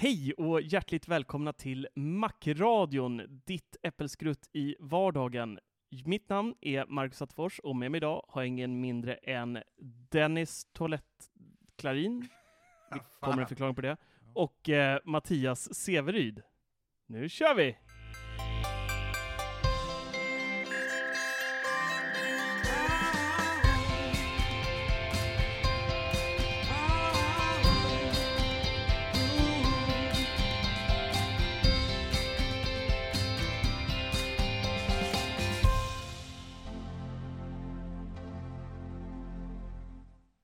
Hej 0.00 0.32
och 0.32 0.60
hjärtligt 0.60 1.08
välkomna 1.08 1.52
till 1.52 1.88
Macradion, 1.94 3.42
ditt 3.46 3.76
äppelskrutt 3.82 4.48
i 4.52 4.76
vardagen. 4.80 5.58
Mitt 6.04 6.28
namn 6.28 6.54
är 6.60 6.86
Marcus 6.86 7.22
Attefors 7.22 7.58
och 7.58 7.76
med 7.76 7.90
mig 7.90 7.98
idag 7.98 8.24
har 8.28 8.40
jag 8.40 8.48
ingen 8.48 8.80
mindre 8.80 9.14
än 9.14 9.58
Dennis 10.10 10.66
Toalett 10.72 11.30
Klarin. 11.76 12.28
Det 12.90 13.00
kommer 13.20 13.42
en 13.42 13.48
förklaring 13.48 13.74
på 13.74 13.80
det. 13.80 13.96
Och 14.34 14.68
eh, 14.68 15.00
Mattias 15.04 15.74
Severyd. 15.74 16.42
Nu 17.06 17.28
kör 17.28 17.54
vi! 17.54 17.76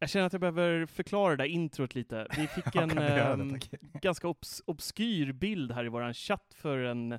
Jag 0.04 0.10
känner 0.10 0.26
att 0.26 0.32
jag 0.32 0.40
behöver 0.40 0.86
förklara 0.86 1.36
det 1.36 1.42
där 1.42 1.50
introt 1.50 1.94
lite. 1.94 2.26
Vi 2.36 2.46
fick 2.62 2.76
en 2.76 2.88
det, 2.88 3.20
ehm, 3.22 3.58
ganska 4.02 4.28
obs 4.28 4.62
obskyr 4.66 5.32
bild 5.32 5.72
här 5.72 5.84
i 5.84 5.88
våran 5.88 6.14
chatt 6.14 6.54
för 6.56 6.78
en, 6.78 7.18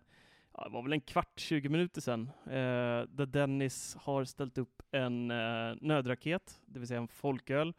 ja, 0.54 0.64
det 0.64 0.70
var 0.70 0.84
väl 0.84 0.94
en 0.94 1.02
kvart, 1.02 1.40
20 1.40 1.70
minuter 1.70 2.02
sedan, 2.02 2.30
eh, 2.46 2.52
där 3.10 3.26
Dennis 3.26 3.96
har 4.00 4.24
ställt 4.26 4.58
upp 4.58 4.82
en 4.92 5.32
eh, 5.32 5.76
nödraket, 5.82 6.62
det 6.66 6.80
vill 6.80 6.88
säga 6.88 7.00
en 7.00 7.08
folköl, 7.08 7.74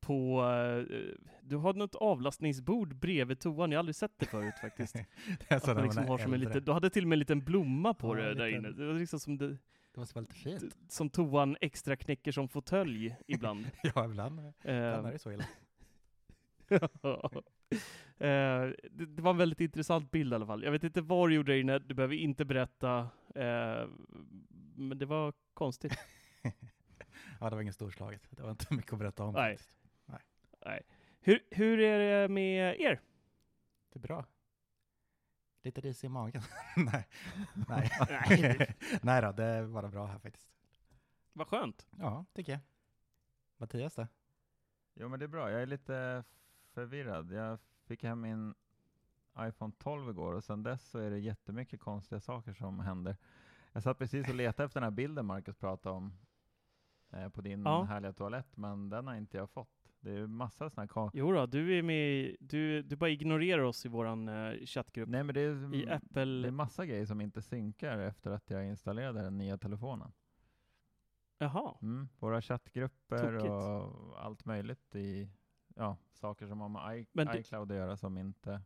på, 0.00 0.42
eh, 0.44 0.96
du 1.42 1.56
har 1.56 1.74
något 1.74 1.94
avlastningsbord 1.94 2.96
bredvid 2.96 3.40
toan, 3.40 3.70
jag 3.72 3.78
har 3.78 3.80
aldrig 3.80 3.96
sett 3.96 4.12
det 4.18 4.26
förut 4.26 4.54
faktiskt. 4.60 4.94
Det 5.48 5.54
Att 5.54 5.66
man 5.66 5.82
liksom 5.84 6.08
har 6.08 6.18
som 6.18 6.34
en 6.34 6.40
liten, 6.40 6.64
du 6.64 6.72
hade 6.72 6.90
till 6.90 7.04
och 7.04 7.08
med 7.08 7.16
en 7.16 7.20
liten 7.20 7.44
blomma 7.44 7.94
på 7.94 8.18
Ja, 8.18 8.22
det 8.22 8.34
där 8.34 8.46
liten- 8.46 8.64
inne. 8.66 8.76
Det 8.76 8.86
var 8.86 8.94
liksom 8.94 9.20
som, 9.20 9.38
det, 9.38 9.56
Det 9.96 10.00
måste 10.00 10.14
vara 10.14 10.20
lite 10.22 10.34
fint. 10.34 10.76
som 10.88 11.10
toan 11.10 11.56
extra 11.60 11.96
knäcker 11.96 12.32
som 12.32 12.48
fåtölj 12.48 13.16
ibland. 13.26 13.70
Ja, 13.82 14.04
ibland, 14.04 14.34
ibland 14.40 14.54
Eh, 14.62 14.74
är 14.74 15.12
det 15.12 15.18
så 15.18 15.32
illa. 15.32 15.44
Ja. 16.68 17.30
Eh, 18.18 18.62
det, 18.90 19.06
det 19.06 19.22
var 19.22 19.30
en 19.30 19.36
väldigt 19.36 19.60
intressant 19.60 20.10
bild 20.10 20.32
i 20.32 20.36
alla 20.36 20.46
fall. 20.46 20.62
Jag 20.64 20.72
vet 20.72 20.84
inte 20.84 21.00
vad 21.00 21.28
du 21.30 21.34
gjorde 21.34 21.52
där 21.52 21.58
inne, 21.60 21.78
du 21.78 21.94
behöver 21.94 22.14
inte 22.14 22.44
berätta. 22.44 22.98
eh, 23.34 23.88
men 24.76 24.98
det 24.98 25.06
var 25.06 25.32
konstigt. 25.54 25.98
Ja, 27.40 27.50
det 27.50 27.56
var 27.56 27.62
inget 27.62 27.74
storslaget. 27.74 28.26
Det 28.30 28.42
var 28.42 28.50
inte 28.50 28.74
mycket 28.74 28.92
att 28.92 28.98
berätta 28.98 29.24
om 29.24 29.34
Nej. 29.34 29.50
faktiskt. 29.56 29.76
Nej. 30.64 30.82
Hur, 31.20 31.40
hur 31.50 31.80
är 31.80 31.98
det 32.22 32.28
med 32.28 32.80
er? 32.80 33.00
Det 33.92 33.98
är 33.98 34.00
bra. 34.00 34.24
Lite 35.66 35.80
ris 35.80 36.04
i 36.04 36.08
magen. 36.08 36.42
Nej. 36.76 37.06
Nej. 37.68 37.90
Nej. 38.28 38.76
Nej 39.02 39.22
då, 39.22 39.32
det 39.32 39.44
är 39.44 39.66
bara 39.66 39.88
bra 39.88 40.06
här 40.06 40.18
faktiskt. 40.18 40.48
Vad 41.32 41.46
skönt. 41.48 41.86
Ja, 41.98 42.24
tycker 42.32 42.52
jag. 42.52 42.60
Mattias 43.56 43.94
då? 43.94 44.06
Jo 44.94 45.08
men 45.08 45.18
det 45.18 45.24
är 45.26 45.28
bra, 45.28 45.50
jag 45.50 45.62
är 45.62 45.66
lite 45.66 46.24
förvirrad. 46.72 47.32
Jag 47.32 47.58
fick 47.86 48.02
hem 48.02 48.20
min 48.20 48.54
iPhone 49.38 49.72
12 49.78 50.10
igår 50.10 50.32
och 50.32 50.44
sedan 50.44 50.62
dess 50.62 50.88
så 50.90 50.98
är 50.98 51.10
det 51.10 51.18
jättemycket 51.18 51.80
konstiga 51.80 52.20
saker 52.20 52.52
som 52.52 52.80
händer. 52.80 53.16
Jag 53.72 53.82
satt 53.82 53.98
precis 53.98 54.28
och 54.28 54.34
letade 54.34 54.64
efter 54.66 54.80
den 54.80 54.86
här 54.86 54.96
bilden 54.96 55.26
Marcus 55.26 55.56
pratade 55.56 55.94
om 55.96 56.12
eh, 57.12 57.28
på 57.28 57.40
din 57.40 57.62
Ja. 57.62 57.82
härliga 57.82 58.12
toalett, 58.12 58.56
men 58.56 58.88
den 58.88 59.06
har 59.06 59.14
inte 59.14 59.36
jag 59.36 59.50
fått. 59.50 59.75
Det 60.00 60.10
är 60.12 60.26
massa 60.26 60.70
sådana 60.70 60.88
här 60.94 61.10
Jo 61.14 61.32
då, 61.32 61.46
du 61.46 61.78
är 61.78 61.82
med, 61.82 62.36
du, 62.40 62.82
du 62.82 62.96
bara 62.96 63.10
ignorerar 63.10 63.62
oss 63.62 63.86
i 63.86 63.88
våran 63.88 64.28
eh, 64.28 64.64
chattgrupp. 64.66 65.08
Nej 65.08 65.22
men 65.24 65.34
det 65.34 65.40
är, 65.40 65.74
I 65.74 65.84
det 65.84 65.94
Apple, 65.94 66.46
är 66.46 66.50
massa 66.50 66.86
grejer 66.86 67.06
som 67.06 67.20
inte 67.20 67.42
synkar 67.42 67.98
efter 67.98 68.30
att 68.30 68.50
jag 68.50 68.66
installerade 68.66 69.22
den 69.22 69.38
nya 69.38 69.58
telefonen. 69.58 70.12
jaha. 71.38 71.74
Mm, 71.82 72.08
våra 72.18 72.42
chattgrupper 72.42 73.32
Tokigt. 73.32 73.50
och 73.52 74.24
allt 74.24 74.44
möjligt 74.44 74.94
i 74.94 75.28
ja, 75.74 75.96
saker 76.12 76.46
som 76.46 76.60
har 76.60 76.68
med 76.68 76.98
I- 77.00 77.06
Men 77.12 77.26
du- 77.26 77.38
iCloud 77.38 77.70
att 77.72 77.76
göra 77.78 77.96
som 77.96 78.18
inte... 78.18 78.60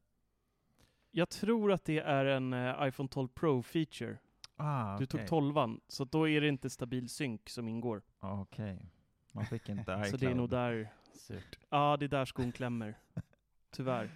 Jag 1.13 1.29
tror 1.29 1.73
att 1.73 1.85
det 1.85 1.99
är 1.99 2.25
en 2.25 2.53
eh, 2.53 2.89
iPhone 2.89 3.09
12 3.09 3.29
Pro 3.29 3.63
feature. 3.63 4.19
Ah, 4.57 4.99
Du 4.99 5.07
tog 5.07 5.27
12 5.27 5.55
så 5.89 6.05
då 6.05 6.29
är 6.29 6.41
det 6.41 6.49
inte 6.49 6.71
stabil 6.71 7.09
synk 7.09 7.49
som 7.49 7.69
ingår. 7.69 8.03
Ah, 8.21 8.41
Okej. 8.41 8.91
Man 9.33 9.47
fick 9.47 9.69
inte 9.69 9.83
iCloud. 9.93 10.07
Så 10.11 10.17
det 10.17 10.27
är 10.27 10.35
nog 10.35 10.51
där, 10.51 10.93
Surt. 11.15 11.59
ja 11.69 11.97
det 11.97 12.05
är 12.07 12.09
där 12.09 12.25
skon 12.25 12.53
klämmer. 12.53 12.99
Tyvärr. 13.71 14.11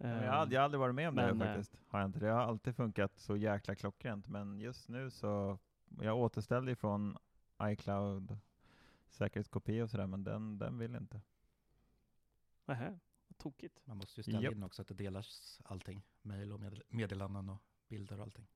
Men 0.00 0.10
Jag 0.24 0.32
har, 0.32 0.46
jag 0.52 0.60
har 0.60 0.64
aldrig 0.64 0.80
varit 0.80 0.94
med 0.94 1.08
om 1.08 1.14
det 1.14 1.34
Men, 1.34 1.42
eh, 1.42 1.46
faktiskt. 1.54 1.78
Har 1.88 1.98
jag 2.00 2.08
inte. 2.08 2.18
Det 2.18 2.26
har 2.30 2.40
alltid 2.40 2.76
funkat 2.76 3.18
så 3.18 3.36
jäkla 3.36 3.74
klockrent. 3.74 4.28
Men 4.28 4.60
just 4.60 4.88
nu 4.88 5.10
så, 5.10 5.58
jag 6.00 6.16
återställde 6.18 6.72
ifrån 6.72 7.16
iCloud 7.62 8.38
säkerhetskopia 9.08 9.82
och 9.84 9.90
sådär, 9.90 10.06
men 10.06 10.24
den, 10.24 10.58
den 10.58 10.78
vill 10.78 10.94
inte. 10.94 11.20
Nähä, 12.64 12.98
vad 13.28 13.38
tokigt. 13.38 13.80
Man 13.84 13.96
måste 13.96 14.20
ju 14.20 14.22
ställa 14.22 14.42
Japp. 14.42 14.52
in 14.54 14.62
också 14.62 14.82
att 14.82 14.88
det 14.88 14.94
delas 14.94 15.60
allting. 15.64 16.02
Mail 16.22 16.52
och 16.52 16.60
meddelanden 16.88 17.48
och 17.48 17.58
bilder 17.88 18.16
och 18.16 18.22
allting. 18.22 18.46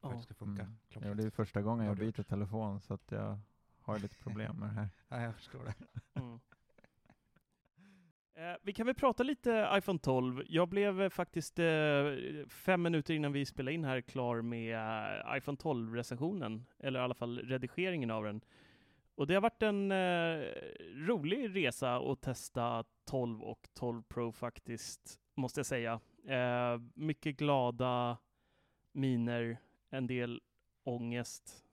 För 0.00 0.08
att 0.08 0.12
Ja. 0.12 0.16
det 0.16 0.22
ska 0.22 0.34
funka 0.34 0.62
Mm. 0.62 0.76
klockrent. 0.88 1.18
Ja, 1.18 1.22
det 1.22 1.26
är 1.26 1.30
första 1.30 1.62
gången 1.62 1.86
jag 1.86 1.96
byter 1.96 2.22
telefon 2.22 2.80
så 2.80 2.94
att 2.94 3.10
jag 3.10 3.38
har 3.84 3.98
lite 3.98 4.16
problem 4.16 4.56
med 4.56 4.68
det 4.68 4.74
här. 4.74 4.88
Ja, 5.08 5.22
jag 5.22 5.34
förstår 5.34 5.64
det. 5.64 5.74
Mm. 6.20 6.40
Eh, 8.36 8.56
vi 8.62 8.72
kan 8.72 8.86
väl 8.86 8.94
prata 8.94 9.22
lite 9.22 9.70
iPhone 9.72 9.98
12. 9.98 10.42
Jag 10.48 10.68
blev 10.68 11.02
eh, 11.02 11.08
faktiskt 11.08 11.58
eh, 11.58 11.66
fem 12.48 12.82
minuter 12.82 13.14
innan 13.14 13.32
vi 13.32 13.46
spelade 13.46 13.74
in 13.74 13.84
här 13.84 14.00
klar 14.00 14.42
med 14.42 14.74
eh, 14.74 15.36
iPhone 15.36 15.56
12-recensionen, 15.56 16.64
eller 16.78 17.00
i 17.00 17.02
alla 17.02 17.14
fall 17.14 17.38
redigeringen 17.38 18.10
av 18.10 18.24
den. 18.24 18.40
Och 19.14 19.26
det 19.26 19.34
har 19.34 19.40
varit 19.40 19.62
en 19.62 19.92
eh, 19.92 20.44
rolig 20.94 21.56
resa 21.56 21.96
att 21.96 22.20
testa 22.20 22.84
12 23.04 23.42
och 23.42 23.68
12 23.74 24.02
Pro 24.02 24.32
faktiskt, 24.32 25.20
måste 25.34 25.60
jag 25.60 25.66
säga. 25.66 26.00
Eh, 26.26 26.80
mycket 26.94 27.36
glada 27.36 28.18
miner, 28.92 29.58
en 29.90 30.06
del 30.06 30.40
ångest. 30.84 31.63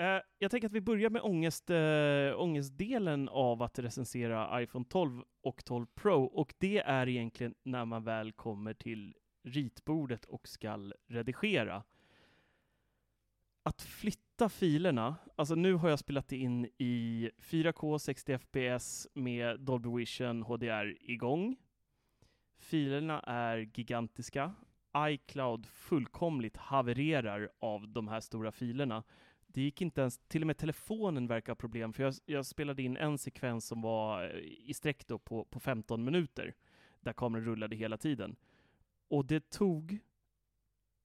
Eh, 0.00 0.20
jag 0.38 0.50
tänker 0.50 0.68
att 0.68 0.72
vi 0.72 0.80
börjar 0.80 1.10
med 1.10 1.22
ångest, 1.22 1.70
äh, 1.70 2.40
ångestdelen 2.40 3.28
av 3.28 3.62
att 3.62 3.78
recensera 3.78 4.62
iPhone 4.62 4.84
12 4.88 5.22
och 5.42 5.64
12 5.64 5.86
Pro, 5.94 6.24
och 6.24 6.54
det 6.58 6.78
är 6.78 7.08
egentligen 7.08 7.54
när 7.62 7.84
man 7.84 8.04
väl 8.04 8.32
kommer 8.32 8.74
till 8.74 9.14
ritbordet 9.42 10.24
och 10.24 10.48
ska 10.48 10.92
redigera. 11.06 11.82
Att 13.62 13.82
flytta 13.82 14.48
filerna, 14.48 15.16
alltså 15.36 15.54
nu 15.54 15.74
har 15.74 15.88
jag 15.88 15.98
spelat 15.98 16.32
in 16.32 16.64
i 16.78 17.30
4K 17.38 17.98
60 17.98 18.38
FPS 18.38 19.08
med 19.14 19.60
Dolby 19.60 19.88
Vision 19.96 20.42
HDR 20.42 20.96
igång. 21.00 21.56
Filerna 22.58 23.20
är 23.20 23.70
gigantiska. 23.74 24.54
iCloud 24.96 25.66
fullkomligt 25.66 26.56
havererar 26.56 27.50
av 27.58 27.88
de 27.88 28.08
här 28.08 28.20
stora 28.20 28.52
filerna. 28.52 29.02
Det 29.58 29.62
gick 29.62 29.82
inte 29.82 30.00
ens, 30.00 30.18
till 30.18 30.42
och 30.42 30.46
med 30.46 30.56
telefonen 30.56 31.26
verkar 31.26 31.52
ha 31.52 31.56
problem, 31.56 31.92
för 31.92 32.02
jag, 32.02 32.14
jag 32.24 32.46
spelade 32.46 32.82
in 32.82 32.96
en 32.96 33.18
sekvens 33.18 33.66
som 33.66 33.82
var 33.82 34.24
eh, 34.24 34.40
i 34.40 34.74
sträck 34.74 35.06
då 35.06 35.18
på, 35.18 35.44
på 35.44 35.60
15 35.60 36.04
minuter, 36.04 36.54
där 37.00 37.12
kameran 37.12 37.44
rullade 37.44 37.76
hela 37.76 37.96
tiden. 37.96 38.36
Och 39.08 39.26
det 39.26 39.50
tog, 39.50 39.98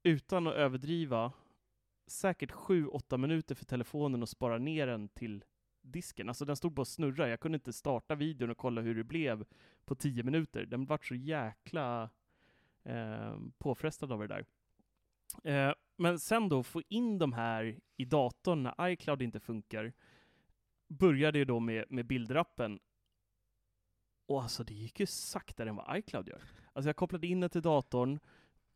utan 0.04 0.48
att 0.48 0.54
överdriva, 0.54 1.34
säkert 2.08 2.52
7-8 2.52 3.18
minuter 3.18 3.56
för 3.56 3.66
telefonen 3.66 4.24
att 4.24 4.30
spara 4.30 4.58
ner 4.58 4.88
den 4.88 5.10
till 5.10 5.44
disken. 5.82 6.30
Alltså 6.30 6.46
den 6.46 6.56
stod 6.56 6.74
bara 6.74 6.82
och 6.82 6.88
snurrade. 6.88 7.30
Jag 7.30 7.40
kunde 7.40 7.56
inte 7.56 7.74
starta 7.74 8.16
videon 8.16 8.50
och 8.50 8.58
kolla 8.58 8.82
hur 8.82 8.96
det 8.96 9.04
blev 9.04 9.46
på 9.86 9.96
10 9.96 10.24
minuter. 10.24 10.66
Den 10.66 10.86
vart 10.86 11.06
så 11.06 11.16
jäkla 11.16 12.10
eh, 12.84 13.38
påfrestad 13.58 14.12
av 14.12 14.20
det 14.20 14.28
där. 14.28 14.46
Eh, 15.44 15.74
men 15.96 16.20
sen 16.20 16.50
då 16.50 16.64
få 16.64 16.82
in 16.90 17.18
de 17.18 17.34
här 17.34 17.80
i 17.98 18.06
datorn 18.06 18.64
när 18.64 18.88
iCloud 18.88 19.22
inte 19.22 19.40
funkar, 19.40 19.94
började 20.88 21.40
ju 21.40 21.46
då 21.46 21.60
med, 21.60 21.86
med 21.90 22.06
bildrappen. 22.06 22.80
Och 24.28 24.44
alltså 24.44 24.64
det 24.64 24.74
gick 24.74 25.00
ju 25.00 25.06
saktare 25.06 25.70
än 25.70 25.76
vad 25.76 25.98
iCloud 25.98 26.30
gör. 26.30 26.42
Alltså 26.74 26.90
jag 26.90 26.96
kopplade 26.96 27.28
in 27.28 27.40
den 27.40 27.50
till 27.50 27.62
datorn, 27.62 28.20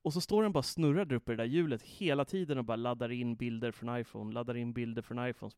och 0.02 0.14
så 0.14 0.22
står 0.22 0.44
den 0.44 0.52
bara 0.52 0.64
snurrar 0.64 1.06
där 1.06 1.16
uppe 1.16 1.31
i 1.31 1.36
det 1.36 1.44
där 1.44 1.50
hjulet 1.50 1.81
hela 1.81 2.25
tiden 2.25 2.58
och 2.58 2.66
bara 2.66 2.75
laddar 2.75 3.12
in 3.12 3.36
bilder 3.36 3.72
från 3.72 4.00
iPhone, 4.00 4.34
laddar 4.34 4.58
in 4.58 4.74
bilder 4.74 5.02
från 5.02 5.30
iPhone. 5.30 5.52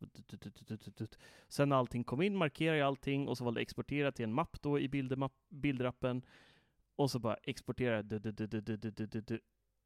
Sen 1.48 1.70
när 1.70 1.76
allting 1.76 2.04
kom 2.04 2.22
in 2.22 2.36
markerade 2.36 2.78
jag 2.78 2.88
allting 2.88 3.28
och 3.28 3.38
så 3.38 3.44
valde 3.46 3.60
jag 3.60 3.64
exportera 3.64 4.12
till 4.12 4.24
en 4.24 4.34
mapp 4.34 4.62
då 4.62 4.80
i 4.80 4.90
bildrappen. 5.50 6.26
Och 6.96 7.12
så 7.12 7.20
bara 7.20 7.36
exportera, 7.36 8.04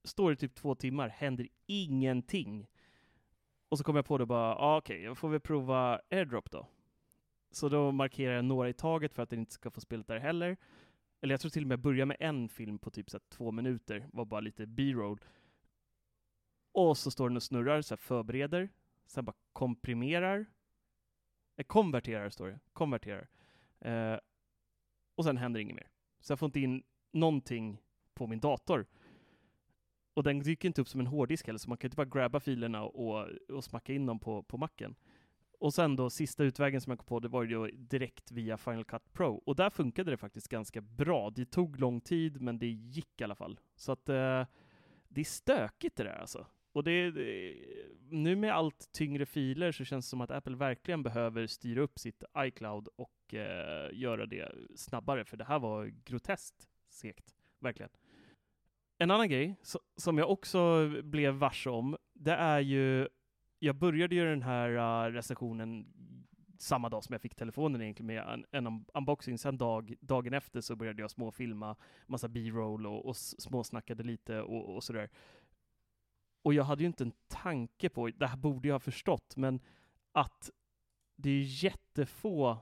står 0.04 0.34
i 0.34 0.36
typ 0.36 0.56
två 0.56 0.76
timmar, 0.76 1.10
händer 1.10 1.48
ingenting. 1.66 2.68
Och 3.70 3.78
så 3.78 3.84
kom 3.84 3.96
jag 3.96 4.06
på 4.06 4.18
det 4.18 4.26
bara, 4.26 4.56
ah, 4.56 4.78
okej, 4.78 4.96
okay, 4.96 5.06
jag 5.06 5.18
får 5.18 5.30
väl 5.30 5.40
prova 5.40 6.02
AirDrop 6.10 6.52
då. 6.52 6.68
Så 7.52 7.70
då 7.70 7.92
markerar 7.92 8.36
jag 8.36 8.46
några 8.46 8.70
i 8.70 8.74
taget 8.74 9.14
för 9.14 9.24
att 9.24 9.30
den 9.30 9.40
inte 9.40 9.54
ska 9.54 9.72
få 9.72 9.82
spelet 9.82 10.08
där 10.08 10.20
heller. 10.20 10.58
Eller 11.22 11.34
jag 11.34 11.42
tror 11.42 11.52
till 11.52 11.64
och 11.64 11.68
med 11.68 11.74
jag 11.74 11.80
började 11.80 12.06
med 12.06 12.18
en 12.20 12.50
film 12.50 12.80
på 12.80 12.92
typ 12.92 13.10
så 13.10 13.18
här, 13.18 13.24
två 13.30 13.52
minuter, 13.52 14.08
var 14.14 14.26
bara 14.26 14.42
lite 14.42 14.66
B-roll. 14.66 15.20
Och 16.72 16.98
så 16.98 17.12
står 17.12 17.30
den 17.30 17.36
och 17.36 17.44
snurrar, 17.44 17.82
så 17.82 17.94
här, 17.94 17.98
förbereder, 17.98 18.70
sen 19.06 19.26
bara 19.26 19.36
komprimerar. 19.54 20.46
Eh, 21.56 21.64
konverterar 21.64 22.30
står 22.30 22.48
det, 22.48 22.60
konverterar. 22.74 23.28
Eh, 23.80 24.20
och 25.16 25.24
sen 25.24 25.38
händer 25.38 25.60
inget 25.60 25.76
mer. 25.76 25.90
Så 26.20 26.32
jag 26.32 26.40
får 26.40 26.46
inte 26.46 26.60
in 26.60 26.84
någonting 27.12 27.82
på 28.14 28.28
min 28.28 28.40
dator. 28.40 28.86
Och 30.14 30.24
den 30.24 30.40
dyker 30.40 30.68
inte 30.68 30.82
upp 30.82 30.88
som 30.88 31.00
en 31.00 31.08
hårddisk 31.08 31.48
heller, 31.48 31.60
så 31.60 31.70
man 31.70 31.78
kan 31.78 31.88
inte 31.88 31.96
bara 31.96 32.20
grabba 32.20 32.40
filerna 32.40 32.84
och, 32.84 33.28
och 33.50 33.64
smacka 33.64 33.94
in 33.94 34.06
dem 34.06 34.20
på, 34.20 34.44
på 34.44 34.58
macken. 34.58 34.96
Och 35.60 35.74
sen 35.74 35.96
då 35.96 36.10
sista 36.10 36.44
utvägen 36.44 36.82
som 36.82 36.92
jag 36.92 37.00
kom 37.00 37.06
på, 37.06 37.20
det 37.20 37.28
var 37.28 37.44
ju 37.44 37.72
direkt 37.72 38.32
via 38.32 38.58
Final 38.58 38.86
Cut 38.86 39.14
Pro. 39.14 39.44
Och 39.46 39.56
där 39.56 39.70
funkade 39.70 40.12
det 40.12 40.18
faktiskt 40.18 40.48
ganska 40.48 40.82
bra. 40.82 41.30
Det 41.30 41.46
tog 41.46 41.80
lång 41.80 42.02
tid, 42.02 42.42
men 42.42 42.60
det 42.60 42.68
gick 42.68 43.22
i 43.22 43.24
alla 43.24 43.36
fall. 43.36 43.60
Så 43.76 43.92
att 43.92 44.10
eh, 44.10 44.46
det 45.08 45.22
är 45.22 45.26
stökigt 45.26 45.96
det 45.96 46.04
där 46.04 46.20
alltså. 46.20 46.48
Och 46.72 46.84
det, 46.84 47.12
det, 47.12 47.56
nu 48.10 48.36
med 48.36 48.54
allt 48.54 48.92
tyngre 48.92 49.26
filer 49.26 49.72
så 49.72 49.84
känns 49.84 50.06
det 50.06 50.10
som 50.10 50.22
att 50.22 50.32
Apple 50.32 50.56
verkligen 50.56 51.04
behöver 51.04 51.48
styra 51.48 51.82
upp 51.82 52.00
sitt 52.00 52.24
iCloud 52.38 52.88
och 52.96 53.34
eh, 53.34 53.90
göra 53.94 54.26
det 54.26 54.52
snabbare, 54.76 55.26
för 55.26 55.38
det 55.38 55.44
här 55.44 55.60
var 55.60 55.86
groteskt 55.86 56.70
segt, 56.90 57.36
verkligen. 57.60 57.90
En 58.98 59.12
annan 59.12 59.30
grej 59.30 59.56
som 59.96 60.18
jag 60.18 60.32
också 60.32 60.90
blev 61.04 61.34
varse 61.34 61.70
om, 61.70 61.98
det 62.14 62.34
är 62.34 62.60
ju, 62.60 63.08
jag 63.60 63.76
började 63.76 64.16
ju 64.16 64.26
den 64.26 64.42
här 64.42 64.70
äh, 64.70 65.12
recensionen 65.12 65.86
samma 66.64 66.90
dag 66.90 67.04
som 67.04 67.14
jag 67.14 67.22
fick 67.22 67.36
telefonen 67.36 67.82
egentligen 67.82 68.08
med 68.08 68.24
en, 68.24 68.46
en 68.52 68.86
unboxing. 68.94 69.38
Sen 69.38 69.58
dag, 69.58 69.96
dagen 70.00 70.34
efter 70.34 70.62
så 70.62 70.76
började 70.76 71.02
jag 71.02 71.12
småfilma 71.12 71.76
massa 72.08 72.28
B-roll 72.28 72.88
och, 72.88 73.06
och 73.06 73.16
småsnackade 73.18 74.04
lite 74.04 74.42
och, 74.42 74.76
och 74.76 74.84
sådär. 74.84 75.10
Och 76.44 76.54
jag 76.54 76.64
hade 76.64 76.84
ju 76.84 76.88
inte 76.88 77.04
en 77.04 77.14
tanke 77.28 77.90
på, 77.90 78.10
det 78.10 78.28
här 78.28 78.38
borde 78.38 78.68
jag 78.68 78.76
ha 78.76 78.80
förstått, 78.80 79.36
men 79.38 79.60
att 80.12 80.50
det 81.16 81.30
är 81.30 81.64
jättefå 81.64 82.58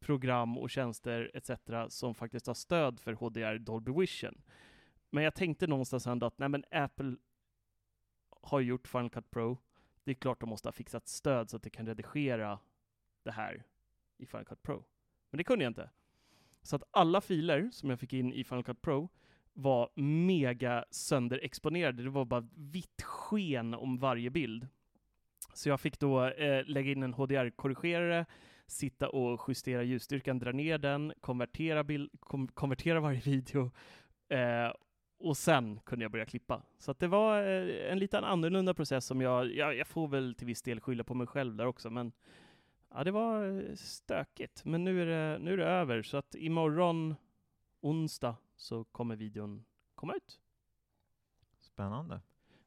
program 0.00 0.58
och 0.58 0.70
tjänster 0.70 1.30
etc. 1.34 1.50
som 1.88 2.14
faktiskt 2.14 2.46
har 2.46 2.54
stöd 2.54 3.00
för 3.00 3.12
HDR 3.12 3.58
Dolby 3.58 3.92
Vision. 3.92 4.42
Men 5.14 5.24
jag 5.24 5.34
tänkte 5.34 5.66
någonstans 5.66 6.06
ändå 6.06 6.26
att 6.26 6.38
nej 6.38 6.48
men 6.48 6.64
Apple 6.70 7.16
har 8.42 8.60
gjort 8.60 8.88
Final 8.88 9.10
Cut 9.10 9.30
Pro. 9.30 9.58
Det 10.04 10.10
är 10.10 10.14
klart 10.14 10.40
de 10.40 10.48
måste 10.48 10.68
ha 10.68 10.72
fixat 10.72 11.08
stöd 11.08 11.50
så 11.50 11.56
att 11.56 11.62
det 11.62 11.70
kan 11.70 11.86
redigera 11.86 12.58
det 13.22 13.30
här 13.30 13.64
i 14.18 14.26
Final 14.26 14.44
Cut 14.44 14.62
Pro. 14.62 14.84
Men 15.30 15.38
det 15.38 15.44
kunde 15.44 15.64
jag 15.64 15.70
inte. 15.70 15.90
Så 16.62 16.76
att 16.76 16.82
alla 16.90 17.20
filer 17.20 17.70
som 17.72 17.90
jag 17.90 18.00
fick 18.00 18.12
in 18.12 18.32
i 18.32 18.44
Final 18.44 18.64
Cut 18.64 18.82
Pro 18.82 19.08
var 19.52 19.90
mega 20.26 20.84
sönderexponerade. 20.90 22.02
Det 22.02 22.10
var 22.10 22.24
bara 22.24 22.48
vitt 22.54 23.02
sken 23.02 23.74
om 23.74 23.98
varje 23.98 24.30
bild. 24.30 24.68
Så 25.52 25.68
jag 25.68 25.80
fick 25.80 25.98
då 25.98 26.24
eh, 26.24 26.64
lägga 26.66 26.92
in 26.92 27.02
en 27.02 27.14
HDR-korrigerare, 27.14 28.26
sitta 28.66 29.08
och 29.08 29.48
justera 29.48 29.82
ljusstyrkan, 29.82 30.38
dra 30.38 30.52
ner 30.52 30.78
den, 30.78 31.12
konvertera, 31.20 31.84
bild, 31.84 32.10
kom, 32.20 32.48
konvertera 32.48 33.00
varje 33.00 33.20
video 33.24 33.70
eh, 34.28 34.72
och 35.24 35.36
sen 35.36 35.80
kunde 35.84 36.04
jag 36.04 36.12
börja 36.12 36.26
klippa. 36.26 36.62
Så 36.78 36.90
att 36.90 36.98
det 36.98 37.08
var 37.08 37.42
eh, 37.42 37.92
en 37.92 37.98
lite 37.98 38.20
annorlunda 38.20 38.74
process 38.74 39.06
som 39.06 39.20
jag, 39.20 39.54
jag, 39.54 39.76
jag 39.76 39.86
får 39.86 40.08
väl 40.08 40.34
till 40.34 40.46
viss 40.46 40.62
del 40.62 40.80
skylla 40.80 41.04
på 41.04 41.14
mig 41.14 41.26
själv 41.26 41.56
där 41.56 41.66
också, 41.66 41.90
men 41.90 42.12
ja, 42.90 43.04
det 43.04 43.10
var 43.10 43.60
eh, 43.60 43.74
stökigt. 43.74 44.64
Men 44.64 44.84
nu 44.84 45.02
är 45.02 45.06
det, 45.06 45.38
nu 45.38 45.52
är 45.52 45.56
det 45.56 45.64
över, 45.64 46.02
så 46.02 46.16
att 46.16 46.34
imorgon, 46.34 47.14
onsdag, 47.80 48.36
så 48.56 48.84
kommer 48.84 49.16
videon 49.16 49.64
komma 49.94 50.14
ut. 50.14 50.40
Spännande. 51.60 52.20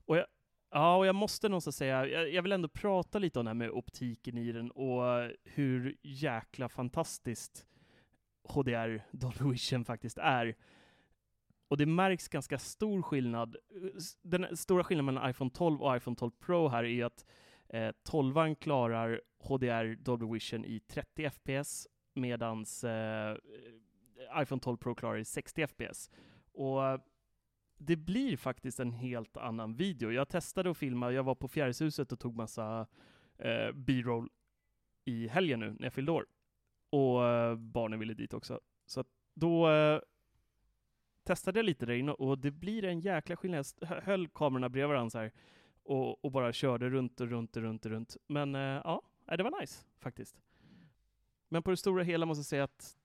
Och 0.05 0.17
jag, 0.17 0.25
ja, 0.71 0.95
och 0.95 1.05
jag 1.05 1.15
måste 1.15 1.49
någonstans 1.49 1.77
säga, 1.77 2.07
jag, 2.07 2.33
jag 2.33 2.41
vill 2.41 2.51
ändå 2.51 2.67
prata 2.67 3.19
lite 3.19 3.39
om 3.39 3.45
det 3.45 3.49
här 3.49 3.55
med 3.55 3.71
optiken 3.71 4.37
i 4.37 4.51
den 4.51 4.71
och 4.71 5.31
hur 5.43 5.97
jäkla 6.01 6.69
fantastiskt 6.69 7.67
HDR 8.43 9.03
Dolby 9.11 9.51
Vision 9.51 9.85
faktiskt 9.85 10.17
är. 10.17 10.55
Och 11.67 11.77
det 11.77 11.85
märks 11.85 12.27
ganska 12.27 12.59
stor 12.59 13.01
skillnad. 13.01 13.55
Den 14.21 14.57
stora 14.57 14.83
skillnaden 14.83 15.05
mellan 15.05 15.29
iPhone 15.29 15.51
12 15.51 15.81
och 15.81 15.97
iPhone 15.97 16.15
12 16.15 16.31
Pro 16.31 16.67
här 16.67 16.83
är 16.83 17.05
att 17.05 17.25
eh, 17.69 17.91
12 18.03 18.55
klarar 18.55 19.21
HDR 19.39 19.95
Dolby 19.95 20.25
Vision 20.33 20.65
i 20.65 20.79
30 20.79 21.29
FPS 21.29 21.87
medan 22.13 22.65
eh, 22.83 23.37
iPhone 24.41 24.59
12 24.61 24.77
Pro 24.77 24.95
klarar 24.95 25.17
i 25.17 25.25
60 25.25 25.67
FPS. 25.67 26.09
Och 26.53 26.81
det 27.77 27.95
blir 27.95 28.37
faktiskt 28.37 28.79
en 28.79 28.91
helt 28.91 29.37
annan 29.37 29.75
video. 29.75 30.11
Jag 30.11 30.29
testade 30.29 30.71
att 30.71 30.77
filma, 30.77 31.11
jag 31.11 31.23
var 31.23 31.35
på 31.35 31.47
Fjärilshuset 31.47 32.11
och 32.11 32.19
tog 32.19 32.35
massa 32.35 32.87
eh, 33.37 33.71
B-roll 33.73 34.29
i 35.05 35.27
helgen 35.27 35.59
nu 35.59 35.75
när 35.79 35.85
jag 35.85 35.93
fyllde 35.93 36.11
år. 36.11 36.25
Och 36.89 37.25
eh, 37.25 37.55
barnen 37.55 37.99
ville 37.99 38.13
dit 38.13 38.33
också. 38.33 38.59
Så 38.85 39.03
då 39.35 39.69
eh, 39.69 39.99
testade 41.27 41.59
jag 41.59 41.65
lite 41.65 41.85
där 41.85 41.93
inne 41.93 42.11
och 42.11 42.37
det 42.37 42.51
blir 42.51 42.85
en 42.85 42.99
jäkla 42.99 43.35
skillnad. 43.35 43.65
Jag 43.79 43.87
höll 43.87 44.27
kamerorna 44.27 44.69
bredvid 44.69 44.89
varandra 44.89 45.09
så 45.09 45.17
här 45.17 45.31
och, 45.83 46.25
och, 46.25 46.31
bara 46.31 46.53
körde 46.53 46.89
runt 46.89 47.21
och 47.21 47.27
runt 47.27 47.57
och 47.57 47.63
runt 47.63 47.85
och 47.85 47.91
runt. 47.91 48.17
Men 48.27 48.55
äh, 48.55 48.61
ja, 48.61 49.01
det 49.25 49.43
var 49.43 49.61
nice 49.61 49.85
faktiskt. 49.99 50.41
Men 51.49 51.63
på 51.63 51.71
det 51.71 51.77
stora 51.77 52.03
hela 52.03 52.25
måste 52.25 52.39
jag 52.39 52.45
säga 52.45 52.63
att 52.63 52.97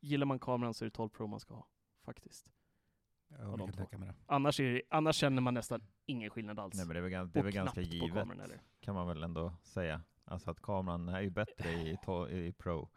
gillar 0.00 0.26
man 0.26 0.38
kameran 0.38 0.74
så 0.74 0.84
är 0.84 0.86
det 0.86 0.90
12 0.90 1.08
Pro 1.08 1.26
man 1.26 1.40
ska 1.40 1.54
ha, 1.54 1.66
faktiskt. 2.04 2.52
Ja, 3.28 3.56
mig 3.56 3.66
det. 3.90 4.14
Annars, 4.26 4.60
är, 4.60 4.82
annars 4.88 5.16
känner 5.16 5.42
man 5.42 5.54
nästan 5.54 5.82
ingen 6.06 6.30
skillnad 6.30 6.58
alls. 6.58 6.74
Nej, 6.76 6.86
men 6.86 6.94
det 6.94 7.00
är 7.00 7.02
väl, 7.02 7.32
det 7.32 7.38
är 7.38 7.44
väl 7.44 7.52
ganska 7.52 7.80
givet, 7.80 8.14
kameran, 8.14 8.52
kan 8.80 8.94
man 8.94 9.08
väl 9.08 9.22
ändå 9.22 9.52
säga. 9.62 10.02
Alltså 10.24 10.50
att 10.50 10.60
kameran 10.60 11.08
är 11.08 11.20
ju 11.20 11.30
bättre 11.30 11.72
i, 11.72 12.46
i 12.46 12.52
Pro. 12.52 12.88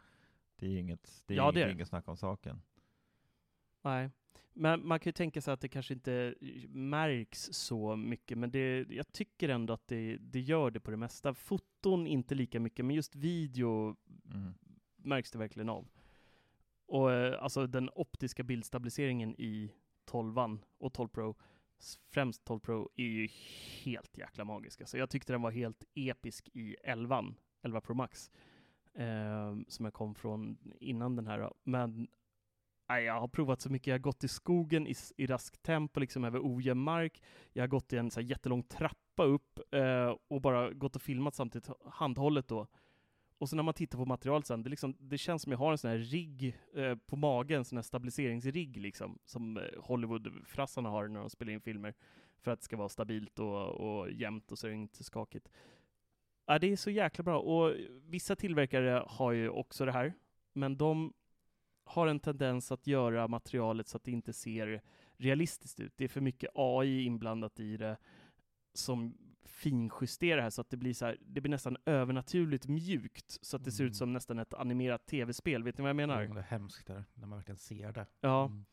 Det 0.55 0.65
är 0.65 0.77
inget, 0.79 1.23
det 1.25 1.33
är 1.33 1.37
ja, 1.37 1.43
inget, 1.43 1.55
det 1.55 1.63
är. 1.63 1.69
inget 1.69 1.87
snack 1.87 2.07
om 2.07 2.17
saken. 2.17 2.61
Nej, 3.81 4.09
Men 4.53 4.87
man 4.87 4.99
kan 4.99 5.09
ju 5.09 5.13
tänka 5.13 5.41
sig 5.41 5.53
att 5.53 5.61
det 5.61 5.67
kanske 5.69 5.93
inte 5.93 6.35
märks 6.67 7.49
så 7.51 7.95
mycket, 7.95 8.37
men 8.37 8.51
det, 8.51 8.85
jag 8.89 9.11
tycker 9.11 9.49
ändå 9.49 9.73
att 9.73 9.87
det, 9.87 10.17
det 10.17 10.39
gör 10.39 10.71
det 10.71 10.79
på 10.79 10.91
det 10.91 10.97
mesta. 10.97 11.33
Foton 11.33 12.07
inte 12.07 12.35
lika 12.35 12.59
mycket, 12.59 12.85
men 12.85 12.95
just 12.95 13.15
video 13.15 13.95
Mm. 14.31 14.53
märks 14.97 15.31
det 15.31 15.39
verkligen 15.39 15.69
av. 15.69 15.87
Och 16.85 17.11
eh, 17.11 17.43
alltså 17.43 17.67
den 17.67 17.89
optiska 17.95 18.43
bildstabiliseringen 18.43 19.35
i 19.41 19.71
12 20.05 20.35
och 20.77 20.93
12 20.93 21.07
Pro, 21.07 21.35
främst 22.09 22.45
12 22.45 22.59
Pro, 22.59 22.89
är 22.95 23.03
ju 23.03 23.27
helt 23.83 24.17
jäkla 24.17 24.45
magisk. 24.45 24.81
Alltså 24.81 24.97
jag 24.97 25.09
tyckte 25.09 25.33
den 25.33 25.41
var 25.41 25.51
helt 25.51 25.83
episk 25.95 26.49
i 26.53 26.75
11, 26.83 27.25
11 27.61 27.81
Pro 27.81 27.93
Max, 27.93 28.31
eh, 28.93 29.57
som 29.67 29.85
jag 29.85 29.93
kom 29.93 30.15
från 30.15 30.57
innan 30.79 31.15
den 31.15 31.27
här. 31.27 31.53
Men 31.63 32.07
nej, 32.89 33.03
jag 33.03 33.19
har 33.19 33.27
provat 33.27 33.61
så 33.61 33.69
mycket. 33.69 33.87
Jag 33.87 33.93
har 33.93 33.99
gått 33.99 34.23
i 34.23 34.27
skogen 34.27 34.87
i, 34.87 34.95
i 35.17 35.27
raskt 35.27 35.63
tempo, 35.63 35.99
liksom 35.99 36.23
över 36.23 36.39
ojämn 36.43 36.81
mark. 36.81 37.21
Jag 37.53 37.63
har 37.63 37.67
gått 37.67 37.93
i 37.93 37.97
en 37.97 38.11
så 38.11 38.19
här 38.19 38.27
jättelång 38.27 38.63
trappa 38.63 39.23
upp 39.23 39.59
eh, 39.71 40.15
och 40.27 40.41
bara 40.41 40.73
gått 40.73 40.95
och 40.95 41.01
filmat 41.01 41.35
samtidigt, 41.35 41.69
handhållet 41.85 42.47
då. 42.47 42.67
Och 43.37 43.49
så 43.49 43.55
när 43.55 43.63
man 43.63 43.73
tittar 43.73 43.97
på 43.97 44.05
materialet 44.05 44.47
sen, 44.47 44.63
det, 44.63 44.69
liksom, 44.69 44.95
det 44.99 45.17
känns 45.17 45.41
som 45.41 45.51
jag 45.51 45.59
har 45.59 45.71
en 45.71 45.77
sån 45.77 45.91
här 45.91 45.97
rigg 45.97 46.57
eh, 46.75 46.95
på 46.95 47.15
magen, 47.15 47.57
en 47.57 47.65
sån 47.65 47.77
här 47.77 47.83
stabiliseringsrigg 47.83 48.77
liksom, 48.77 49.19
som 49.25 49.57
eh, 49.57 49.63
Hollywood-frassarna 49.77 50.89
har 50.89 51.07
när 51.07 51.19
de 51.19 51.29
spelar 51.29 51.53
in 51.53 51.61
filmer, 51.61 51.93
för 52.41 52.51
att 52.51 52.59
det 52.59 52.65
ska 52.65 52.77
vara 52.77 52.89
stabilt 52.89 53.39
och, 53.39 53.67
och 53.69 54.11
jämnt 54.11 54.51
och 54.51 54.59
så 54.59 54.67
är 54.67 54.71
det 54.71 54.77
inte 54.77 55.03
skakigt. 55.03 55.49
Ja, 56.45 56.59
det 56.59 56.71
är 56.71 56.75
så 56.75 56.89
jäkla 56.89 57.23
bra, 57.23 57.39
och 57.39 57.75
vissa 58.03 58.35
tillverkare 58.35 59.03
har 59.07 59.31
ju 59.31 59.49
också 59.49 59.85
det 59.85 59.91
här, 59.91 60.13
men 60.53 60.77
de 60.77 61.13
har 61.89 62.07
en 62.07 62.19
tendens 62.19 62.71
att 62.71 62.87
göra 62.87 63.27
materialet 63.27 63.87
så 63.87 63.97
att 63.97 64.03
det 64.03 64.11
inte 64.11 64.33
ser 64.33 64.81
realistiskt 65.17 65.79
ut. 65.79 65.93
Det 65.97 66.03
är 66.03 66.07
för 66.07 66.21
mycket 66.21 66.49
AI 66.55 67.03
inblandat 67.03 67.59
i 67.59 67.77
det 67.77 67.97
som 68.73 69.17
finjusterar 69.43 70.35
det 70.37 70.43
här 70.43 70.49
så 70.49 70.61
att 70.61 70.69
det 70.69 70.77
blir 70.77 70.93
så 70.93 71.05
här, 71.05 71.17
det 71.21 71.41
blir 71.41 71.49
nästan 71.51 71.77
övernaturligt 71.85 72.67
mjukt 72.67 73.37
så 73.41 73.55
att 73.57 73.63
det 73.63 73.71
ser 73.71 73.83
Mm. 73.83 73.89
ut 73.91 73.95
som 73.95 74.13
nästan 74.13 74.39
ett 74.39 74.53
animerat 74.53 75.05
tv-spel. 75.05 75.63
Vet 75.63 75.77
ni 75.77 75.81
vad 75.81 75.89
jag 75.89 75.95
menar? 75.95 76.25
Det 76.27 76.39
är 76.39 76.43
hemskt 76.43 76.87
där, 76.87 77.03
när 77.13 77.27
man 77.27 77.37
verkligen 77.37 77.57
ser 77.57 77.91
det. 77.91 78.05
Ja, 78.21 78.45
Mm. 78.45 78.65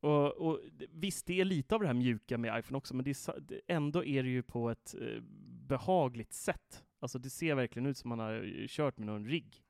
och, 0.00 0.32
och 0.32 0.60
visst, 0.90 1.26
det 1.26 1.40
är 1.40 1.44
lite 1.44 1.74
av 1.74 1.80
det 1.80 1.86
här 1.86 1.94
mjuka 1.94 2.38
med 2.38 2.58
iPhone 2.58 2.78
också, 2.78 2.94
men 2.96 3.04
det 3.04 3.10
är, 3.28 3.60
ändå 3.68 4.04
är 4.04 4.22
det 4.22 4.28
ju 4.28 4.42
på 4.42 4.70
ett 4.70 4.94
eh, 5.00 5.22
behagligt 5.68 6.32
sätt. 6.32 6.84
Alltså 6.98 7.18
det 7.18 7.30
ser 7.30 7.54
verkligen 7.54 7.86
ut 7.86 7.96
som 7.98 8.08
man 8.08 8.18
har 8.18 8.60
eh, 8.62 8.66
kört 8.68 8.98
med 8.98 9.06
någon 9.06 9.26
rigg. 9.26 9.61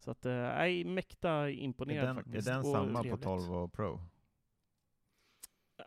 Så 0.00 0.10
att, 0.10 0.26
eh, 0.26 0.32
nej, 0.32 0.84
mäkta 0.84 1.30
Är 1.30 1.48
imponerad 1.48 2.04
den, 2.08 2.16
är 2.18 2.22
faktiskt. 2.22 2.46
den 2.48 2.58
Och 2.60 2.66
samma 2.66 2.98
på 2.98 3.02
trevligt. 3.02 3.22
12 3.24 3.54
och 3.54 3.72
Pro? 3.72 4.00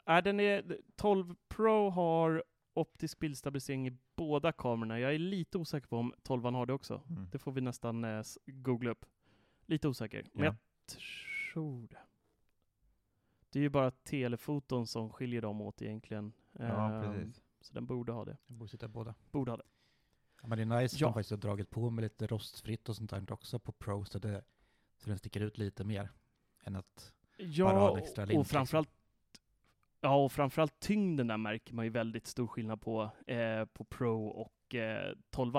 Nej, 0.07 0.21
den 0.23 0.39
är, 0.39 0.77
12 0.95 1.35
Pro 1.47 1.89
har 1.89 2.43
optisk 2.73 3.19
bildstabilisering 3.19 3.87
i 3.87 3.97
båda 4.15 4.51
kamerorna. 4.51 4.99
Jag 4.99 5.15
är 5.15 5.19
lite 5.19 5.57
osäker 5.57 5.87
på 5.87 5.97
om 5.97 6.13
12 6.23 6.43
har 6.45 6.65
det 6.65 6.73
också. 6.73 7.01
Mm. 7.09 7.27
Det 7.31 7.39
får 7.39 7.51
vi 7.51 7.61
nästan 7.61 8.03
eh, 8.03 8.23
googla 8.45 8.91
upp. 8.91 9.05
Lite 9.65 9.87
osäker, 9.87 10.27
men 10.33 10.45
Ja. 10.45 10.55
jag 10.85 10.97
tror 10.99 11.87
det. 11.87 11.97
Det 13.49 13.59
är 13.59 13.63
ju 13.63 13.69
bara 13.69 13.91
telefoton 13.91 14.87
som 14.87 15.09
skiljer 15.09 15.41
dem 15.41 15.61
åt 15.61 15.81
egentligen. 15.81 16.33
Ja, 16.51 17.01
precis. 17.05 17.41
Så 17.61 17.73
den 17.73 17.85
borde 17.85 18.11
ha 18.11 18.25
det. 18.25 18.37
Jag 18.47 18.57
borde 18.57 18.69
sitta 18.71 18.87
båda. 18.87 19.15
Borde 19.31 19.51
ha 19.51 19.57
det. 19.57 19.63
Men 20.47 20.57
det 20.57 20.75
är 20.75 20.81
nice 20.81 20.95
att 20.95 21.01
Ja. 21.01 21.07
de 21.07 21.13
faktiskt 21.13 21.31
har 21.31 21.37
dragit 21.37 21.69
på 21.69 21.89
med 21.89 22.01
lite 22.03 22.27
rostfritt 22.27 22.89
och 22.89 22.95
sånt 22.95 23.09
där 23.09 23.31
också 23.31 23.59
på 23.59 23.71
Pro, 23.71 24.05
så, 24.05 24.19
det, 24.19 24.43
så 24.97 25.09
den 25.09 25.17
sticker 25.17 25.41
ut 25.41 25.57
lite 25.57 25.83
mer 25.83 26.09
än 26.63 26.75
att 26.75 27.13
Ja, 27.37 27.65
Bara 27.65 27.79
ha 27.79 27.91
en 27.97 28.03
extra 28.03 28.25
link, 28.25 28.39
och 28.39 28.47
framförallt 28.47 28.89
Ja, 30.01 30.23
och 30.23 30.31
framförallt 30.31 30.79
tyngden 30.79 31.27
där 31.27 31.37
märker 31.37 31.73
man 31.73 31.85
ju 31.85 31.91
väldigt 31.91 32.27
stor 32.27 32.47
skillnad 32.47 32.81
på, 32.81 33.11
eh, 33.27 33.65
på 33.65 33.83
Pro 33.83 34.25
och 34.27 34.75
eh, 34.75 35.15
12 35.29 35.53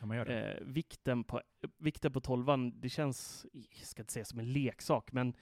ja. 0.00 0.24
Eh, 0.26 0.56
vikten, 0.60 1.24
på, 1.24 1.40
vikten 1.78 2.12
på 2.12 2.20
12 2.20 2.46
det 2.74 2.88
känns, 2.88 3.46
jag 3.52 3.86
ska 3.86 4.02
inte 4.02 4.12
säga 4.12 4.24
som 4.24 4.38
en 4.38 4.52
leksak, 4.52 5.12
men 5.12 5.34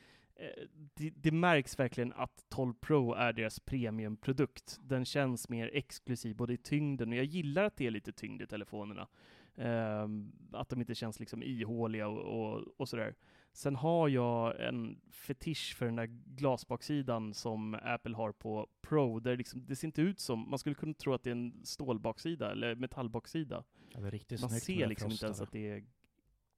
det, 0.95 1.11
det 1.11 1.33
märks 1.33 1.78
verkligen 1.78 2.12
att 2.12 2.45
12 2.49 2.75
Pro 2.80 3.12
är 3.12 3.33
deras 3.33 3.61
premiumprodukt. 3.61 4.80
Den 4.83 5.04
känns 5.04 5.49
mer 5.49 5.71
exklusiv 5.73 6.37
både 6.37 6.52
i 6.52 6.57
tyngden, 6.57 7.09
och 7.09 7.16
jag 7.18 7.25
gillar 7.25 7.64
att 7.64 7.76
det 7.76 7.87
är 7.87 7.90
lite 7.90 8.12
tyngd 8.12 8.42
i 8.42 8.47
telefonerna. 8.47 9.09
Ehm, 9.57 10.33
att 10.52 10.68
de 10.68 10.80
inte 10.80 10.95
känns 10.95 11.21
liksom 11.21 11.42
ihåliga 11.42 12.09
och, 12.09 12.52
och, 12.54 12.64
och 12.76 12.88
sådär. 12.88 13.14
Sen 13.52 13.76
har 13.76 14.09
jag 14.09 14.61
en 14.61 15.00
fetisch 15.11 15.76
för 15.76 15.87
den 15.87 15.97
där 15.97 16.07
glasbaksidan 16.37 17.35
som 17.35 17.75
Apple 17.75 18.16
har 18.16 18.33
på 18.33 18.68
Pro, 18.80 19.21
där 19.21 19.37
liksom, 19.37 19.66
det 19.66 19.76
ser 19.76 19.88
inte 19.88 20.02
ut 20.02 20.21
som, 20.21 20.50
man 20.50 20.59
skulle 20.59 20.75
kunna 20.75 20.95
tro 20.95 21.14
att 21.14 21.23
det 21.23 21.30
är 21.30 21.35
en 21.35 21.61
stålbaksida 21.64 22.52
eller 22.52 22.75
metallbaksida. 22.75 23.64
Ja, 23.95 24.00
Man 24.40 24.50
ser 24.50 24.87
liksom 24.87 25.11
inte 25.11 25.25
ens 25.26 25.40
att 25.40 25.52
det 25.52 25.71
är... 25.71 25.85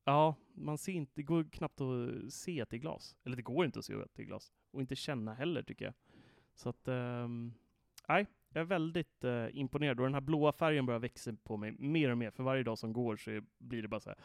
Ja, 0.04 0.34
man 0.54 0.78
ser 0.78 0.92
inte, 0.92 1.12
det 1.14 1.22
går 1.22 1.44
knappt 1.44 1.80
att 1.80 2.32
se 2.32 2.60
att 2.62 2.70
det 2.70 2.76
är 2.76 2.78
glas. 2.78 3.16
Eller 3.24 3.36
det 3.36 3.42
går 3.42 3.64
inte 3.64 3.78
att 3.78 3.84
se 3.84 3.94
att 3.94 4.14
det 4.14 4.22
är 4.22 4.26
glas. 4.26 4.52
Och 4.70 4.80
inte 4.80 4.96
känna 4.96 5.34
heller 5.34 5.62
tycker 5.62 5.84
jag. 5.84 5.94
Så 6.54 6.68
att, 6.68 6.88
ehm, 6.88 7.52
nej, 8.08 8.26
jag 8.52 8.60
är 8.60 8.64
väldigt 8.64 9.24
eh, 9.24 9.46
imponerad. 9.52 10.00
Och 10.00 10.06
den 10.06 10.14
här 10.14 10.20
blåa 10.20 10.52
färgen 10.52 10.86
börjar 10.86 11.00
växa 11.00 11.32
på 11.42 11.56
mig 11.56 11.72
mer 11.78 12.10
och 12.10 12.18
mer. 12.18 12.30
För 12.30 12.42
varje 12.42 12.62
dag 12.62 12.78
som 12.78 12.92
går 12.92 13.16
så 13.16 13.40
blir 13.58 13.82
det 13.82 13.88
bara 13.88 14.00
så 14.00 14.10
här. 14.10 14.18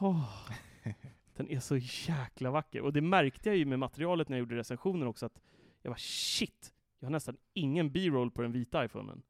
"Åh, 0.00 0.50
den 1.36 1.48
är 1.48 1.60
så 1.60 1.76
jäkla 1.76 2.50
vacker. 2.50 2.80
Och 2.80 2.92
det 2.92 3.00
märkte 3.00 3.48
jag 3.48 3.56
ju 3.56 3.64
med 3.64 3.78
materialet 3.78 4.28
när 4.28 4.36
jag 4.36 4.40
gjorde 4.40 4.56
recensionen 4.56 5.08
också, 5.08 5.26
att 5.26 5.40
jag 5.82 5.90
var 5.90 5.98
shit, 5.98 6.74
jag 6.98 7.06
har 7.06 7.12
nästan 7.12 7.36
ingen 7.52 7.92
B-roll 7.92 8.30
på 8.30 8.42
den 8.42 8.52
vita 8.52 8.84
iPhonen. 8.84 9.22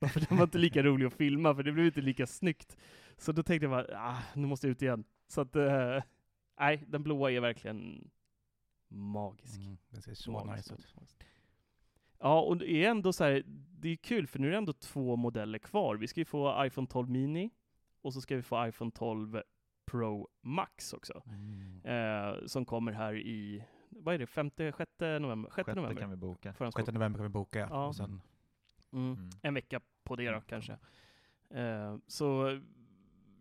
För 0.12 0.20
den 0.28 0.38
var 0.38 0.44
inte 0.44 0.58
lika 0.58 0.82
rolig 0.82 1.06
att 1.06 1.12
filma, 1.14 1.54
för 1.54 1.62
det 1.62 1.72
blev 1.72 1.86
inte 1.86 2.00
lika 2.00 2.26
snyggt. 2.26 2.76
Så 3.16 3.32
då 3.32 3.42
tänkte 3.42 3.64
jag 3.64 3.70
bara, 3.70 4.00
ah, 4.00 4.22
nu 4.34 4.46
måste 4.46 4.66
jag 4.66 4.70
ut 4.72 4.82
igen. 4.82 5.04
Så 5.26 5.40
att, 5.40 5.56
eh, 5.56 6.02
nej, 6.60 6.84
den 6.88 7.02
blåa 7.02 7.30
är 7.30 7.40
verkligen 7.40 8.10
magisk. 8.88 9.58
Mm, 9.58 9.78
den 9.90 10.02
ser 10.02 10.14
så 10.14 10.32
Magisk, 10.32 10.70
nice 10.70 10.74
ut. 10.74 11.24
Ja, 12.18 12.40
och 12.40 12.56
det 12.56 12.70
är 12.84 12.90
ändå 12.90 13.12
så 13.12 13.24
här, 13.24 13.42
det 13.78 13.88
är 13.88 13.96
kul 13.96 14.26
för 14.26 14.38
nu 14.38 14.46
är 14.46 14.50
det 14.50 14.56
ändå 14.58 14.72
två 14.72 15.16
modeller 15.16 15.58
kvar. 15.58 15.96
Vi 15.96 16.06
ska 16.08 16.20
ju 16.20 16.24
få 16.24 16.64
iPhone 16.66 16.86
12 16.86 17.10
Mini 17.10 17.50
och 18.02 18.12
så 18.14 18.20
ska 18.20 18.36
vi 18.36 18.42
få 18.42 18.66
iPhone 18.66 18.90
12 18.90 19.42
Pro 19.86 20.28
Max 20.42 20.92
också. 20.92 21.22
Mm. 21.26 21.80
Eh, 21.84 22.46
som 22.46 22.64
kommer 22.64 22.92
här 22.92 23.14
i, 23.14 23.64
vad 23.88 24.14
är 24.14 24.18
det, 24.18 24.26
femte, 24.26 24.72
sjätte 24.72 25.18
november? 25.18 25.50
Sjätte, 25.50 25.70
Sjätte 25.70 25.80
november? 25.80 26.00
kan 26.00 26.10
vi 26.10 26.16
boka. 26.16 26.52
Förhandsbok. 26.52 26.86
6 26.86 26.94
november 26.94 27.18
kan 27.18 27.24
vi 27.24 27.28
boka, 27.28 27.58
Ja. 27.58 27.86
och 27.86 27.96
sen 27.96 28.20
Mm. 28.92 29.12
Mm. 29.12 29.30
En 29.42 29.54
vecka 29.54 29.80
på 30.04 30.16
det 30.16 30.24
då 30.24 30.30
Mm. 30.30 30.42
kanske. 30.46 30.78
Eh, 31.50 31.96
så 32.06 32.60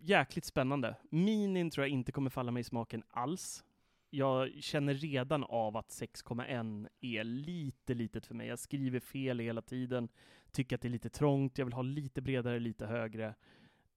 jäkligt 0.02 0.46
spännande. 0.46 0.96
Minin 1.10 1.70
tror 1.72 1.86
jag 1.86 1.92
inte 1.94 2.12
kommer 2.12 2.30
falla 2.30 2.52
mig 2.52 2.62
i 2.62 2.64
smaken 2.64 3.04
alls. 3.10 3.66
Jag 4.10 4.50
känner 4.64 4.94
redan 4.94 5.44
av 5.44 5.78
att 5.78 5.90
6,1 5.92 6.88
är 7.02 7.24
lite 7.24 7.94
litet 7.94 8.26
för 8.26 8.36
mig. 8.36 8.48
Jag 8.48 8.60
skriver 8.60 9.00
fel 9.00 9.40
hela 9.40 9.62
tiden, 9.62 10.10
tycker 10.52 10.76
att 10.76 10.82
det 10.82 10.88
är 10.88 10.90
lite 10.90 11.10
trångt, 11.10 11.58
jag 11.58 11.66
vill 11.66 11.74
ha 11.74 11.82
lite 11.82 12.22
bredare, 12.22 12.60
lite 12.60 12.86
högre. 12.88 13.36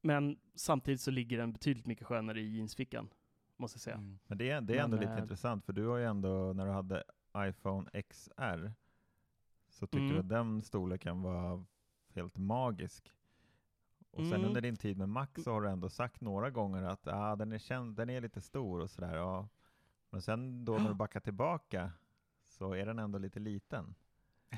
Men 0.01 0.39
samtidigt 0.55 1.01
så 1.01 1.11
ligger 1.11 1.39
den 1.39 1.53
betydligt 1.53 1.87
mycket 1.87 2.07
skönare 2.07 2.41
i 2.41 2.57
jeansfickan, 2.57 3.09
måste 3.57 3.77
jag 3.77 3.81
säga. 3.83 3.97
mm. 3.97 4.19
Men 4.27 4.39
det 4.39 4.51
är, 4.51 4.61
det 4.61 4.79
är 4.79 4.83
ändå 4.85 4.97
Men, 4.97 5.01
lite 5.07 5.13
eh, 5.17 5.23
intressant, 5.23 5.65
för 5.65 5.73
du 5.73 5.87
har 5.87 5.97
ju 5.97 6.05
ändå, 6.05 6.53
när 6.53 6.67
du 6.67 6.73
hade 6.73 7.05
iPhone 7.37 8.03
XR, 8.03 8.73
så 9.73 9.87
tyckte 9.87 9.99
Mm. 9.99 10.13
du 10.13 10.19
att 10.21 10.29
den 10.29 10.63
storleken 10.63 11.23
var 11.23 11.65
helt 12.15 12.37
magisk. 12.37 13.13
Och 14.11 14.25
sen 14.27 14.33
Mm. 14.35 14.45
under 14.45 14.61
din 14.61 14.77
tid 14.77 14.97
med 14.99 15.09
Mac 15.09 15.27
så 15.45 15.53
har 15.53 15.61
du 15.63 15.69
ändå 15.71 15.89
sagt 15.89 16.21
några 16.21 16.51
gånger 16.51 16.83
att 16.83 17.07
ah, 17.09 17.37
den, 17.37 17.53
är 17.53 17.59
känd, 17.59 17.97
den 17.97 18.11
är 18.11 18.21
lite 18.21 18.41
stor 18.41 18.81
och 18.81 18.91
sådär. 18.91 19.17
Ja. 19.17 19.49
Men 20.11 20.23
sen 20.23 20.65
då 20.65 20.79
när 20.79 20.89
du 20.89 20.95
backar 20.95 21.21
tillbaka 21.21 21.91
så 22.49 22.73
är 22.75 22.87
den 22.87 22.99
ändå 22.99 23.19
lite 23.19 23.41
liten. 23.41 23.95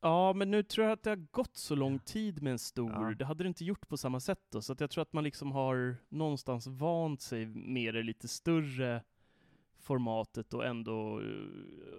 Ja, 0.00 0.32
men 0.32 0.50
nu 0.50 0.62
tror 0.62 0.86
jag 0.86 0.92
att 0.92 1.02
det 1.02 1.10
har 1.10 1.16
gått 1.30 1.56
så 1.56 1.74
lång 1.74 1.98
tid 1.98 2.42
med 2.42 2.52
en 2.52 2.58
stor. 2.58 2.90
Ja. 2.92 3.14
Det 3.14 3.24
hade 3.24 3.44
det 3.44 3.48
inte 3.48 3.64
gjort 3.64 3.88
på 3.88 3.96
samma 3.96 4.20
sätt 4.20 4.40
då. 4.50 4.62
Så 4.62 4.74
jag 4.78 4.90
tror 4.90 5.02
att 5.02 5.12
man 5.12 5.24
liksom 5.24 5.52
har 5.52 5.96
någonstans 6.08 6.66
vant 6.66 7.20
sig 7.20 7.46
med 7.46 7.94
det 7.94 8.02
lite 8.02 8.28
större 8.28 9.02
formatet 9.84 10.54
och 10.54 10.66
ändå, 10.66 11.20
eh, 11.20 11.26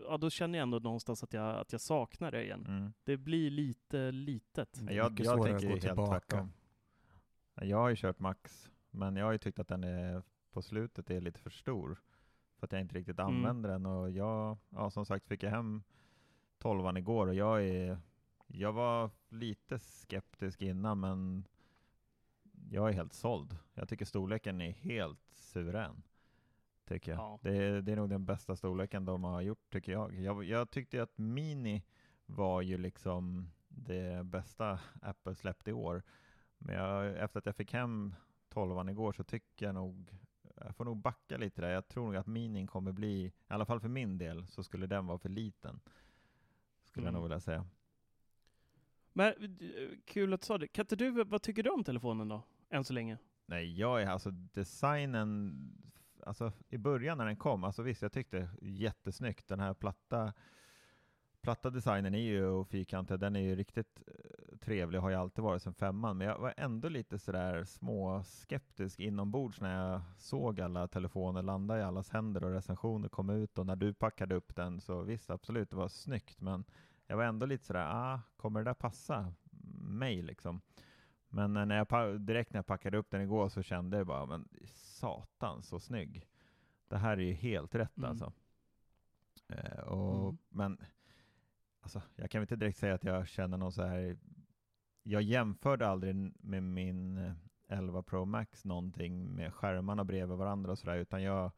ja 0.09 0.17
då 0.17 0.29
känner 0.29 0.59
jag 0.59 0.63
ändå 0.63 0.79
någonstans 0.79 1.23
att 1.23 1.33
jag, 1.33 1.55
att 1.59 1.71
jag 1.71 1.81
saknar 1.81 2.31
det 2.31 2.43
igen. 2.43 2.65
Mm. 2.67 2.93
Det 3.03 3.17
blir 3.17 3.49
lite 3.51 4.11
litet. 4.11 4.81
Jag, 4.89 5.19
jag 5.19 5.25
svårare 5.25 5.43
tänker 5.43 5.55
att 5.55 5.61
gå 5.61 5.67
ju 5.67 5.69
helt 5.69 5.81
tillbaka. 5.81 6.19
tvärtom. 6.19 6.51
Jag 7.61 7.77
har 7.77 7.89
ju 7.89 7.95
kört 7.95 8.19
Max, 8.19 8.71
men 8.91 9.15
jag 9.15 9.25
har 9.25 9.31
ju 9.31 9.37
tyckt 9.37 9.59
att 9.59 9.67
den 9.67 9.83
är 9.83 10.23
på 10.51 10.61
slutet 10.61 11.09
är 11.09 11.21
lite 11.21 11.39
för 11.39 11.49
stor. 11.49 11.97
För 12.59 12.65
att 12.67 12.71
jag 12.71 12.81
inte 12.81 12.95
riktigt 12.95 13.19
Mm. 13.19 13.35
använder 13.35 13.69
den 13.69 13.85
och 13.85 14.11
jag, 14.11 14.57
ja 14.69 14.89
som 14.91 15.05
sagt 15.05 15.27
fick 15.27 15.43
jag 15.43 15.51
hem 15.51 15.83
12 16.57 16.97
igår 16.97 17.27
och 17.27 17.35
jag 17.35 17.63
är, 17.67 17.97
jag 18.47 18.73
var 18.73 19.09
lite 19.29 19.79
skeptisk 19.79 20.61
innan 20.61 20.99
men 20.99 21.47
jag 22.69 22.89
är 22.89 22.93
helt 22.93 23.13
såld. 23.13 23.57
Jag 23.73 23.89
tycker 23.89 24.05
storleken 24.05 24.61
är 24.61 24.71
helt 24.71 25.19
suverän. 25.33 26.03
Tycker 26.85 27.11
jag. 27.11 27.19
Ja. 27.19 27.39
Det, 27.41 27.55
är, 27.57 27.81
det 27.81 27.91
är 27.91 27.95
nog 27.95 28.09
den 28.09 28.25
bästa 28.25 28.55
storleken 28.55 29.05
de 29.05 29.23
har 29.23 29.41
gjort, 29.41 29.69
tycker 29.69 29.91
jag. 29.91 30.13
Jag, 30.15 30.43
jag 30.43 30.69
tyckte 30.71 31.03
att 31.03 31.17
Mini 31.17 31.83
var 32.25 32.61
ju 32.61 32.77
liksom 32.77 33.49
det 33.67 34.25
bästa 34.25 34.79
Apple 35.01 35.35
släppte 35.35 35.69
i 35.69 35.73
år. 35.73 36.03
Men 36.57 36.75
jag, 36.75 37.17
efter 37.17 37.39
att 37.39 37.45
jag 37.45 37.55
fick 37.55 37.73
hem 37.73 38.15
12 38.49 38.89
igår 38.89 39.11
så 39.11 39.23
tycker 39.23 39.65
jag 39.65 39.75
nog, 39.75 40.15
jag 40.55 40.75
får 40.75 40.85
nog 40.85 40.97
backa 40.97 41.37
lite 41.37 41.61
där. 41.61 41.69
Jag 41.69 41.87
tror 41.87 42.05
nog 42.05 42.15
att 42.15 42.27
Minin 42.27 42.67
kommer 42.67 42.91
bli, 42.91 43.25
i 43.25 43.31
alla 43.47 43.65
fall 43.65 43.79
för 43.79 43.87
min 43.87 44.17
del, 44.17 44.47
så 44.47 44.63
skulle 44.63 44.87
den 44.87 45.05
vara 45.05 45.17
för 45.19 45.29
liten. 45.29 45.79
Skulle 46.83 47.05
jag 47.05 47.09
Mm. 47.11 47.13
nog 47.21 47.23
vilja 47.23 47.39
säga. 47.39 47.65
Men 49.13 49.33
kul 50.05 50.33
att 50.33 50.41
du 50.41 50.45
sa 50.45 50.57
det. 50.57 50.67
Kan 50.67 50.83
inte 50.83 50.95
du, 50.95 51.23
vad 51.23 51.41
tycker 51.41 51.63
du 51.63 51.69
om 51.69 51.83
telefonen 51.83 52.27
då? 52.29 52.43
Än 52.69 52.83
så 52.83 52.93
länge? 52.93 53.17
Nej, 53.45 53.79
jag 53.79 54.01
är 54.01 54.07
alltså 54.07 54.31
designen, 54.31 55.55
alltså 56.25 56.51
i 56.69 56.77
början 56.77 57.17
när 57.17 57.25
den 57.25 57.35
kom, 57.35 57.63
alltså 57.63 57.83
visst 57.83 58.01
jag 58.01 58.11
tyckte 58.11 58.49
jättesnyggt, 58.61 59.47
den 59.47 59.59
här 59.59 59.73
platta, 59.73 60.33
platta 61.41 61.69
designen 61.69 62.15
är 62.15 62.19
ju 62.19 62.45
och 62.45 62.67
fyrkantiga, 62.67 63.17
den 63.17 63.35
är 63.35 63.39
ju 63.39 63.55
riktigt 63.55 64.01
eh, 64.07 64.57
trevlig, 64.57 64.99
har 64.99 65.09
ju 65.09 65.15
alltid 65.15 65.43
varit 65.43 65.61
sedan 65.61 65.73
femman, 65.73 66.17
men 66.17 66.27
jag 66.27 66.39
var 66.39 66.53
ändå 66.57 66.89
lite 66.89 67.19
sådär 67.19 67.63
småskeptisk 67.63 68.99
inombords 68.99 69.61
när 69.61 69.89
jag 69.89 70.01
såg 70.17 70.61
alla 70.61 70.87
telefoner 70.87 71.41
landa 71.41 71.79
i 71.79 71.81
allas 71.81 72.09
händer 72.09 72.43
och 72.43 72.51
recensioner 72.51 73.09
kom 73.09 73.29
ut. 73.29 73.57
Och 73.57 73.65
när 73.65 73.75
du 73.75 73.93
packade 73.93 74.35
upp 74.35 74.55
den 74.55 74.81
så 74.81 75.01
visst 75.01 75.29
absolut, 75.29 75.69
det 75.69 75.75
var 75.75 75.87
snyggt, 75.87 76.41
men 76.41 76.65
jag 77.07 77.17
var 77.17 77.23
ändå 77.23 77.45
lite 77.45 77.65
sådär, 77.65 77.87
ah, 77.91 78.19
kommer 78.37 78.59
det 78.59 78.69
där 78.69 78.73
passa 78.73 79.33
mig 79.79 80.21
liksom? 80.21 80.61
Men 81.35 81.57
eh, 81.57 81.65
när 81.65 81.75
jag, 81.89 82.21
direkt 82.21 82.53
när 82.53 82.57
jag 82.57 82.65
packade 82.65 82.97
upp 82.97 83.09
den 83.11 83.21
igår 83.21 83.49
så 83.49 83.61
kände 83.61 83.97
jag 83.97 84.07
bara, 84.07 84.25
men 84.25 84.49
satan 84.73 85.63
så 85.63 85.79
snygg. 85.79 86.27
Det 86.87 86.97
här 86.97 87.17
är 87.17 87.21
ju 87.21 87.33
helt 87.33 87.75
rätt 87.75 87.97
Mm. 87.97 88.09
alltså. 88.09 88.33
Eh, 89.47 89.79
och, 89.79 90.23
Mm. 90.23 90.37
Men 90.49 90.77
alltså, 91.81 92.01
jag 92.15 92.31
kan 92.31 92.41
inte 92.41 92.55
direkt 92.55 92.77
säga 92.77 92.93
att 92.93 93.03
jag 93.03 93.27
känner 93.27 93.57
någon 93.57 93.71
så 93.71 93.83
här, 93.83 94.17
jag 95.03 95.21
jämförde 95.21 95.87
aldrig 95.87 96.15
med 96.39 96.63
min 96.63 97.17
eh, 97.17 97.33
11 97.67 98.03
Pro 98.03 98.25
Max 98.25 98.65
någonting 98.65 99.35
med 99.35 99.53
skärmarna 99.53 100.03
bredvid 100.03 100.37
varandra 100.37 100.71
och 100.71 100.79
sådär, 100.79 100.97
utan 100.97 101.23
jag, 101.23 101.51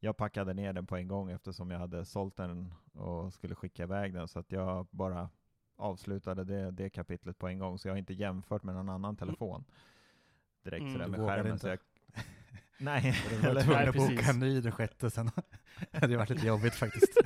jag 0.00 0.16
packade 0.16 0.54
ner 0.54 0.72
den 0.72 0.86
på 0.86 0.96
en 0.96 1.08
gång 1.08 1.30
eftersom 1.30 1.70
jag 1.70 1.78
hade 1.78 2.04
sålt 2.04 2.36
den 2.36 2.74
och 2.92 3.32
skulle 3.32 3.54
skicka 3.54 3.82
iväg 3.82 4.14
den, 4.14 4.28
så 4.28 4.38
att 4.38 4.52
jag 4.52 4.86
bara 4.90 5.30
avslutade 5.78 6.44
det, 6.44 6.70
det 6.70 6.90
kapitlet 6.90 7.38
på 7.38 7.48
en 7.48 7.58
gång, 7.58 7.78
så 7.78 7.88
jag 7.88 7.92
har 7.92 7.98
inte 7.98 8.14
jämfört 8.14 8.62
med 8.62 8.74
någon 8.74 8.88
annan 8.88 9.16
telefon 9.16 9.64
direkt 10.64 10.80
Mm. 10.82 10.92
sådär 10.92 11.06
med 11.08 11.20
skärmen. 11.20 11.46
inte. 11.52 11.58
Så 11.60 11.68
jag, 11.68 11.78
nej, 12.78 13.14
Du 13.30 13.36
var 13.54 13.60
tvungen 13.62 13.78
att 13.88 13.94
boka 13.94 14.06
precis. 14.08 14.28
en 14.28 14.40
ny 14.40 14.60
den 14.60 14.72
sjätte 14.72 15.10
sen. 15.10 15.30
det 15.90 15.98
hade 16.00 16.16
varit 16.16 16.30
lite 16.30 16.46
jobbigt 16.46 16.74
faktiskt. 16.74 17.16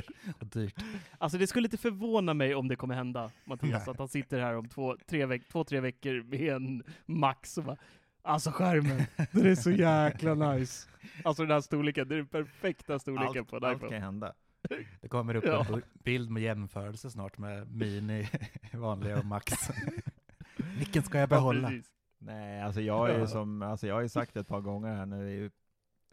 Och 0.40 0.46
dyrt. 0.46 0.74
Alltså 1.18 1.38
det 1.38 1.46
skulle 1.46 1.66
inte 1.66 1.76
förvåna 1.76 2.34
mig 2.34 2.54
om 2.54 2.68
det 2.68 2.76
kommer 2.76 2.94
hända, 2.94 3.30
Mattias, 3.44 3.86
Nej. 3.86 3.90
att 3.92 3.98
han 3.98 4.08
sitter 4.08 4.40
här 4.40 4.56
om 4.56 4.68
två, 4.68 4.96
tre, 5.06 5.26
veck 5.26 5.48
två, 5.48 5.64
tre 5.64 5.80
veckor 5.80 6.22
med 6.22 6.40
en 6.52 6.82
Max 7.06 7.58
och 7.58 7.64
bara 7.64 7.76
Alltså 8.24 8.50
skärmen, 8.50 9.02
den 9.32 9.46
är 9.46 9.54
så 9.54 9.70
jäkla 9.70 10.34
nice. 10.34 10.88
Alltså 11.24 11.42
den 11.42 11.50
här 11.52 11.60
storleken, 11.60 12.08
det 12.08 12.14
är 12.14 12.16
den 12.16 12.26
perfekta 12.26 12.98
storleken 12.98 13.38
allt, 13.40 13.48
på 13.50 13.56
en 13.56 13.64
allt 13.64 13.76
iPhone. 13.76 13.92
kan 13.92 14.02
hända. 14.02 14.32
Det 15.00 15.08
kommer 15.08 15.34
upp 15.34 15.44
Ja. 15.44 15.66
en 15.68 15.82
bild 15.92 16.30
med 16.30 16.42
jämförelse 16.42 17.10
snart 17.10 17.38
med 17.38 17.70
Mini, 17.76 18.28
vanliga 18.72 19.18
och 19.18 19.24
Max. 19.26 19.52
Vilken 20.78 21.02
ska 21.02 21.18
jag 21.18 21.22
Ja, 21.26 21.36
behålla? 21.36 21.68
precis. 21.68 21.90
Nej, 22.18 22.62
alltså 22.62 22.80
jag 22.80 23.10
är 23.10 23.14
ju 23.14 23.20
Ja. 23.20 23.26
som, 23.26 23.62
alltså 23.62 23.86
jag 23.86 23.94
har 23.94 24.02
ju 24.02 24.08
sagt 24.08 24.36
ett 24.36 24.48
par 24.48 24.60
gånger 24.60 24.94
här 24.94 25.06
nu 25.06 25.30
i 25.30 25.50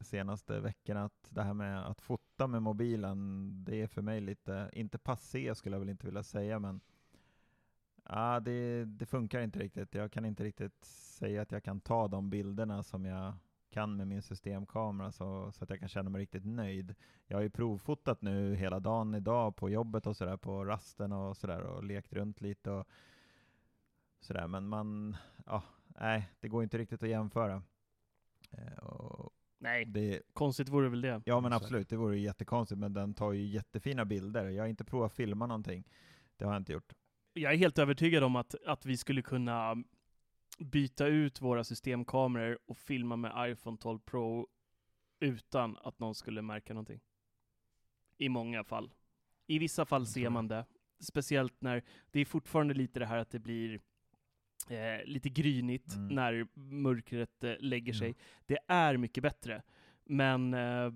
senaste 0.03 0.59
veckorna 0.59 1.03
att 1.05 1.27
det 1.29 1.43
här 1.43 1.53
med 1.53 1.87
att 1.87 2.01
fota 2.01 2.47
med 2.47 2.61
mobilen, 2.61 3.49
det 3.65 3.81
är 3.81 3.87
för 3.87 4.01
mig 4.01 4.21
lite, 4.21 4.69
inte 4.73 4.97
passé 4.97 5.55
skulle 5.55 5.75
jag 5.75 5.79
väl 5.79 5.89
inte 5.89 6.05
vilja 6.05 6.23
säga, 6.23 6.59
men 6.59 6.81
ja, 8.09 8.39
det, 8.39 8.85
det 8.85 9.05
funkar 9.05 9.41
inte 9.41 9.59
riktigt. 9.59 9.95
Jag 9.95 10.11
kan 10.11 10.25
inte 10.25 10.43
riktigt 10.43 10.85
säga 10.85 11.41
att 11.41 11.51
jag 11.51 11.63
kan 11.63 11.79
ta 11.81 12.07
de 12.07 12.29
bilderna 12.29 12.83
som 12.83 13.05
jag 13.05 13.33
kan 13.69 13.95
med 13.97 14.07
min 14.07 14.21
systemkamera 14.21 15.11
så, 15.11 15.51
så 15.51 15.63
att 15.63 15.69
jag 15.69 15.79
kan 15.79 15.89
känna 15.89 16.09
mig 16.09 16.21
riktigt 16.21 16.45
nöjd. 16.45 16.95
Jag 17.27 17.37
har 17.37 17.41
ju 17.41 17.49
provfotat 17.49 18.21
nu 18.21 18.55
hela 18.55 18.79
dagen 18.79 19.15
idag 19.15 19.55
på 19.55 19.69
jobbet 19.69 20.07
och 20.07 20.17
sådär, 20.17 20.37
på 20.37 20.65
rasten 20.65 21.11
och 21.11 21.37
sådär 21.37 21.61
och 21.61 21.83
lekt 21.83 22.13
runt 22.13 22.41
lite 22.41 22.71
och 22.71 22.87
sådär, 24.19 24.47
men 24.47 24.67
man, 24.67 25.17
ja, 25.45 25.63
nej, 25.87 26.29
det 26.39 26.47
går 26.47 26.63
inte 26.63 26.77
riktigt 26.77 27.03
att 27.03 27.09
jämföra. 27.09 27.63
Eh, 28.51 28.77
och 28.83 29.33
Nej, 29.61 29.85
det, 29.85 30.21
konstigt 30.33 30.69
vore 30.69 30.89
väl 30.89 31.01
det. 31.01 31.21
ja 31.25 31.39
men 31.41 31.53
absolut, 31.53 31.89
det 31.89 31.97
vore 31.97 32.17
ju 32.17 32.23
jättekonstigt, 32.23 32.79
men 32.79 32.93
den 32.93 33.13
tar 33.13 33.31
ju 33.31 33.45
jättefina 33.45 34.05
bilder. 34.05 34.49
Jag 34.49 34.63
har 34.63 34.67
inte 34.67 34.83
provat 34.83 35.11
att 35.11 35.15
filma 35.15 35.45
någonting. 35.45 35.83
Det 36.37 36.45
har 36.45 36.53
jag 36.53 36.59
inte 36.61 36.73
gjort. 36.73 36.93
Jag 37.33 37.53
är 37.53 37.57
helt 37.57 37.77
övertygad 37.79 38.23
om 38.23 38.35
att, 38.35 38.55
att 38.65 38.85
vi 38.85 38.97
skulle 38.97 39.21
kunna 39.21 39.83
byta 40.59 41.07
ut 41.07 41.41
våra 41.41 41.63
systemkameror 41.63 42.59
och 42.65 42.77
filma 42.77 43.15
med 43.15 43.51
iPhone 43.51 43.77
12 43.77 43.99
Pro 43.99 44.47
utan 45.19 45.77
att 45.77 45.99
någon 45.99 46.15
skulle 46.15 46.41
märka 46.41 46.73
någonting. 46.73 46.99
I 48.17 48.29
många 48.29 48.63
fall. 48.63 48.91
I 49.47 49.59
vissa 49.59 49.85
fall 49.85 50.05
ser 50.07 50.29
man 50.29 50.47
det. 50.47 50.65
Speciellt 50.99 51.61
när 51.61 51.83
det 52.11 52.19
är 52.19 52.25
fortfarande 52.25 52.73
lite 52.73 52.99
det 52.99 53.05
här 53.05 53.17
att 53.17 53.31
det 53.31 53.39
blir 53.39 53.79
eh, 54.69 55.05
lite 55.05 55.29
grynigt 55.29 55.95
Mm. 55.95 56.15
när 56.15 56.47
mörkret 56.53 57.43
eh, 57.43 57.53
lägger 57.59 57.93
sig. 57.93 58.09
Ja. 58.09 58.15
Det 58.45 58.57
är 58.67 58.97
mycket 58.97 59.23
bättre. 59.23 59.63
Men 60.03 60.53
eh, 60.53 60.93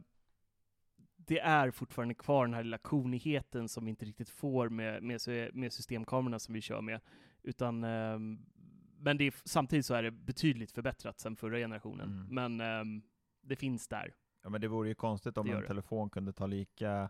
det 1.16 1.40
är 1.40 1.72
fortfarande 1.72 2.14
kvar 2.14 2.46
den 2.46 2.54
här 2.54 2.64
lilla 2.64 2.78
konigheten 2.78 3.70
som 3.70 3.86
vi 3.86 3.90
inte 3.90 4.06
riktigt 4.06 4.30
får 4.30 4.70
med, 4.70 5.04
med, 5.04 5.20
med 5.54 5.74
systemkamerorna 5.74 6.40
som 6.40 6.54
vi 6.54 6.62
kör 6.62 6.82
med. 6.82 7.02
Utan, 7.44 7.84
ehm, 7.84 8.46
men 9.04 9.18
det 9.18 9.28
är, 9.28 9.34
samtidigt 9.46 9.86
så 9.86 9.94
är 9.94 10.04
det 10.04 10.12
betydligt 10.12 10.72
förbättrat 10.72 11.20
sedan 11.20 11.36
förra 11.36 11.58
generationen. 11.58 12.12
Mm. 12.12 12.28
Men 12.36 12.62
ehm, 12.62 13.02
det 13.42 13.56
finns 13.56 13.88
där. 13.88 14.14
Ja, 14.44 14.50
men 14.50 14.62
det 14.62 14.68
vore 14.68 14.90
ju 14.90 14.96
konstigt 14.96 15.38
om 15.38 15.50
en 15.50 15.62
det. 15.62 15.68
telefon 15.68 16.10
kunde 16.10 16.34
ta 16.34 16.46
lika... 16.46 17.10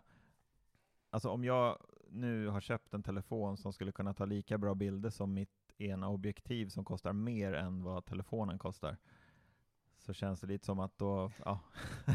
Alltså 1.10 1.30
om 1.30 1.44
jag 1.44 1.78
nu 2.10 2.46
har 2.46 2.60
köpt 2.60 2.94
en 2.94 3.02
telefon 3.02 3.56
som 3.56 3.72
skulle 3.72 3.92
kunna 3.92 4.14
ta 4.14 4.24
lika 4.24 4.58
bra 4.58 4.74
bilder 4.74 5.10
som 5.10 5.34
mitt 5.34 5.50
ena 5.78 6.08
objektiv 6.08 6.68
som 6.68 6.84
kostar 6.84 7.12
mer 7.12 7.52
än 7.52 7.82
vad 7.82 8.04
telefonen 8.04 8.58
kostar, 8.58 8.96
så 9.98 10.12
känns 10.12 10.40
det 10.40 10.46
lite 10.46 10.64
som 10.64 10.80
att 10.80 10.98
då, 10.98 11.32
ja, 11.44 11.60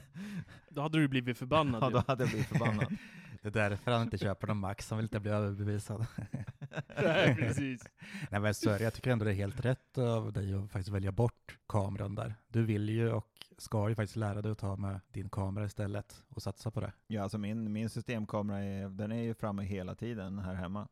Då 0.69 0.81
hade 0.81 0.97
du 0.97 1.07
blivit 1.07 1.37
förbannad. 1.37 1.83
ja 1.83 1.89
då 1.89 2.03
hade 2.07 2.23
jag 2.23 2.29
blivit 2.29 2.47
förbannad. 2.47 2.97
Det 3.41 3.47
är 3.47 3.69
därför 3.69 3.91
han 3.91 4.01
inte 4.01 4.17
köper 4.17 4.47
någon 4.47 4.57
Max, 4.57 4.89
han 4.89 4.97
vill 4.97 5.05
inte 5.05 5.19
bli 5.19 5.31
överbevisad. 5.31 6.05
Nej, 7.03 7.35
precis. 7.35 7.83
Nej 8.31 8.41
men 8.41 8.53
så 8.53 8.69
är 8.69 8.77
det. 8.77 8.83
jag 8.83 8.93
tycker 8.93 9.11
ändå 9.11 9.25
det 9.25 9.31
är 9.31 9.35
helt 9.35 9.65
rätt 9.65 9.97
av 9.97 10.33
dig 10.33 10.53
att 10.53 10.71
faktiskt 10.71 10.89
välja 10.89 11.11
bort 11.11 11.57
kameran 11.67 12.15
där. 12.15 12.35
Du 12.47 12.65
vill 12.65 12.89
ju 12.89 13.11
och 13.11 13.27
ska 13.57 13.89
ju 13.89 13.95
faktiskt 13.95 14.15
lära 14.15 14.41
dig 14.41 14.51
att 14.51 14.57
ta 14.57 14.75
med 14.75 14.99
din 15.11 15.29
kamera 15.29 15.65
istället 15.65 16.23
och 16.29 16.43
satsa 16.43 16.71
på 16.71 16.79
det. 16.81 16.93
Ja, 17.07 17.23
alltså 17.23 17.37
min, 17.37 17.71
min 17.71 17.89
systemkamera 17.89 18.59
är, 18.63 18.89
den 18.89 19.11
är 19.11 19.21
ju 19.21 19.33
framme 19.33 19.63
hela 19.63 19.95
tiden 19.95 20.39
här 20.39 20.53
hemma. 20.53 20.87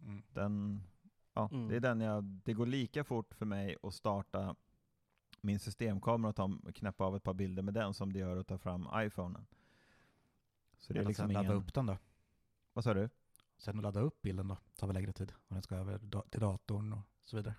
Mm. 0.00 0.22
Den, 0.32 0.82
ja, 1.34 1.48
Mm. 1.52 1.68
det 1.68 1.76
är 1.76 1.80
den 1.80 2.00
jag, 2.00 2.24
det 2.24 2.52
går 2.52 2.66
lika 2.66 3.04
fort 3.04 3.34
för 3.34 3.46
mig 3.46 3.76
att 3.82 3.94
starta 3.94 4.54
min 5.40 5.58
systemkamera 5.60 6.28
och 6.30 6.36
ta, 6.36 6.50
knäppa 6.74 7.04
av 7.04 7.16
ett 7.16 7.22
par 7.22 7.34
bilder 7.34 7.62
med 7.62 7.74
den 7.74 7.94
som 7.94 8.12
det 8.12 8.18
gör 8.18 8.36
att 8.36 8.46
ta 8.46 8.58
fram 8.58 8.88
iPhonen. 8.96 9.46
Så 10.78 10.92
det 10.92 10.98
är 10.98 11.00
Eller 11.00 11.08
liksom 11.08 11.26
sen 11.26 11.32
ladda 11.32 11.46
ingen, 11.46 11.56
upp 11.62 11.74
den 11.74 11.86
då. 11.86 11.96
vad 12.72 12.84
sa 12.84 12.94
du? 12.94 13.08
Sen 13.62 13.78
att 13.78 13.82
ladda 13.82 14.00
upp 14.00 14.22
bilden 14.22 14.48
då, 14.48 14.56
tar 14.76 14.86
väl 14.86 14.94
längre 14.94 15.12
tid. 15.12 15.32
Om 15.48 15.54
den 15.54 15.62
ska 15.62 15.76
över 15.76 15.98
till 16.30 16.40
datorn 16.40 16.92
och 16.92 17.02
så 17.22 17.36
vidare. 17.36 17.54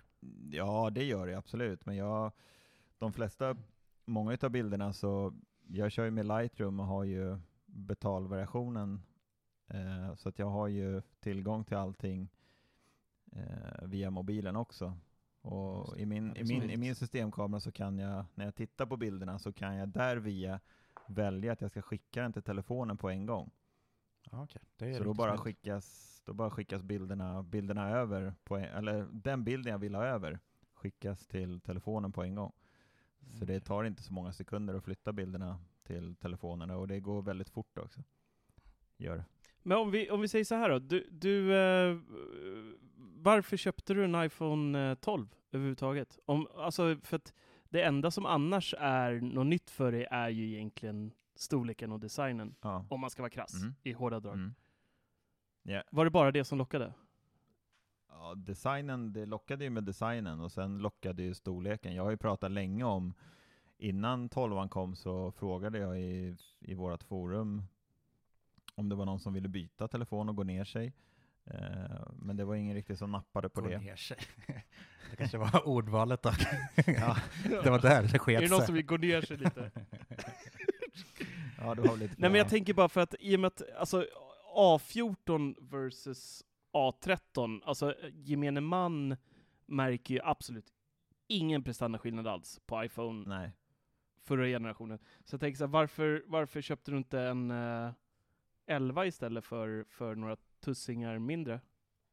Ja, 0.50 0.90
det 0.90 1.04
gör 1.04 1.26
det 1.26 1.34
absolut, 1.34 1.86
men 1.86 1.96
jag, 1.96 2.32
de 2.98 3.12
flesta, 3.12 3.56
många 4.04 4.38
av 4.42 4.50
bilderna 4.50 4.92
så, 4.92 5.34
jag 5.66 5.92
kör 5.92 6.04
ju 6.04 6.10
med 6.10 6.26
Lightroom 6.26 6.80
och 6.80 6.86
har 6.86 7.04
ju 7.04 7.38
betalversionen, 7.66 9.02
eh, 9.68 10.14
så 10.14 10.28
att 10.28 10.38
jag 10.38 10.46
har 10.46 10.68
ju 10.68 11.02
tillgång 11.20 11.64
till 11.64 11.76
allting 11.76 12.28
eh, 13.32 13.86
via 13.86 14.10
mobilen 14.10 14.56
också. 14.56 14.98
Och 15.40 15.98
i 15.98 16.06
min, 16.06 16.36
i, 16.36 16.44
min, 16.44 16.70
i 16.70 16.76
min 16.76 16.94
systemkamera 16.94 17.60
så 17.60 17.72
kan 17.72 17.98
jag, 17.98 18.24
när 18.34 18.44
jag 18.44 18.54
tittar 18.54 18.86
på 18.86 18.96
bilderna 18.96 19.38
så 19.38 19.52
kan 19.52 19.76
jag 19.76 19.88
där 19.88 20.16
via 20.16 20.60
välja 21.06 21.52
att 21.52 21.60
jag 21.60 21.70
ska 21.70 21.82
skicka 21.82 22.22
den 22.22 22.32
till 22.32 22.42
telefonen 22.42 22.96
på 22.96 23.10
en 23.10 23.26
gång. 23.26 23.50
Det 24.76 24.86
är 24.86 24.94
Så 24.94 25.04
då 25.04 25.14
bara, 25.14 25.28
smidigt. 25.36 25.40
skickas, 25.40 26.22
då 26.24 26.32
bara 26.32 26.50
skickas 26.50 26.82
bilderna, 26.82 27.42
bilderna 27.42 27.90
över, 27.90 28.34
på 28.44 28.56
en, 28.56 28.64
eller 28.64 29.06
den 29.12 29.44
bilden 29.44 29.72
jag 29.72 29.78
vill 29.78 29.94
ha 29.94 30.04
över 30.04 30.38
skickas 30.84 31.26
till 31.26 31.60
telefonen 31.60 32.12
på 32.12 32.22
en 32.22 32.34
gång. 32.34 32.52
Så 33.32 33.44
det 33.44 33.56
Okej. 33.56 33.60
tar 33.60 33.84
inte 33.84 34.02
så 34.02 34.12
många 34.12 34.32
sekunder 34.32 34.74
att 34.74 34.84
flytta 34.84 35.12
bilderna 35.12 35.58
till 35.82 36.16
telefonerna 36.16 36.76
och 36.76 36.88
det 36.88 37.00
går 37.00 37.22
väldigt 37.22 37.48
fort 37.50 37.78
också. 37.78 38.00
Gör 38.96 39.16
det. 39.16 39.24
Men 39.62 39.78
om 39.78 39.90
vi, 39.90 40.10
om 40.10 40.20
vi 40.20 40.28
säger 40.28 40.44
så 40.44 40.54
här 40.54 40.70
då. 40.70 40.78
Du, 40.78 41.08
du, 41.10 41.54
eh, 41.56 41.98
varför 42.96 43.56
köpte 43.56 43.94
du 43.94 44.04
en 44.04 44.24
iPhone 44.24 44.90
eh, 44.90 44.94
12 44.94 45.34
överhuvudtaget? 45.52 46.18
Om, 46.24 46.48
alltså, 46.56 46.96
för 47.02 47.16
att 47.16 47.34
det 47.68 47.82
enda 47.82 48.10
som 48.10 48.26
annars 48.26 48.74
är 48.78 49.12
något 49.20 49.46
nytt 49.46 49.70
för 49.70 49.92
dig 49.92 50.06
är 50.10 50.28
ju 50.28 50.52
egentligen 50.54 51.12
storleken 51.34 51.92
och 51.92 52.00
designen, 52.00 52.54
Ja. 52.62 52.86
om 52.90 53.00
man 53.00 53.10
ska 53.10 53.22
vara 53.22 53.30
krass, 53.30 53.54
Mm. 53.62 53.74
i 53.82 53.92
hårda 53.92 54.20
drag. 54.20 54.34
Mm. 54.34 54.54
Ja. 55.62 55.82
Var 55.90 56.04
det 56.04 56.10
bara 56.10 56.30
det 56.32 56.44
som 56.44 56.58
lockade? 56.58 56.92
Ja, 58.08 58.34
designen, 58.36 59.12
det 59.12 59.26
lockade 59.26 59.64
ju 59.64 59.70
med 59.70 59.84
designen 59.84 60.40
och 60.40 60.52
sen 60.52 60.78
lockade 60.78 61.22
ju 61.22 61.34
storleken. 61.34 61.94
Jag 61.94 62.02
har 62.02 62.10
ju 62.10 62.16
pratat 62.16 62.50
länge 62.50 62.84
om, 62.84 63.14
innan 63.78 64.28
12 64.28 64.68
kom 64.68 64.96
så 64.96 65.32
frågade 65.32 65.78
jag 65.78 66.00
i, 66.00 66.36
i 66.60 66.74
vårt 66.74 67.02
forum 67.02 67.62
om 68.74 68.88
det 68.88 68.94
var 68.94 69.04
någon 69.06 69.20
som 69.20 69.32
ville 69.32 69.48
byta 69.48 69.88
telefon 69.88 70.28
och 70.28 70.36
gå 70.36 70.42
ner 70.42 70.64
sig. 70.64 70.92
Eh, 71.44 72.06
men 72.16 72.36
det 72.36 72.44
var 72.44 72.54
ingen 72.54 72.74
riktigt 72.74 72.98
som 72.98 73.12
nappade 73.12 73.48
på 73.48 73.60
Gå 73.60 73.68
det. 73.68 73.78
ner 73.78 73.96
sig. 73.96 74.18
Det 75.10 75.16
kanske 75.16 75.38
var 75.38 75.68
ordvalet 75.68 76.22
då. 76.22 76.30
Ja. 76.86 77.16
Det 77.62 77.70
var 77.70 77.78
där 77.78 78.02
det 78.02 78.14
Är 78.14 78.18
sket 78.18 78.40
det 78.40 78.50
någon 78.50 78.66
som 78.66 78.74
vill 78.74 78.86
gå 78.86 78.96
ner 78.96 79.20
sig 79.22 79.36
lite? 79.36 79.70
Ja, 81.64 81.74
var 81.74 81.88
väl 81.88 81.98
lite 81.98 82.14
Nej 82.18 82.30
men 82.30 82.38
jag 82.38 82.48
tänker 82.48 82.74
bara 82.74 82.88
för 82.88 83.00
att 83.00 83.14
i 83.20 83.36
och 83.36 83.40
med 83.40 83.48
att 83.48 83.62
alltså, 83.78 84.06
A14 84.56 85.56
versus 85.70 86.44
A13, 86.72 87.60
alltså 87.64 87.94
gemene 88.12 88.60
man 88.60 89.16
märker 89.66 90.14
ju 90.14 90.20
absolut 90.24 90.72
ingen 91.26 91.62
prestandaskillnad 91.62 92.26
alls 92.26 92.60
på 92.66 92.84
iPhone 92.84 93.28
Nej. 93.28 93.52
förra 94.22 94.46
generationen. 94.46 94.98
Så 95.24 95.34
jag 95.34 95.40
tänker 95.40 95.58
så 95.58 95.64
här, 95.64 95.72
varför, 95.72 96.24
varför 96.26 96.60
köpte 96.60 96.90
du 96.90 96.96
inte 96.96 97.20
en 97.20 97.50
eh, 97.50 97.92
11 98.66 99.06
istället 99.06 99.44
för, 99.44 99.84
för 99.88 100.14
några 100.14 100.36
tussingar 100.60 101.18
mindre? 101.18 101.60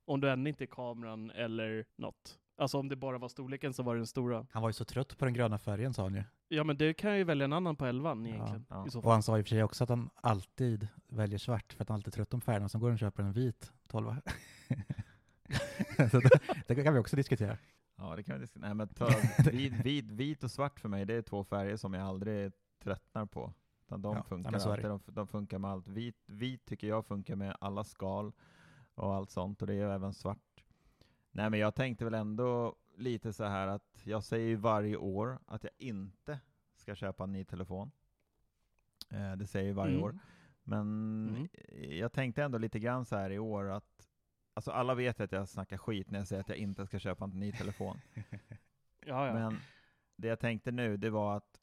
Om 0.06 0.22
du 0.22 0.30
ändå 0.30 0.50
inte 0.50 0.64
är 0.64 0.68
kameran 0.68 1.32
eller 1.32 1.86
något. 1.96 2.40
Alltså 2.58 2.78
om 2.78 2.90
det 2.90 2.96
bara 2.96 3.18
var 3.18 3.30
storleken 3.30 3.74
så 3.74 3.84
var 3.84 3.94
det 3.94 4.00
den 4.00 4.08
stora. 4.08 4.48
Han 4.52 4.62
var 4.62 4.70
ju 4.70 4.74
så 4.74 4.86
trött 4.86 5.18
på 5.18 5.26
den 5.26 5.34
gröna 5.34 5.60
färgen 5.60 5.94
sa 5.94 6.04
han 6.04 6.16
ju. 6.16 6.24
Ja 6.54 6.64
men 6.64 6.78
det 6.78 6.94
kan 6.94 7.10
jag 7.10 7.18
ju 7.18 7.24
välja 7.24 7.46
en 7.46 7.54
annan 7.54 7.76
på 7.76 7.86
11 7.86 8.12
egentligen. 8.12 8.66
ja. 8.70 8.88
Så 8.90 9.00
Och 9.00 9.12
han 9.12 9.24
sa 9.24 9.38
i 9.38 9.42
och 9.42 9.46
för 9.46 9.50
sig 9.50 9.64
också 9.64 9.84
att 9.84 9.90
han 9.90 10.10
alltid 10.16 10.88
väljer 11.08 11.40
svart 11.40 11.74
för 11.74 11.82
att 11.84 11.90
han 11.90 11.96
alltid 11.96 12.08
är 12.08 12.16
trött 12.16 12.34
om 12.34 12.42
färgerna. 12.42 12.70
Sen 12.70 12.82
går 12.82 12.88
han 12.88 12.94
och 12.94 13.00
köper 13.00 13.24
en 13.24 13.32
vit 13.32 13.72
12 13.88 14.16
Så 16.12 16.20
det, 16.20 16.30
det 16.68 16.84
kan 16.84 16.94
vi 16.94 17.00
också 17.00 17.16
diskutera. 17.16 17.58
Ja, 17.98 18.16
det 18.16 18.24
kan 18.24 18.36
vi 18.36 18.42
diskutera. 18.42 18.68
Nej, 18.68 18.76
men 18.76 18.88
ta, 18.88 19.10
vit, 19.52 19.74
vit, 19.86 20.12
vit 20.12 20.44
och 20.44 20.52
svart 20.52 20.80
för 20.80 20.90
mig, 20.90 21.06
det 21.06 21.14
är 21.14 21.22
två 21.22 21.44
färger 21.44 21.78
som 21.78 21.94
jag 21.94 22.04
aldrig 22.08 22.52
tröttnar 22.84 23.26
på. 23.26 23.54
Utan 23.86 24.02
de 24.02 24.16
Ja, 24.18 24.24
funkar 24.24 24.60
så 24.60 24.70
alltid, 24.70 24.86
det. 24.86 24.90
de, 24.90 25.00
de 25.08 25.28
funkar 25.28 25.60
med 25.60 25.72
allt. 25.72 25.88
Vit, 25.88 26.18
vit 26.26 26.66
tycker 26.66 26.88
jag 26.88 27.06
funkar 27.06 27.36
med 27.36 27.58
alla 27.62 27.84
skal 27.84 28.32
och 28.96 29.14
allt 29.16 29.30
sånt, 29.30 29.62
och 29.62 29.68
det 29.68 29.74
är 29.74 29.78
ju 29.78 29.92
även 29.92 30.14
svart. 30.14 30.64
Nej, 31.32 31.50
men 31.50 31.60
jag 31.60 31.76
tänkte 31.76 32.06
väl 32.06 32.14
ändå 32.14 32.76
lite 32.96 33.34
så 33.34 33.44
här 33.44 33.68
att 33.68 34.02
jag 34.04 34.24
säger 34.24 34.48
ju 34.48 34.56
varje 34.56 34.98
år 34.98 35.40
att 35.46 35.64
jag 35.64 35.74
inte 35.78 36.40
ska 36.76 36.96
köpa 36.96 37.24
en 37.24 37.32
ny 37.32 37.46
telefon. 37.46 37.92
Eh, 39.10 39.36
det 39.36 39.48
säger 39.48 39.68
jag 39.68 39.76
varje 39.76 39.94
Mm. 39.94 40.04
år. 40.04 40.20
Men 40.64 40.82
Mm. 41.30 41.48
jag 42.00 42.12
tänkte 42.12 42.44
ändå 42.44 42.58
lite 42.58 42.80
grann 42.80 43.06
så 43.06 43.16
här 43.16 43.30
i 43.30 43.40
år 43.40 43.66
att 43.70 44.08
Alltså 44.54 44.72
alla 44.72 44.96
vet 44.96 45.20
att 45.20 45.32
jag 45.32 45.50
snackar 45.50 45.78
skit 45.78 46.12
när 46.12 46.20
jag 46.20 46.28
säger 46.28 46.40
att 46.42 46.50
jag 46.50 46.58
inte 46.58 46.86
ska 46.86 47.00
köpa 47.00 47.24
en 47.26 47.30
ny 47.40 47.52
telefon. 47.52 47.98
Ja, 49.06 49.28
ja. 49.28 49.34
Men 49.34 49.58
det 50.16 50.28
jag 50.28 50.40
tänkte 50.40 50.72
nu, 50.72 50.98
det 50.98 51.10
var 51.10 51.38
att 51.38 51.62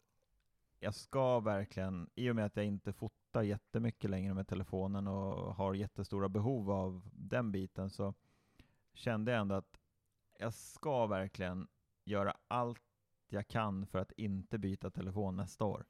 jag 0.81 0.95
ska 0.95 1.41
verkligen, 1.41 2.11
i 2.15 2.31
och 2.31 2.37
med 2.37 2.45
att 2.45 2.57
jag 2.57 2.65
inte 2.65 2.93
fotar 2.93 3.43
jättemycket 3.43 4.11
längre 4.11 4.35
med 4.35 4.49
telefonen 4.49 5.07
och 5.07 5.55
har 5.55 5.75
jättestora 5.75 6.29
behov 6.29 6.71
av 6.71 7.09
den 7.13 7.53
biten, 7.53 7.91
så 7.91 8.15
kände 8.93 9.33
jag 9.33 9.41
ändå 9.41 9.55
att 9.55 9.78
jag 10.39 10.55
ska 10.55 11.07
verkligen 11.07 11.69
göra 12.05 12.37
allt 12.49 12.83
jag 13.29 13.49
kan 13.49 13.87
för 13.87 13.99
att 13.99 14.13
inte 14.13 14.59
byta 14.59 14.91
telefon 14.91 15.37
nästa 15.37 15.65
år. 15.65 15.87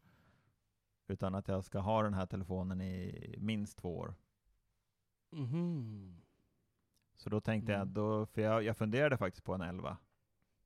Utan 1.07 1.35
att 1.35 1.49
jag 1.49 1.65
ska 1.65 1.79
ha 1.79 2.03
den 2.03 2.15
här 2.15 2.27
telefonen 2.27 2.81
i 2.81 3.35
minst 3.39 3.79
två 3.79 3.97
år. 3.99 4.15
Mhm. 5.31 6.23
Så 7.17 7.31
då 7.31 7.41
tänkte 7.41 7.73
jag, 7.73 7.81
Mm. 7.81 7.95
då, 7.95 8.27
för 8.27 8.41
jag, 8.43 8.63
jag 8.63 8.77
funderade 8.77 9.17
faktiskt 9.17 9.45
på 9.45 9.55
en 9.55 9.61
11. 9.61 9.97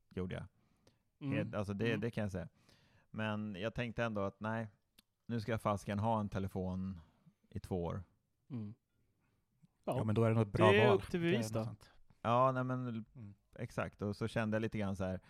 Gjorde 0.09 0.35
jag. 0.35 0.45
Mm. 1.33 1.55
Alltså 1.55 1.75
det, 1.75 1.89
Mm. 1.89 2.01
det 2.01 2.11
kan 2.11 2.23
jag 2.23 2.33
säga. 2.33 2.49
Men 3.11 3.55
jag 3.55 3.75
tänkte 3.75 4.05
ändå 4.05 4.21
att 4.21 4.41
nej, 4.41 4.69
nu 5.27 5.41
ska 5.41 5.51
jag 5.53 5.61
fasiken 5.63 5.99
ha 5.99 6.21
en 6.21 6.29
telefon 6.29 7.01
i 7.49 7.61
två 7.61 7.85
år. 7.85 8.05
Mm. 8.51 8.75
Ja, 9.85 9.97
Ja, 9.97 10.05
men 10.05 10.15
då 10.15 10.25
är 10.25 10.29
det 10.29 10.35
nog 10.35 10.47
ett 10.47 10.53
bra 10.53 10.71
det 10.73 10.81
är 10.83 10.87
val. 10.89 10.97
upp 10.97 11.11
till 11.11 11.21
bevis 11.21 11.53
något 11.53 11.67
då. 11.81 11.87
Ja, 12.23 12.53
nej 12.53 12.65
men 12.65 12.89
Mm. 12.89 13.35
exakt. 13.59 14.03
Och 14.03 14.17
så 14.17 14.29
kände 14.29 14.55
jag 14.55 14.61
lite 14.63 14.79
grann 14.79 14.97
så 14.97 15.05
här, 15.05 15.21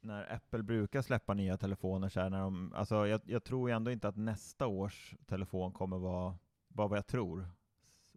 när 0.00 0.34
Apple 0.34 0.62
brukar 0.62 1.02
släppa 1.02 1.34
nya 1.34 1.56
telefoner 1.56 2.08
så 2.08 2.20
här, 2.20 2.30
när 2.30 2.40
de, 2.40 2.72
alltså 2.74 3.06
jag, 3.06 3.20
jag 3.24 3.44
tror 3.44 3.70
ju 3.70 3.76
ändå 3.76 3.90
inte 3.90 4.08
att 4.08 4.16
nästa 4.16 4.66
års 4.66 5.14
telefon 5.26 5.72
kommer 5.72 5.98
vara, 5.98 6.38
vara 6.68 6.88
vad 6.88 6.98
jag 6.98 7.06
tror. 7.06 7.48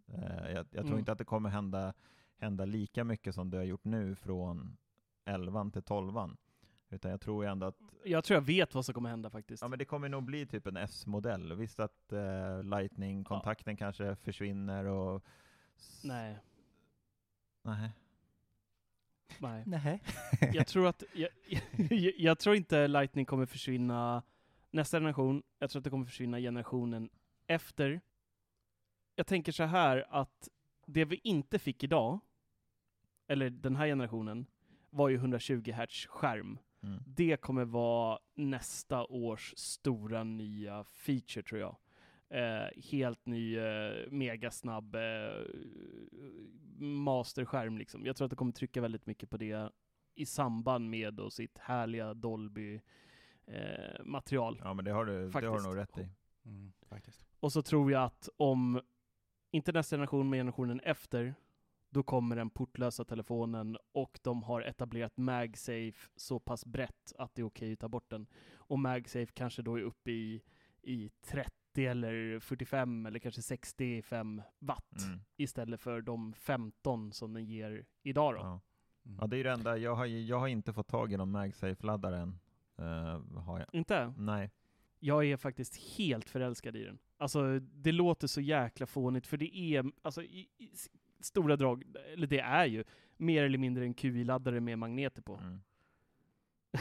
Eh, 0.06 0.50
jag, 0.52 0.56
jag 0.56 0.66
tror 0.70 0.86
Mm. 0.86 0.98
inte 0.98 1.12
att 1.12 1.18
det 1.18 1.24
kommer 1.24 1.50
hända, 1.50 1.94
hända 2.38 2.64
lika 2.64 3.04
mycket 3.04 3.34
som 3.34 3.50
det 3.50 3.56
har 3.56 3.64
gjort 3.64 3.84
nu 3.84 4.14
från 4.14 4.76
11 5.24 5.70
till 5.72 5.82
12 5.82 6.12
utan 6.92 7.10
jag 7.10 7.20
tror 7.20 7.44
ju 7.44 7.50
ändå 7.50 7.66
att 7.66 7.76
Jag 8.04 8.24
tror 8.24 8.34
jag 8.34 8.42
vet 8.42 8.74
vad 8.74 8.84
som 8.84 8.94
kommer 8.94 9.10
hända 9.10 9.30
faktiskt. 9.30 9.62
Ja 9.62 9.68
men 9.68 9.78
det 9.78 9.84
kommer 9.84 10.08
nog 10.08 10.22
bli 10.24 10.46
typ 10.46 10.66
en 10.66 10.76
S-modell. 10.76 11.52
Visst 11.52 11.80
att 11.80 12.12
eh, 12.12 12.62
Lightning-kontakten 12.62 13.76
kanske 13.76 14.16
försvinner 14.16 14.84
och... 14.84 15.22
Nej, 16.04 16.38
Nej. 17.78 17.90
nej. 19.38 19.64
Nej. 19.66 20.02
Jag 20.52 20.66
tror 20.66 20.86
att, 20.86 21.02
jag, 21.12 21.28
jag, 21.90 22.14
jag 22.16 22.38
tror 22.38 22.56
inte 22.56 22.86
Lightning 22.86 23.26
kommer 23.26 23.46
försvinna 23.46 24.22
nästa 24.70 24.96
generation. 24.96 25.42
Jag 25.58 25.70
tror 25.70 25.80
att 25.80 25.84
det 25.84 25.90
kommer 25.90 26.04
försvinna 26.04 26.38
generationen 26.38 27.10
efter. 27.46 28.00
Jag 29.14 29.26
tänker 29.26 29.52
så 29.52 29.64
här 29.64 30.06
att 30.10 30.48
det 30.86 31.04
vi 31.04 31.20
inte 31.24 31.58
fick 31.58 31.84
idag, 31.84 32.20
eller 33.28 33.50
den 33.50 33.76
här 33.76 33.86
generationen, 33.86 34.46
var 34.90 35.08
ju 35.08 35.16
120 35.16 35.72
Hz 35.72 36.06
skärm. 36.06 36.58
Mm. 36.82 37.02
Det 37.06 37.36
kommer 37.36 37.64
vara 37.64 38.18
nästa 38.34 39.04
års 39.04 39.54
stora 39.56 40.24
nya 40.24 40.84
feature 40.84 41.42
tror 41.42 41.60
jag. 41.60 41.76
Eh, 42.30 42.68
helt 42.90 43.26
ny, 43.26 43.58
eh, 43.58 44.10
megasnabb 44.10 44.94
eh, 44.94 45.00
masterskärm 46.80 47.78
liksom. 47.78 48.06
Jag 48.06 48.16
tror 48.16 48.24
att 48.24 48.30
det 48.30 48.36
kommer 48.36 48.52
trycka 48.52 48.80
väldigt 48.80 49.06
mycket 49.06 49.30
på 49.30 49.36
det 49.36 49.72
i 50.14 50.26
samband 50.26 50.90
med 50.90 51.14
då 51.14 51.30
sitt 51.30 51.58
härliga 51.58 52.14
Dolby 52.14 52.80
eh, 53.46 54.04
material. 54.04 54.60
Ja 54.64 54.74
men 54.74 54.84
det 54.84 54.90
har 54.90 55.04
du, 55.04 55.12
det 55.12 55.18
har 55.18 55.40
du 55.40 55.48
Faktiskt. 55.48 55.66
nog 55.66 55.76
rätt 55.76 55.98
i. 55.98 56.08
Mm, 56.44 56.72
faktiskt. 56.88 57.26
Och 57.40 57.52
så 57.52 57.62
tror 57.62 57.92
jag 57.92 58.04
att 58.04 58.28
om, 58.36 58.80
inte 59.50 59.72
nästa 59.72 59.96
generation, 59.96 60.30
men 60.30 60.38
generationen 60.38 60.80
efter, 60.80 61.34
då 61.90 62.02
kommer 62.02 62.36
den 62.36 62.50
portlösa 62.50 63.04
telefonen 63.04 63.78
och 63.92 64.18
de 64.22 64.42
har 64.42 64.62
etablerat 64.62 65.16
MagSafe 65.16 66.08
så 66.16 66.38
pass 66.38 66.66
brett 66.66 67.12
att 67.18 67.34
det 67.34 67.42
är 67.42 67.46
okej 67.46 67.72
att 67.72 67.78
ta 67.78 67.88
bort 67.88 68.10
den. 68.10 68.26
Och 68.54 68.78
MagSafe 68.78 69.32
kanske 69.34 69.62
då 69.62 69.78
är 69.78 69.82
uppe 69.82 70.10
i, 70.10 70.42
i 70.82 71.10
30 71.22 71.50
eller 71.78 72.40
45 72.40 73.06
eller 73.06 73.18
kanske 73.18 73.42
65 73.42 74.42
watt 74.58 75.02
Mm. 75.06 75.20
istället 75.36 75.80
för 75.80 76.00
de 76.00 76.32
15 76.32 77.12
som 77.12 77.32
den 77.32 77.44
ger 77.44 77.84
idag 78.02 78.34
då. 78.34 78.40
Ja. 78.40 78.60
Mm. 79.06 79.18
ja 79.20 79.26
det 79.26 79.36
är 79.36 79.38
ju 79.38 79.42
det 79.44 79.50
enda, 79.52 79.76
jag 79.78 79.94
har, 79.94 80.06
ju- 80.06 80.22
jag 80.24 80.38
har 80.38 80.48
inte 80.48 80.72
fått 80.72 80.88
tag 80.88 81.12
i 81.12 81.16
någon 81.16 81.30
MagSafe-laddare 81.36 82.18
än. 82.18 82.38
Eh, 82.78 83.38
har 83.40 83.58
jag. 83.58 83.68
Inte? 83.72 84.14
Nej. 84.16 84.50
Jag 84.98 85.24
är 85.26 85.36
faktiskt 85.36 85.76
helt 85.98 86.30
förälskad 86.30 86.76
i 86.76 86.84
den. 86.84 86.98
Alltså, 87.16 87.58
det 87.60 87.92
låter 87.92 88.26
så 88.26 88.40
jäkla 88.40 88.86
fånigt, 88.86 89.26
för 89.26 89.36
det 89.36 89.56
är, 89.56 89.84
alltså, 90.02 90.22
i, 90.22 90.48
i 90.58 90.70
stora 91.20 91.56
drag, 91.56 91.84
eller 92.12 92.26
det 92.26 92.40
är 92.40 92.66
ju, 92.66 92.84
mer 93.16 93.44
eller 93.44 93.58
mindre 93.58 93.84
en 93.84 93.94
QI-laddare 93.94 94.60
med 94.60 94.78
magneter 94.78 95.22
på. 95.22 95.36
Mm. 95.36 95.60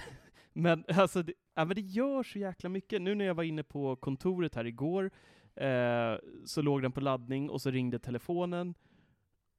Men 0.53 0.85
alltså, 0.87 1.23
det, 1.23 1.33
ja, 1.59 1.65
men 1.65 1.75
det 1.75 1.81
gör 1.81 2.23
så 2.23 2.39
jäkla 2.39 2.69
mycket. 2.69 3.01
Nu 3.01 3.15
när 3.15 3.25
jag 3.25 3.35
var 3.35 3.43
inne 3.43 3.63
på 3.63 3.95
kontoret 3.95 4.55
här 4.55 4.65
igår, 4.65 5.11
eh, 5.55 6.15
så 6.45 6.61
låg 6.61 6.81
den 6.81 6.91
på 6.91 7.01
laddning 7.01 7.49
och 7.49 7.61
så 7.61 7.71
ringde 7.71 7.99
telefonen. 7.99 8.75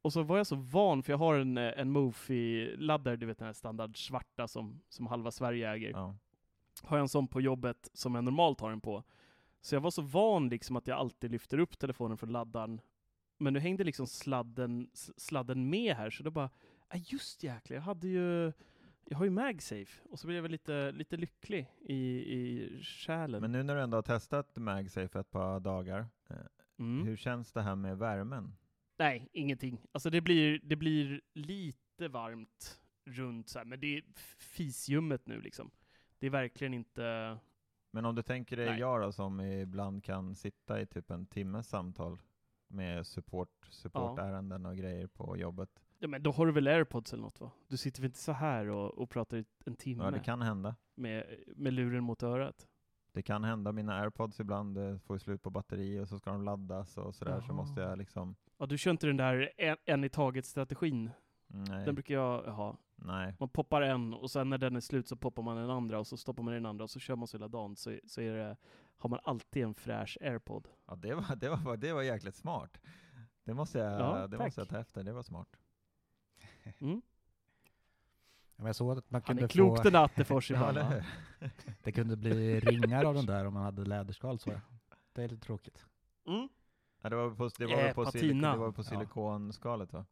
Och 0.03 0.13
så 0.13 0.23
var 0.23 0.37
jag 0.37 0.47
så 0.47 0.57
van, 0.57 1.03
för 1.03 1.13
jag 1.13 1.19
har 1.19 1.35
en, 1.35 1.59
eh, 1.59 1.73
en 1.77 1.91
Mofi-laddare, 1.91 3.17
du 3.17 3.27
vet 3.27 3.39
den 3.39 3.47
här 3.47 3.53
standard 3.53 4.07
svarta 4.07 4.49
som, 4.49 4.83
som 4.89 5.07
halva 5.07 5.31
Sverige 5.31 5.71
äger 5.71 5.91
Ja. 5.91 6.15
har 6.83 6.97
jag 6.97 7.03
en 7.05 7.09
sån 7.09 7.29
på 7.29 7.41
jobbet 7.41 7.89
som 7.93 8.15
jag 8.15 8.25
normalt 8.25 8.61
har 8.61 8.71
den 8.71 8.81
på. 8.81 9.03
Så 9.61 9.75
jag 9.75 9.81
var 9.81 9.91
så 9.91 10.03
van 10.03 10.49
liksom 10.49 10.77
att 10.77 10.87
jag 10.87 10.99
alltid 10.99 11.31
lyfter 11.31 11.59
upp 11.59 11.79
telefonen 11.79 12.19
från 12.19 12.33
laddaren. 12.33 12.81
Men 13.39 13.53
nu 13.53 13.61
hängde 13.61 13.85
liksom 13.85 14.07
sladden, 14.07 14.91
sladden 15.17 15.71
med 15.71 15.97
här, 15.97 16.11
så 16.11 16.23
då 16.23 16.31
bara, 16.31 16.51
ah, 16.89 16.97
just 16.97 17.43
jäklar, 17.43 17.75
jag 17.75 17.83
hade 17.83 18.09
ju, 18.09 18.53
jag 19.11 19.19
har 19.19 19.25
ju 19.25 19.31
MagSafe. 19.31 20.03
Och 20.11 20.19
så 20.19 20.27
blev 20.27 20.45
jag 20.45 20.51
lite, 20.51 20.93
lite 20.93 21.17
lycklig 21.17 21.67
i, 21.81 21.95
i 21.95 22.83
själen. 22.83 23.41
Men 23.41 23.53
nu 23.53 23.63
när 23.63 23.75
du 23.75 23.81
ändå 23.81 23.97
har 23.97 24.03
testat 24.03 24.57
MagSafe 24.57 25.21
ett 25.21 25.31
par 25.31 25.61
dagar, 25.61 26.07
eh, 26.29 26.37
mm. 26.79 27.07
hur 27.07 27.17
känns 27.17 27.53
det 27.53 27.63
här 27.63 27.77
med 27.77 27.99
värmen? 27.99 28.57
Nej, 28.99 29.29
ingenting. 29.33 29.81
Alltså 29.93 30.11
det 30.11 30.21
blir, 30.21 30.61
det 30.63 30.77
blir 30.77 31.21
lite 31.35 32.09
varmt 32.09 32.81
runt 33.05 33.49
så 33.49 33.59
här, 33.59 33.67
men 33.67 33.81
det 33.81 33.97
är 33.97 34.03
fisljummet 34.39 35.27
nu 35.27 35.41
liksom. 35.41 35.71
Det 36.19 36.27
är 36.27 36.31
verkligen 36.31 36.75
inte, 36.75 37.39
Men 37.91 38.05
om 38.05 38.15
du 38.15 38.23
tänker 38.23 38.57
dig 38.57 38.67
Nej. 38.67 38.81
jag 38.81 39.01
då, 39.01 39.13
som 39.13 39.41
ibland 39.41 40.05
kan 40.05 40.35
sitta 40.35 40.81
i 40.81 40.87
typ 40.87 41.11
en 41.11 41.27
timmes 41.27 41.69
samtal 41.69 42.19
med 42.69 43.07
support, 43.07 43.69
supportärenden 43.71 44.67
och 44.67 44.77
grejer 44.77 45.07
på 45.07 45.37
jobbet. 45.37 45.83
Ja, 46.03 46.09
men 46.09 46.23
då 46.23 46.31
har 46.31 46.47
du 46.47 46.53
väl 46.53 46.67
airpods 46.69 47.13
eller 47.13 47.23
något 47.23 47.41
va? 47.41 47.51
Du 47.69 47.77
sitter 47.77 48.01
väl 48.03 48.07
inte 48.09 48.19
så 48.19 48.33
här 48.33 48.69
och, 48.69 48.99
och 48.99 49.11
pratar 49.11 49.37
i 49.37 49.45
en 49.65 49.77
timme 49.77 50.05
Ja, 50.05 50.11
det 50.11 50.21
kan 50.21 50.43
hända. 50.43 50.77
med, 50.95 51.25
med 51.57 51.73
luren 51.73 52.05
mot 52.05 52.23
örat? 52.23 52.67
Det 53.13 53.23
kan 53.23 53.45
hända. 53.45 53.73
Mina 53.73 54.01
airpods 54.01 54.41
ibland 54.41 54.79
eh, 54.79 54.99
får 54.99 55.19
slut 55.19 55.43
på 55.43 55.51
batteri 55.51 56.01
och 56.01 56.09
så 56.09 56.19
ska 56.19 56.31
de 56.31 56.45
laddas 56.45 56.99
och 56.99 57.15
sådär, 57.15 57.41
så 57.41 57.47
Jaha. 57.49 57.57
måste 57.57 57.81
jag 57.81 57.99
liksom... 57.99 58.37
Ja, 58.59 58.67
du 58.67 58.79
kör 58.79 58.91
inte 58.91 59.07
den 59.07 59.17
där 59.17 59.53
en, 59.57 59.77
en 59.85 60.05
i 60.05 60.09
taget-strategin? 60.09 61.11
Nej, 61.47 61.85
Den 61.85 61.95
brukar 61.95 62.15
jag 62.15 62.43
ha. 62.43 62.77
nej. 62.97 63.37
Man 63.41 63.49
poppar 63.49 63.83
en 63.83 64.15
och 64.15 64.31
sen 64.31 64.51
när 64.51 64.59
den 64.59 64.77
är 64.77 64.81
slut 64.81 65.09
så 65.09 65.17
poppar 65.17 65.43
man 65.43 65.57
den 65.57 65.71
andra 65.71 65.99
och 65.99 66.07
så 66.07 66.17
stoppar 66.17 66.43
man 66.43 66.55
den 66.55 66.67
andra 66.67 66.85
och 66.85 66.91
så 66.91 66.99
kör 67.01 67.17
man 67.17 67.29
så 67.29 67.37
hela 67.37 67.49
dagen 67.49 67.77
så, 67.77 67.99
så 68.07 68.21
är 68.21 68.33
det, 68.33 68.57
har 68.99 69.11
man 69.11 69.19
alltid 69.23 69.63
en 69.63 69.75
fräsch 69.75 70.19
airpod. 70.21 70.69
Ja, 70.87 70.95
det 70.97 71.15
var, 71.15 71.37
det 71.37 71.49
var, 71.49 71.77
det 71.77 71.93
var 71.93 72.03
jäkligt 72.03 72.35
smart. 72.35 72.81
Det 73.45 73.55
måste 73.55 73.79
jag, 73.79 74.01
Ja, 74.01 74.27
det 74.27 74.37
tack. 74.37 74.47
måste 74.47 74.61
jag 74.61 74.69
ta 74.69 74.79
efter, 74.79 75.05
det 75.05 75.13
var 75.13 75.23
smart. 75.23 75.57
Mm. 76.81 77.03
Ja, 78.57 78.63
men 78.63 78.67
jag 78.67 78.77
såg 78.77 78.99
att 78.99 79.11
man 79.11 79.21
Han 79.21 79.23
kunde 79.27 79.43
är 79.45 79.49
klok 79.49 79.77
få, 79.77 79.83
den 79.83 79.97
Attefors 79.97 80.51
Ja, 80.51 80.69
ibland. 80.71 80.89
hur? 80.93 81.05
det 81.83 81.93
kunde 81.93 82.17
bli 82.17 82.61
ringar 82.61 83.05
av 83.05 83.15
den 83.15 83.27
där 83.27 83.45
om 83.47 83.55
man 83.55 83.63
hade 83.63 83.85
läderskal 83.85 84.39
så 84.39 84.51
jag. 84.51 84.61
Det 85.13 85.23
är 85.23 85.29
lite 85.29 85.47
tråkigt. 85.47 85.87
Mm. 86.27 86.49
Ja, 87.03 87.09
det 87.09 87.17
var 87.17 87.31
på, 87.35 87.49
det 87.59 87.67
var 87.67 87.73
Eh, 87.73 87.85
väl 87.85 87.95
på, 87.95 88.05
patina. 88.05 88.53
det 88.53 88.59
var 88.59 88.73
på 88.73 88.81
Ja. 88.81 88.85
silikonskalet 88.85 89.93
va? 89.93 90.07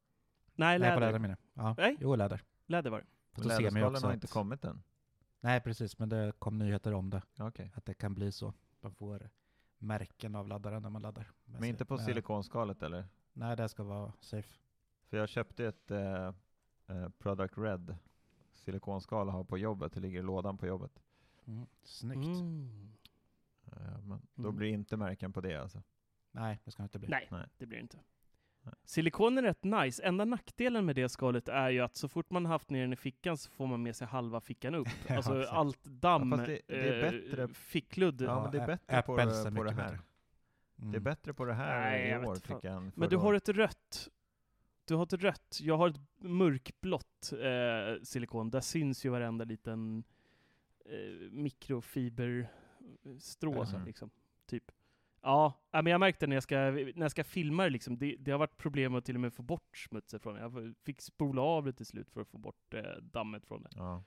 Nej, 0.55 0.79
Nej, 0.79 0.89
på 0.95 1.01
läder. 1.01 1.07
läder 1.07 1.19
menar 1.19 1.37
jag. 1.55 1.65
Ja. 1.65 1.75
Nej. 1.79 1.97
Jo, 2.01 2.15
läder. 2.17 2.43
Läder 2.67 2.91
var 2.91 2.99
det. 2.99 3.43
Läderskalen 3.49 3.87
också 3.95 4.07
har 4.07 4.13
inte 4.15 4.25
att- 4.25 4.31
kommit 4.31 4.65
än. 4.65 4.83
Nej, 5.41 5.61
precis, 5.61 5.99
men 5.99 6.09
det 6.09 6.33
kom 6.39 6.59
nyheter 6.59 6.95
om 6.95 7.11
det. 7.11 7.23
Ja, 7.35 7.49
Okej. 7.49 7.73
Att 7.77 7.85
det 7.85 7.95
kan 7.95 8.15
bli 8.15 8.33
så. 8.33 8.55
Man 8.81 8.93
får 8.95 9.31
märken 9.79 10.35
av 10.35 10.49
laddaren 10.49 10.83
när 10.83 10.91
man 10.91 11.03
laddar. 11.03 11.31
Men 11.45 11.61
sig- 11.61 11.69
inte 11.69 11.85
på 11.85 11.99
silikonskalet 11.99 12.83
eller? 12.83 13.05
Nej, 13.33 13.57
det 13.57 13.69
ska 13.69 13.83
vara 13.83 14.13
safe. 14.21 14.55
För 15.11 15.17
jag 15.17 15.29
köpte 15.29 15.67
ett 15.67 15.91
eh, 15.91 16.33
eh, 16.89 17.09
Product 17.19 17.59
Red 17.59 17.97
silikonskal 18.55 19.29
att 19.29 19.35
ha 19.35 19.45
på 19.45 19.59
jobbet, 19.59 19.93
det 19.93 20.01
ligger 20.01 20.19
i 20.19 20.23
lådan 20.23 20.59
på 20.59 20.67
jobbet. 20.67 21.03
Mm. 21.47 21.67
Snyggt. 21.83 22.27
Mm. 22.27 22.89
Eh, 23.67 23.99
men 24.03 24.21
då 24.35 24.43
Mm. 24.49 24.57
blir 24.57 24.69
det 24.69 24.75
inte 24.75 24.97
märken 24.97 25.33
på 25.33 25.41
det 25.41 25.55
alltså. 25.57 25.83
Nej, 26.31 26.61
det 26.65 26.71
ska 26.71 26.83
inte 26.83 26.99
bli. 26.99 27.09
Nej, 27.09 27.29
Nej. 27.31 27.47
det 27.59 27.67
blir 27.67 27.79
det 27.79 27.83
inte. 27.83 27.99
Nej. 28.63 28.75
Silikon 28.85 29.39
är 29.39 29.43
rätt 29.43 29.65
nice. 29.65 30.03
Enda 30.03 30.25
nackdelen 30.25 30.87
med 30.87 30.97
det 30.97 31.09
skalet 31.09 31.49
är 31.49 31.71
ju 31.71 31.81
att 31.81 31.97
så 31.97 32.09
fort 32.09 32.31
man 32.31 32.47
haft 32.47 32.71
ner 32.71 32.81
den 32.81 32.93
i 32.93 32.97
fickan 32.97 33.37
så 33.39 33.51
får 33.51 33.67
man 33.67 33.83
med 33.83 33.97
sig 33.97 34.07
halva 34.07 34.41
fickan 34.41 34.75
upp. 34.75 34.89
Ja, 35.09 35.17
alltså 35.17 35.41
exakt. 35.41 35.57
allt 35.57 35.85
damm, 35.85 36.33
Ja, 36.33 36.37
det- 36.47 36.61
det 36.67 36.75
är 36.89 37.05
eh, 37.05 37.11
bättre- 37.11 37.49
fickludd. 37.55 38.21
Ja, 38.21 38.43
men 38.43 38.53
det 38.53 38.59
är 38.59 38.67
bättre 38.67 39.03
på 39.03 39.07
på 39.57 39.65
det 39.65 39.71
här. 39.73 39.83
bättre. 39.85 39.99
Mm. 40.79 40.93
Det 40.93 40.99
är 40.99 41.01
bättre 41.01 41.35
på 41.35 41.45
det 41.45 41.55
här 41.55 41.81
Nej, 41.91 42.09
jag 42.09 42.23
i 42.23 42.27
år 42.27 42.35
tycker 42.37 42.69
jag. 42.69 42.91
Men 42.95 43.09
du 43.09 43.17
har 43.17 43.35
ett 43.35 43.49
rött. 43.49 44.09
Du 44.89 44.95
har 44.95 45.03
ett 45.03 45.13
rött. 45.13 45.59
Jag 45.63 45.77
har 45.77 45.89
ett 45.89 46.01
mörkblått 46.21 47.33
eh, 47.33 48.03
silikon. 48.03 48.51
Där 48.51 48.61
syns 48.61 49.07
ju 49.07 49.11
varenda 49.11 49.45
liten 49.45 50.05
eh, 50.85 51.31
mikrofiberstrå, 51.31 53.65
Mhm. 53.65 53.85
liksom. 53.87 54.11
Typ. 54.47 54.73
Ja, 55.23 55.53
men 55.73 55.87
jag 55.87 56.01
märkte 56.01 56.27
när 56.27 56.37
jag 56.37 56.43
ska, 56.43 56.57
när 56.57 57.01
jag 57.03 57.11
ska 57.11 57.25
filma 57.25 57.63
det, 57.65 57.71
liksom, 57.71 57.99
det, 57.99 58.17
det 58.19 58.31
har 58.31 58.39
varit 58.39 58.57
problem 58.57 58.95
att 58.95 59.05
till 59.05 59.15
och 59.15 59.21
med 59.21 59.33
få 59.35 59.43
bort 59.43 59.77
smutsen 59.79 60.21
från 60.21 60.35
det. 60.35 60.41
Jag 60.41 60.75
fick 60.85 61.01
spola 61.01 61.43
av 61.43 61.65
det 61.65 61.73
till 61.73 61.87
slut 61.87 62.11
för 62.11 62.21
att 62.21 62.29
få 62.29 62.39
bort 62.39 62.75
eh, 62.75 62.83
dammet 63.03 63.47
från 63.47 63.63
det. 63.63 63.69
Ja. 63.77 64.05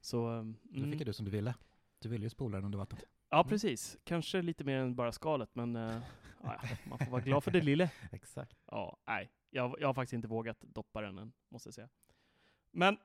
Så, 0.00 0.26
mm, 0.26 0.56
Då 0.62 0.90
fick 0.98 1.06
du 1.06 1.12
som 1.12 1.24
du 1.24 1.30
ville. 1.30 1.54
Du 1.98 2.08
ville 2.08 2.26
ju 2.26 2.30
spola 2.30 2.56
den 2.56 2.64
under 2.64 2.78
vattnet. 2.78 3.04
Ja, 3.30 3.44
precis. 3.44 3.98
Kanske 4.04 4.42
lite 4.42 4.64
mer 4.64 4.76
än 4.76 4.94
bara 4.94 5.12
skalet, 5.12 5.54
men 5.54 5.74
ja, 5.74 6.00
man 6.88 6.98
får 6.98 7.10
vara 7.10 7.22
glad 7.22 7.44
för 7.44 7.50
det 7.50 7.60
lilla. 7.62 7.90
Exakt. 8.12 8.58
Ja, 8.66 8.98
nej. 9.06 9.30
Jag, 9.54 9.74
jag 9.80 9.88
har 9.88 9.94
faktiskt 9.94 10.12
inte 10.12 10.28
vågat 10.28 10.60
doppa 10.60 11.00
den 11.00 11.18
än, 11.18 11.32
måste 11.48 11.66
jag 11.66 11.74
säga. 11.74 11.88
Men 12.70 12.98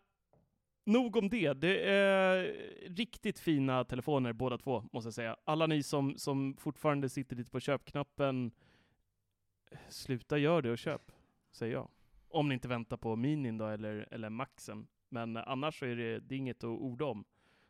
nog 0.85 1.15
om 1.15 1.29
det. 1.29 1.53
Det 1.53 1.89
är 1.89 2.43
riktigt 2.89 3.39
fina 3.39 3.83
telefoner 3.83 4.33
båda 4.33 4.57
två, 4.57 4.85
måste 4.91 5.07
jag 5.07 5.13
säga. 5.13 5.37
Alla 5.43 5.67
ni 5.67 5.83
som, 5.83 6.17
som 6.17 6.57
fortfarande 6.57 7.09
sitter 7.09 7.35
lite 7.35 7.51
på 7.51 7.59
köpknappen, 7.59 8.51
sluta 9.89 10.37
gör 10.37 10.61
det 10.61 10.71
och 10.71 10.77
köp, 10.77 11.11
säger 11.51 11.73
jag. 11.73 11.89
Om 12.29 12.47
ni 12.47 12.53
inte 12.53 12.67
väntar 12.67 12.97
på 12.97 13.15
minin 13.15 13.57
då, 13.57 13.67
eller, 13.67 14.07
eller 14.11 14.29
maxen. 14.29 14.87
Men 15.09 15.37
annars 15.37 15.79
så 15.79 15.85
är 15.85 15.95
det, 15.95 16.19
det 16.19 16.35
är 16.35 16.37
inget 16.39 16.57
att 16.57 16.63
orda 16.63 17.05
om. 17.05 17.25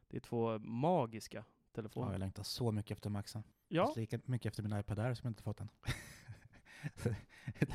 Det 0.08 0.18
är 0.18 0.22
två 0.22 0.60
magiska 0.60 1.38
Ja, 1.38 1.82
telefoner. 1.82 2.12
jag 2.12 2.20
längtar 2.20 2.44
så 2.44 2.72
mycket 2.72 2.92
efter 2.92 3.10
Maxen. 3.10 3.44
Ja, 3.68 3.94
Lika 3.96 4.20
mycket 4.26 4.46
efter 4.50 4.64
min 4.64 4.80
iPad 4.80 5.00
Air 5.00 5.14
som 5.14 5.28
jag 5.28 5.32
inte 5.32 5.44
fått 5.44 5.60
än. 5.62 5.70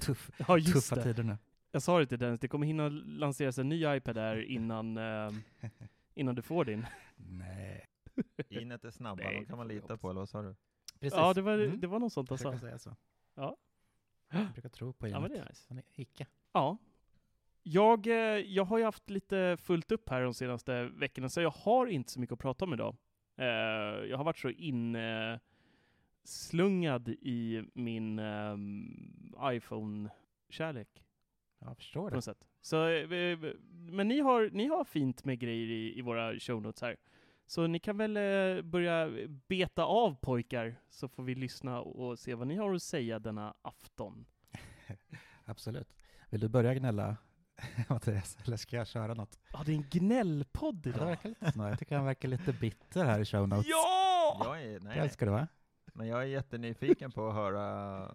Tuff, 0.00 0.30
ja 0.48 0.58
just 0.58 0.72
tuffa 0.72 0.94
det. 0.96 1.02
tider 1.02 1.22
nu. 1.22 1.36
Jag 1.70 1.82
sa 1.82 1.98
det 1.98 2.06
till 2.06 2.18
Dennis, 2.18 2.40
det 2.40 2.48
kommer 2.48 2.66
hinna 2.66 2.88
lanseras 2.88 3.58
en 3.58 3.68
ny 3.68 3.84
iPad 3.96 4.14
där 4.14 4.42
innan, 4.50 4.96
eh, 4.96 5.30
innan 6.14 6.34
du 6.34 6.42
får 6.42 6.64
din. 6.64 6.86
Nej. 7.16 7.86
Inet 8.48 8.84
är 8.84 8.90
snabba, 8.90 9.22
Nej, 9.24 9.34
de 9.40 9.46
kan 9.46 9.56
man 9.58 9.68
lita 9.68 9.96
på, 9.96 10.10
eller 10.10 10.20
vad 10.20 10.28
sa 10.28 10.42
du? 10.42 10.54
Precis. 11.00 11.16
Ja, 11.18 11.34
det 11.34 11.42
var, 11.42 11.58
Mm. 11.58 11.80
det 11.80 11.86
var 11.86 11.98
något 11.98 12.12
sånt 12.12 12.30
Jag 12.30 12.38
han 12.38 12.52
sa. 12.52 12.58
säga 12.58 12.78
så. 12.78 12.96
Ja. 13.34 13.56
Jag 14.30 14.52
brukar 14.52 14.68
tro 14.68 14.92
på 14.92 15.08
Ja, 15.08 15.20
men 15.20 15.30
Inet. 15.30 15.42
det 15.42 15.46
är 15.46 15.48
nice. 15.50 15.64
Han 15.68 15.78
är 15.78 15.84
icke. 15.94 16.26
Ja. 16.52 16.76
Jag, 17.62 18.06
eh, 18.06 18.12
jag 18.38 18.64
har 18.64 18.78
ju 18.78 18.84
haft 18.84 19.10
lite 19.10 19.56
fullt 19.60 19.92
upp 19.92 20.08
här 20.08 20.22
de 20.22 20.34
senaste 20.34 20.84
veckorna, 20.84 21.28
så 21.28 21.40
jag 21.40 21.50
har 21.50 21.86
inte 21.86 22.12
så 22.12 22.20
mycket 22.20 22.32
att 22.32 22.38
prata 22.38 22.64
om 22.64 22.72
idag. 22.74 22.96
Eh, 23.36 23.46
jag 24.10 24.16
har 24.16 24.24
varit 24.24 24.38
så 24.38 24.50
inslungad 26.22 27.08
i 27.08 27.62
min 27.74 28.18
ehm, 28.18 29.34
iPhone-kärlek 29.42 31.04
Jag 31.58 31.76
förstår 31.76 32.02
på 32.02 32.08
det. 32.08 32.14
något 32.14 32.24
sätt. 32.24 32.44
Så, 32.60 32.86
eh, 32.88 33.38
men 33.70 34.08
ni 34.08 34.20
har, 34.20 34.50
ni 34.52 34.66
har 34.66 34.84
fint 34.84 35.24
med 35.24 35.38
grejer 35.38 35.66
i, 35.70 35.98
i 35.98 36.02
våra 36.02 36.38
show 36.38 36.62
notes 36.62 36.82
här. 36.82 36.96
Så 37.46 37.66
ni 37.66 37.78
kan 37.78 37.96
väl 37.96 38.16
eh, 38.16 38.62
börja 38.62 39.10
beta 39.48 39.84
av 39.84 40.14
pojkar, 40.14 40.76
så 40.88 41.08
får 41.08 41.22
vi 41.22 41.34
lyssna 41.34 41.80
och 41.80 42.18
se 42.18 42.34
vad 42.34 42.46
ni 42.46 42.56
har 42.56 42.74
att 42.74 42.82
säga 42.82 43.18
denna 43.18 43.54
afton. 43.62 44.24
Absolut. 45.44 45.94
Vill 46.30 46.40
du 46.40 46.48
börja 46.48 46.74
gnälla, 46.74 47.16
Mattias? 47.88 48.38
Eller 48.46 48.56
ska 48.56 48.76
jag 48.76 48.86
köra 48.88 49.14
något? 49.14 49.38
Ja, 49.52 49.62
det 49.66 49.72
är 49.72 49.76
en 49.76 49.86
gnällpodd 49.90 50.76
Ja, 50.86 50.90
det 50.90 50.96
idag. 50.96 51.06
verkar 51.06 51.28
lite 51.28 51.52
snarare. 51.52 51.70
Jag 51.72 51.78
tycker 51.78 51.96
han 51.96 52.04
verkar 52.04 52.28
lite 52.28 52.52
bitter 52.52 53.04
här 53.04 53.20
i 53.20 53.24
show 53.24 53.48
notes. 53.48 53.66
Ja! 53.68 54.42
Jag 54.44 54.62
är, 54.62 54.80
Det 54.80 54.84
nej, 54.84 54.98
älskar 54.98 55.26
du 55.26 55.32
va? 55.32 55.48
Men 55.92 56.06
jag 56.06 56.20
är 56.22 56.26
jättenyfiken 56.26 57.10
på 57.12 57.28
att 57.28 57.34
höra 57.34 58.14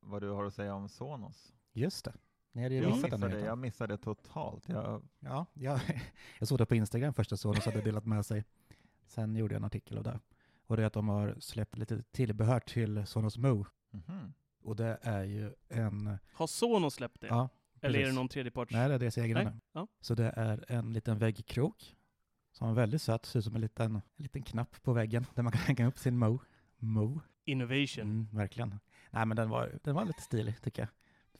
vad 0.00 0.22
du 0.22 0.30
har 0.30 0.44
att 0.44 0.54
säga 0.54 0.74
om 0.74 0.88
Sonos. 0.88 1.52
Just 1.72 2.04
det. 2.04 2.14
Ni 2.52 2.62
hade 2.62 2.74
ju 2.74 2.82
Jag 2.82 2.90
missat 2.90 3.02
den 3.10 3.10
missade, 3.10 3.28
nyheten. 3.28 3.48
jag 3.48 3.58
missade 3.58 3.98
totalt. 3.98 4.68
Jag, 4.68 5.02
Ja, 5.20 5.46
jag, 5.54 5.80
jag 6.38 6.48
såg 6.48 6.58
det 6.58 6.66
på 6.66 6.74
Instagram 6.74 7.14
först 7.14 7.32
och 7.32 7.40
Sonos 7.40 7.64
hade 7.64 7.80
delat 7.80 8.06
med 8.06 8.26
sig. 8.26 8.44
Sen 9.06 9.36
gjorde 9.36 9.54
jag 9.54 9.60
en 9.60 9.64
artikel 9.64 9.98
av 9.98 10.04
det. 10.04 10.20
Och 10.66 10.76
det 10.76 10.82
är 10.82 10.86
att 10.86 10.92
de 10.92 11.08
har 11.08 11.36
släppt 11.40 11.78
lite 11.78 12.02
tillbehör 12.02 12.60
till 12.60 13.06
Sonos 13.06 13.38
Mo. 13.38 13.66
mhm. 13.90 14.32
Och 14.62 14.76
det 14.76 14.98
är 15.02 15.24
ju 15.24 15.54
en... 15.68 16.18
Har 16.32 16.46
Sonos 16.46 16.94
släppt 16.94 17.20
det? 17.20 17.26
Ja, 17.26 17.48
Eller 17.80 17.94
är 17.98 18.02
det 18.02 18.04
precis. 18.04 18.16
någon 18.16 18.28
tredjeparts? 18.28 18.72
Nej, 18.72 18.88
det 18.88 18.94
är 18.94 18.98
deras 18.98 19.18
egna 19.18 19.60
ja. 19.72 19.86
Så 20.00 20.14
det 20.14 20.32
är 20.36 20.64
en 20.68 20.92
liten 20.92 21.18
väggkrok 21.18 21.96
som 22.52 22.68
är 22.68 22.74
väldigt 22.74 23.02
söt, 23.02 23.26
ser 23.26 23.38
ut 23.38 23.44
som 23.44 23.54
en 23.54 23.60
liten, 23.60 23.94
en 23.94 24.02
liten 24.16 24.42
knapp 24.42 24.82
på 24.82 24.92
väggen 24.92 25.26
där 25.34 25.42
man 25.42 25.52
kan 25.52 25.60
hänga 25.60 25.86
upp 25.88 25.98
sin 25.98 26.18
Mo. 26.18 26.38
Mo. 26.78 27.20
Innovation. 27.44 28.02
Mm, 28.04 28.28
verkligen. 28.32 28.80
Nej, 29.10 29.26
men 29.26 29.36
den 29.36 29.48
var, 29.50 29.78
den 29.84 29.94
var 29.94 30.04
lite 30.04 30.22
stilig 30.22 30.62
tycker 30.62 30.82
jag. 30.82 30.88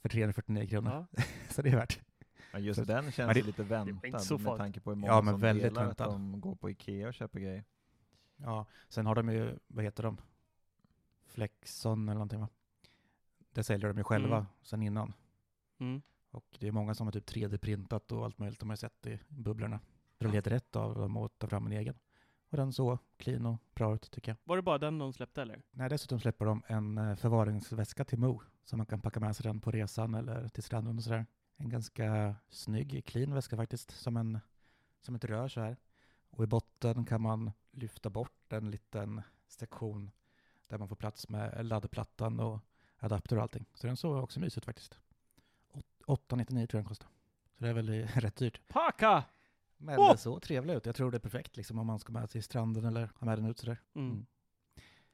För 0.01 0.09
349 0.09 0.67
kronor. 0.67 1.05
Ja. 1.11 1.23
Så 1.49 1.61
det 1.61 1.69
är 1.69 1.75
värt. 1.75 1.99
Ja, 2.53 2.59
just 2.59 2.79
Så- 2.79 2.85
den 2.85 3.03
men 3.03 3.11
känns 3.11 3.33
det- 3.33 3.41
lite 3.41 3.61
inte 3.61 3.63
väntad 3.63 4.19
så 4.19 4.37
med 4.37 4.57
tanke 4.57 4.79
på 4.79 4.89
hur 4.91 4.95
många 4.95 5.13
Ja, 5.13 5.21
men 5.21 5.33
som 5.33 5.41
väldigt 5.41 5.63
delar 5.63 5.85
väntad. 5.85 6.05
att 6.05 6.11
de 6.11 6.41
går 6.41 6.55
på 6.55 6.69
Ikea 6.69 7.07
och 7.07 7.13
köper 7.13 7.39
grejer. 7.39 7.63
Ja, 8.37 8.65
sen 8.89 9.05
har 9.05 9.15
de 9.15 9.29
ju, 9.29 9.57
vad 9.67 9.83
heter 9.83 10.03
de? 10.03 10.17
Flexon 11.25 12.03
eller 12.09 12.13
någonting 12.13 12.39
va? 12.39 12.47
Det 13.51 13.63
säljer 13.63 13.87
de 13.89 13.97
ju 13.97 14.03
själva 14.03 14.35
Mm. 14.37 14.47
sen 14.61 14.81
innan. 14.81 15.13
Mm. 15.79 16.01
Och 16.31 16.45
det 16.59 16.67
är 16.67 16.71
många 16.71 16.95
som 16.95 17.07
har 17.07 17.11
typ 17.11 17.25
3D-printat 17.29 18.11
och 18.11 18.25
allt 18.25 18.39
möjligt 18.39 18.59
de 18.59 18.69
har 18.69 18.75
sett 18.77 19.07
i 19.07 19.19
bubblorna. 19.27 19.79
Väl 20.19 20.31
helt 20.31 20.47
rätt 20.47 20.75
av 20.75 20.95
dem 20.95 21.17
att 21.17 21.39
ta 21.39 21.47
fram 21.47 21.65
en 21.65 21.71
egen. 21.71 21.95
Och 22.49 22.57
den 22.57 22.73
såg 22.73 22.97
clean 23.17 23.45
och 23.45 23.57
bra 23.75 23.95
ut 23.95 24.11
tycker 24.11 24.31
jag. 24.31 24.37
Var 24.43 24.55
det 24.55 24.61
bara 24.61 24.77
den 24.77 24.97
de 24.97 25.13
släppte 25.13 25.41
eller? 25.41 25.61
Nej, 25.71 25.89
dessutom 25.89 26.19
släpper 26.19 26.45
de 26.45 26.63
en 26.67 26.97
eh, 26.97 27.15
förvaringsväska 27.15 28.05
till 28.05 28.19
Mo. 28.19 28.41
Så 28.65 28.77
man 28.77 28.85
kan 28.85 29.01
packa 29.01 29.19
med 29.19 29.35
sig 29.35 29.43
den 29.43 29.61
på 29.61 29.71
resan 29.71 30.15
eller 30.15 30.47
till 30.49 30.63
stranden 30.63 30.97
och 30.97 31.03
sådär. 31.03 31.25
En 31.57 31.69
ganska 31.69 32.35
snygg, 32.49 33.05
clean 33.05 33.33
väska 33.33 33.57
faktiskt. 33.57 33.91
Som, 33.91 34.17
en, 34.17 34.39
som 35.01 35.15
ett 35.15 35.25
rör 35.25 35.47
så 35.47 35.61
här. 35.61 35.77
Och 36.29 36.43
i 36.43 36.47
botten 36.47 37.05
kan 37.05 37.21
man 37.21 37.51
lyfta 37.71 38.09
bort 38.09 38.53
en 38.53 38.71
liten 38.71 39.21
sektion 39.47 40.11
där 40.67 40.77
man 40.77 40.87
får 40.87 40.95
plats 40.95 41.29
med 41.29 41.65
laddplattan 41.65 42.39
och 42.39 42.59
adapter 42.97 43.35
och 43.35 43.41
allting. 43.41 43.65
Så 43.73 43.87
den 43.87 43.97
såg 43.97 44.23
också 44.23 44.39
mysigt 44.39 44.65
faktiskt. 44.65 44.99
Åt- 45.73 45.85
899 46.05 46.67
tror 46.67 46.77
jag 46.79 46.83
den 46.85 46.89
kostar. 46.89 47.07
Så 47.57 47.63
det 47.63 47.69
är 47.69 47.73
väl 47.73 47.89
rätt 48.07 48.35
dyrt. 48.35 48.61
Paka! 48.67 49.23
Men 49.81 49.99
Åh! 49.99 50.11
det 50.11 50.17
såg 50.17 50.41
trevligt 50.41 50.77
ut. 50.77 50.85
Jag 50.85 50.95
tror 50.95 51.11
det 51.11 51.17
är 51.17 51.19
perfekt 51.19 51.57
liksom 51.57 51.79
om 51.79 51.87
man 51.87 51.99
ska 51.99 52.13
med 52.13 52.29
till 52.29 52.43
stranden 52.43 52.85
eller 52.85 53.09
ha 53.15 53.25
med 53.25 53.37
den 53.37 53.45
ut 53.45 53.57
sådär. 53.59 53.77
Mm. 53.95 54.11
Mm. 54.11 54.25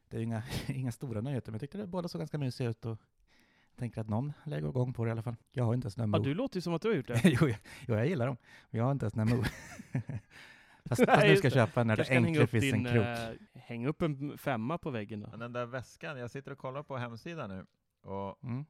det 0.09 0.17
är 0.17 0.19
ju 0.19 0.25
inga, 0.25 0.43
inga 0.67 0.91
stora 0.91 1.21
nyheter, 1.21 1.51
men 1.51 1.55
jag 1.55 1.61
tyckte 1.61 1.77
det 1.77 1.87
båda 1.87 2.07
såg 2.07 2.19
ganska 2.21 2.37
mysiga 2.37 2.69
ut 2.69 2.85
och 2.85 2.97
tänker 3.75 4.01
att 4.01 4.09
någon 4.09 4.33
lägger 4.45 4.69
igång 4.69 4.93
på 4.93 5.05
det 5.05 5.09
i 5.09 5.11
alla 5.11 5.23
fall. 5.23 5.35
Jag 5.51 5.63
har 5.63 5.73
inte 5.73 5.85
ens 5.85 5.97
någon 5.97 6.11
Ja, 6.13 6.19
du 6.19 6.33
låter 6.33 6.57
ju 6.57 6.61
som 6.61 6.73
att 6.73 6.81
du 6.81 6.87
har 6.87 6.95
gjort 6.95 7.07
det. 7.07 7.21
jo, 7.23 7.47
jag, 7.47 7.57
jo, 7.87 7.95
jag 7.95 8.07
gillar 8.07 8.27
dem, 8.27 8.37
men 8.69 8.77
jag 8.79 8.85
har 8.85 8.91
inte 8.91 9.03
ens 9.05 9.15
någon 9.15 9.29
Mo. 9.29 9.43
fast, 10.85 10.99
Nej, 10.99 11.07
fast 11.07 11.27
nu 11.27 11.35
ska 11.35 11.45
jag 11.45 11.53
köpa 11.53 11.83
när 11.83 11.97
det 11.97 12.09
enkelt 12.09 12.43
upp 12.43 12.49
finns 12.49 12.73
en 12.73 12.83
krok. 12.85 13.05
eh, 13.05 13.29
Häng 13.53 13.87
upp 13.87 14.01
en 14.01 14.37
femma 14.37 14.77
på 14.77 14.89
väggen 14.89 15.19
då. 15.19 15.27
Men 15.29 15.39
den 15.39 15.53
där 15.53 15.65
väskan, 15.65 16.17
jag 16.19 16.31
sitter 16.31 16.51
och 16.51 16.57
kollar 16.57 16.83
på 16.83 16.97
hemsidan 16.97 17.49
nu 17.49 17.65
och 18.11 18.43
Mm. 18.43 18.65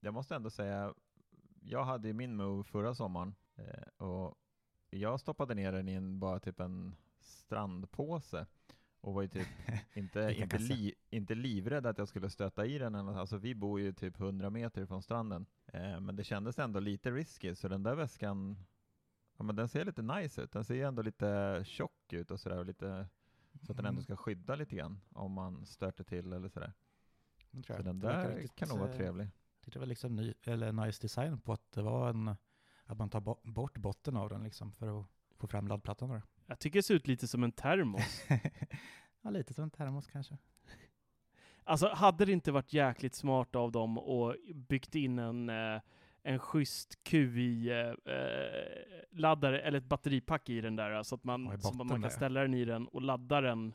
jag 0.00 0.14
måste 0.14 0.34
ändå 0.34 0.50
säga, 0.50 0.94
jag 1.60 1.84
hade 1.84 2.08
ju 2.08 2.14
min 2.14 2.36
Move 2.36 2.64
förra 2.64 2.94
sommaren 2.94 3.34
eh, 3.56 4.06
och 4.06 4.34
jag 4.98 5.20
stoppade 5.20 5.54
ner 5.54 5.72
den 5.72 5.88
i 5.88 5.92
en, 5.92 6.18
bara 6.20 6.40
typ 6.40 6.60
en 6.60 6.96
strandpåse 7.20 8.46
och 9.00 9.14
var 9.14 9.22
ju 9.22 9.28
typ 9.28 9.48
inte, 9.94 10.34
inte, 10.38 10.58
li, 10.58 10.94
inte 11.10 11.34
livrädd 11.34 11.86
att 11.86 11.98
jag 11.98 12.08
skulle 12.08 12.30
stöta 12.30 12.66
i 12.66 12.78
den. 12.78 12.94
Alltså 12.94 13.36
vi 13.36 13.54
bor 13.54 13.80
ju 13.80 13.92
typ 13.92 14.20
100 14.20 14.50
meter 14.50 14.86
från 14.86 15.02
stranden. 15.02 15.46
Eh, 15.66 16.00
men 16.00 16.16
det 16.16 16.24
kändes 16.24 16.58
ändå 16.58 16.80
lite 16.80 17.10
risky, 17.10 17.54
så 17.54 17.68
den 17.68 17.82
där 17.82 17.94
väskan, 17.94 18.56
ja 19.36 19.44
men 19.44 19.56
den 19.56 19.68
ser 19.68 19.84
lite 19.84 20.02
nice 20.02 20.42
ut. 20.42 20.52
Den 20.52 20.64
ser 20.64 20.86
ändå 20.86 21.02
lite 21.02 21.62
tjock 21.66 22.12
ut 22.12 22.30
och 22.30 22.40
sådär, 22.40 22.58
och 22.58 22.66
lite, 22.66 23.06
så 23.62 23.72
att 23.72 23.76
den 23.76 23.86
ändå 23.86 23.98
Mm. 23.98 24.02
ska 24.02 24.16
skydda 24.16 24.54
lite 24.54 24.76
grann 24.76 25.00
om 25.12 25.32
man 25.32 25.66
stöter 25.66 26.04
till 26.04 26.32
eller 26.32 26.48
sådär. 26.48 26.72
Så 27.66 27.72
jag. 27.72 27.84
den 27.84 27.98
där 28.00 28.46
kan 28.54 28.68
nog 28.68 28.78
vara 28.78 28.90
eh, 28.90 28.96
trevlig. 28.96 29.28
Det 29.66 29.78
var 29.78 29.86
liksom 29.86 30.16
ny, 30.16 30.34
eller 30.42 30.72
nice 30.72 31.02
design 31.02 31.40
på 31.40 31.52
att 31.52 31.72
det 31.72 31.82
var 31.82 32.08
en, 32.10 32.36
att 32.86 32.98
man 32.98 33.10
tar 33.10 33.20
bo- 33.20 33.40
bort 33.42 33.78
botten 33.78 34.16
av 34.16 34.28
den 34.28 34.42
liksom 34.42 34.72
för 34.72 35.00
att 35.00 35.06
få 35.36 35.46
fram 35.46 35.68
laddplattan. 35.68 36.08
Då. 36.08 36.20
Jag 36.46 36.58
tycker 36.58 36.78
det 36.78 36.82
ser 36.82 36.94
ut 36.94 37.06
lite 37.06 37.28
som 37.28 37.44
en 37.44 37.52
termos. 37.52 38.24
ja, 39.22 39.30
lite 39.30 39.54
som 39.54 39.64
en 39.64 39.70
termos 39.70 40.06
kanske. 40.06 40.36
Alltså, 41.66 41.88
hade 41.88 42.24
det 42.24 42.32
inte 42.32 42.52
varit 42.52 42.72
jäkligt 42.72 43.14
smart 43.14 43.56
av 43.56 43.72
dem 43.72 43.98
och 43.98 44.36
byggt 44.54 44.94
in 44.94 45.18
en, 45.18 45.48
eh, 45.48 45.80
en 46.22 46.38
schysst 46.38 47.04
QI-laddare, 47.04 49.60
eller 49.60 49.78
ett 49.78 49.84
batteripack 49.84 50.48
i 50.48 50.60
den 50.60 50.76
där, 50.76 51.02
så 51.02 51.14
att 51.14 51.24
man, 51.24 51.60
så 51.60 51.68
att 51.68 51.74
man 51.76 51.88
kan 51.88 52.00
där. 52.00 52.08
ställa 52.08 52.40
den 52.40 52.54
i 52.54 52.64
den 52.64 52.88
och 52.88 53.02
ladda 53.02 53.40
den, 53.40 53.74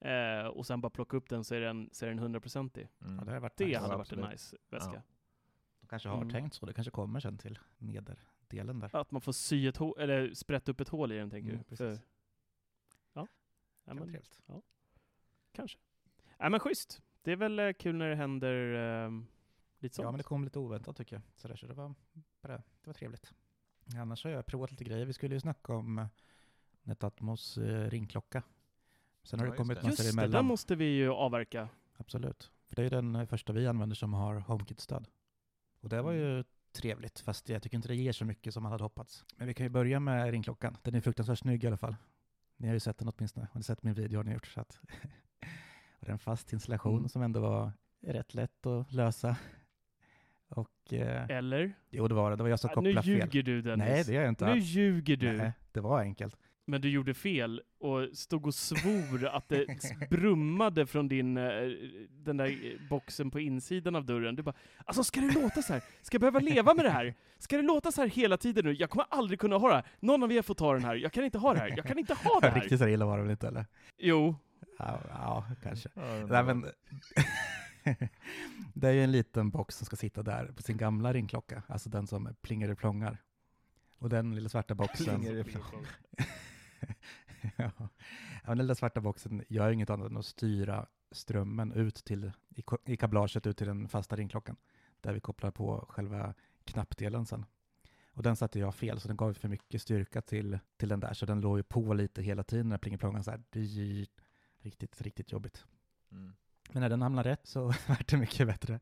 eh, 0.00 0.46
och 0.46 0.66
sen 0.66 0.80
bara 0.80 0.90
plocka 0.90 1.16
upp 1.16 1.28
den 1.28 1.44
så 1.44 1.54
är 1.54 1.60
den, 1.60 1.88
så 1.92 2.04
är 2.06 2.10
den 2.10 2.18
100%ig. 2.20 2.88
Mm. 3.00 3.18
Ja, 3.18 3.24
det 3.24 3.30
hade 3.30 3.40
varit 3.40 3.56
Det 3.56 3.64
nice. 3.66 3.78
hade 3.80 3.96
varit 3.96 4.12
en 4.12 4.30
nice 4.30 4.56
väska. 4.70 4.92
Ja. 4.94 5.02
De 5.80 5.86
kanske 5.86 6.08
har 6.08 6.16
Mm. 6.16 6.30
tänkt 6.30 6.54
så. 6.54 6.66
Det 6.66 6.72
kanske 6.74 6.90
kommer 6.90 7.20
sen 7.20 7.38
till 7.38 7.58
nederdelen 8.52 8.80
där. 8.80 8.96
Att 9.00 9.10
man 9.10 9.20
får 9.20 9.32
sy 9.32 9.68
ett 9.68 9.76
hål, 9.76 9.94
eller 9.98 10.34
sprätta 10.34 10.70
upp 10.72 10.80
ett 10.80 10.88
hål 10.88 11.12
i 11.12 11.16
den, 11.16 11.30
tänker 11.30 11.48
Mm, 11.50 11.58
du? 11.58 11.64
precis. 11.64 11.78
För, 11.78 12.06
ja. 13.12 13.26
ja 13.84 13.94
men, 13.94 13.98
trevligt. 14.02 14.42
kanske. 15.52 15.78
Ja, 16.38 16.48
men 16.48 16.60
schysst. 16.60 17.02
Det 17.22 17.32
är 17.32 17.36
väl 17.36 17.58
eh, 17.58 17.72
kul 17.72 17.96
när 17.96 18.08
det 18.08 18.16
händer 18.16 18.74
eh, 19.04 19.10
lite 19.78 19.94
sånt. 19.96 20.04
Ja, 20.04 20.10
men 20.10 20.18
det 20.18 20.24
kom 20.24 20.44
lite 20.44 20.58
oväntat 20.58 20.96
tycker 20.96 21.16
jag. 21.16 21.22
Så, 21.36 21.48
där, 21.48 21.56
så 21.56 21.66
det, 21.66 21.74
var, 21.74 21.94
bara, 22.42 22.56
det 22.56 22.86
var 22.86 22.94
trevligt. 22.94 23.32
Annars 23.96 24.24
har 24.24 24.30
jag 24.30 24.46
provat 24.46 24.70
lite 24.70 24.84
grejer. 24.84 25.06
Vi 25.06 25.12
skulle 25.12 25.34
ju 25.34 25.40
snacka 25.40 25.72
om 25.72 25.98
eh, 25.98 26.06
Netatmos 26.82 27.58
eh, 27.58 27.90
ringklocka. 27.90 28.42
Sen 29.22 29.38
har 29.40 29.46
Ja, 29.46 29.50
det 29.52 29.56
kommit 29.56 29.76
massor 29.76 29.88
Just 29.90 30.02
det, 30.02 30.10
emellan. 30.10 30.30
den 30.30 30.44
måste 30.44 30.74
vi 30.76 30.84
ju 30.84 31.10
avverka. 31.10 31.68
Absolut. 31.96 32.52
För 32.68 32.76
det 32.76 32.82
är 32.82 32.84
ju 32.84 32.90
den 32.90 33.26
första 33.26 33.52
vi 33.52 33.66
använder 33.66 33.96
som 33.96 34.14
har 34.14 34.34
HomeKit-stöd. 34.40 35.08
Och 35.80 35.88
det 35.88 36.02
var 36.02 36.12
Mm. 36.12 36.24
ju 36.24 36.44
trevligt, 36.76 37.20
fast 37.20 37.48
jag 37.48 37.62
tycker 37.62 37.76
inte 37.76 37.88
det 37.88 37.94
ger 37.96 38.12
så 38.12 38.24
mycket 38.24 38.54
som 38.54 38.62
man 38.62 38.72
hade 38.72 38.84
hoppats. 38.84 39.24
Men 39.36 39.46
vi 39.48 39.54
kan 39.54 39.66
ju 39.66 39.70
börja 39.70 40.00
med 40.00 40.30
ringklockan. 40.30 40.76
Den 40.82 40.94
är 40.94 41.00
fruktansvärt 41.00 41.38
snygg 41.38 41.64
i 41.64 41.66
alla 41.66 41.76
fall. 41.76 41.96
Ni 42.56 42.66
har 42.66 42.74
ju 42.74 42.80
sett 42.80 42.98
den 42.98 43.12
åtminstone. 43.16 43.46
Har 43.52 43.58
ni 43.58 43.64
sett 43.64 43.82
min 43.82 43.94
video 43.94 44.18
har 44.18 44.24
ni 44.24 44.32
gjort. 44.32 44.46
Så 44.46 44.60
att 44.60 44.80
och 46.00 46.08
en 46.08 46.18
fast 46.18 46.52
installation 46.52 46.96
Mm. 46.98 47.08
som 47.08 47.22
ändå 47.22 47.40
var 47.40 47.72
rätt 48.06 48.34
lätt 48.34 48.66
att 48.66 48.92
lösa. 48.92 49.36
Och 50.48 50.92
eh, 50.92 51.26
Eller? 51.30 51.72
jo, 51.90 52.08
det 52.08 52.14
var 52.14 52.30
det. 52.30 52.36
Det 52.36 52.42
var 52.42 52.50
jag 52.50 52.60
som 52.60 52.68
nu 52.68 52.74
kopplade 52.74 53.02
fel. 53.02 53.12
ljuger 53.12 53.42
du 53.42 53.62
Dennis. 53.62 53.88
Nej, 53.88 54.04
det 54.04 54.12
gör 54.12 54.20
jag 54.22 54.28
inte 54.28 54.44
Nu 54.44 54.50
alls. 54.50 54.64
ljuger 54.64 55.16
du. 55.16 55.32
Nej, 55.36 55.52
det 55.72 55.80
var 55.80 56.00
enkelt. 56.00 56.36
Men 56.68 56.80
du 56.80 56.90
gjorde 56.90 57.14
fel 57.14 57.62
och 57.78 58.08
stod 58.12 58.46
och 58.46 58.54
svor 58.54 59.26
att 59.26 59.48
det 59.48 59.66
brummade 60.10 60.86
från 60.86 61.08
din, 61.08 61.36
eh, 61.36 61.44
den 62.10 62.36
där 62.36 62.46
eh, 62.46 62.88
boxen 62.88 63.30
på 63.30 63.40
insidan 63.40 63.96
av 63.96 64.04
dörren. 64.04 64.36
Du 64.36 64.42
bara, 64.42 64.54
alltså 64.84 65.04
ska 65.04 65.20
det 65.20 65.34
låta 65.34 65.62
så 65.62 65.72
här? 65.72 65.82
Ska 66.02 66.14
jag 66.14 66.20
behöva 66.20 66.38
leva 66.38 66.74
med 66.74 66.84
det 66.84 66.90
här? 66.90 67.14
Ska 67.38 67.56
det 67.56 67.62
låta 67.62 67.92
så 67.92 68.00
här 68.00 68.08
hela 68.08 68.36
tiden 68.36 68.64
nu? 68.64 68.72
Jag 68.72 68.90
kommer 68.90 69.06
aldrig 69.10 69.40
kunna 69.40 69.56
ha 69.56 69.68
det 69.68 69.74
här. 69.74 69.86
Någon 70.00 70.22
av 70.22 70.32
er 70.32 70.42
får 70.42 70.54
ta 70.54 70.72
den 70.72 70.84
här. 70.84 70.94
Jag 70.94 71.12
kan 71.12 71.24
inte 71.24 71.38
ha 71.38 71.54
det 71.54 71.60
här. 71.60 71.74
Jag 71.76 71.86
kan 71.86 71.98
inte 71.98 72.14
ha 72.14 72.40
det 72.40 72.48
här. 72.48 72.54
Riktigt 72.60 72.78
så 72.78 72.88
illa 72.88 73.06
var 73.06 73.16
det 73.16 73.22
väl 73.22 73.30
inte, 73.30 73.48
eller? 73.48 73.66
Jo. 73.98 74.36
Ja, 74.78 75.00
ja 75.08 75.46
kanske. 75.62 75.88
Ja, 75.94 76.26
Nej, 76.26 76.44
men, 76.44 76.66
det 78.74 78.88
är 78.88 78.92
ju 78.92 79.04
en 79.04 79.12
liten 79.12 79.50
box 79.50 79.76
som 79.76 79.86
ska 79.86 79.96
sitta 79.96 80.22
där 80.22 80.46
på 80.56 80.62
sin 80.62 80.76
gamla 80.76 81.12
ringklocka, 81.12 81.62
alltså 81.66 81.88
den 81.88 82.06
som 82.06 82.34
plingar 82.42 82.68
och 82.68 82.78
plångar. 82.78 83.18
Och 83.98 84.08
den 84.08 84.34
lilla 84.34 84.48
svarta 84.48 84.74
boxen... 84.74 85.44
Ja. 87.56 87.70
den 88.46 88.58
lilla 88.58 88.74
svarta 88.74 89.00
boxen 89.00 89.44
gör 89.48 89.68
ju 89.68 89.74
inget 89.74 89.90
annat 89.90 90.10
än 90.10 90.16
att 90.16 90.26
styra 90.26 90.86
strömmen 91.10 91.72
ut 91.72 91.94
till, 91.94 92.32
i, 92.84 92.96
kablaget 92.96 93.46
ut 93.46 93.56
till 93.56 93.66
den 93.66 93.88
fasta 93.88 94.16
ringklockan, 94.16 94.56
där 95.00 95.12
vi 95.12 95.20
kopplar 95.20 95.50
på 95.50 95.86
själva 95.88 96.34
knappdelen 96.64 97.26
sen. 97.26 97.44
Och 98.12 98.22
den 98.22 98.36
satte 98.36 98.58
jag 98.58 98.74
fel, 98.74 99.00
så 99.00 99.08
den 99.08 99.16
gav 99.16 99.32
för 99.32 99.48
mycket 99.48 99.82
styrka 99.82 100.22
till, 100.22 100.58
till 100.76 100.88
den 100.88 101.00
där, 101.00 101.14
så 101.14 101.26
den 101.26 101.40
låg 101.40 101.58
ju 101.58 101.62
på 101.62 101.94
lite 101.94 102.22
hela 102.22 102.42
tiden 102.42 102.68
när 102.68 102.78
plingeplångan 102.78 103.24
så 103.24 103.30
här, 103.30 103.42
riktigt, 104.58 105.02
riktigt 105.02 105.32
jobbigt. 105.32 105.64
Mm. 106.10 106.32
Men 106.72 106.80
när 106.80 106.88
den 106.88 107.02
hamnar 107.02 107.24
rätt 107.24 107.46
så 107.46 107.66
vart 107.88 108.08
det 108.08 108.16
mycket 108.16 108.46
bättre. 108.46 108.80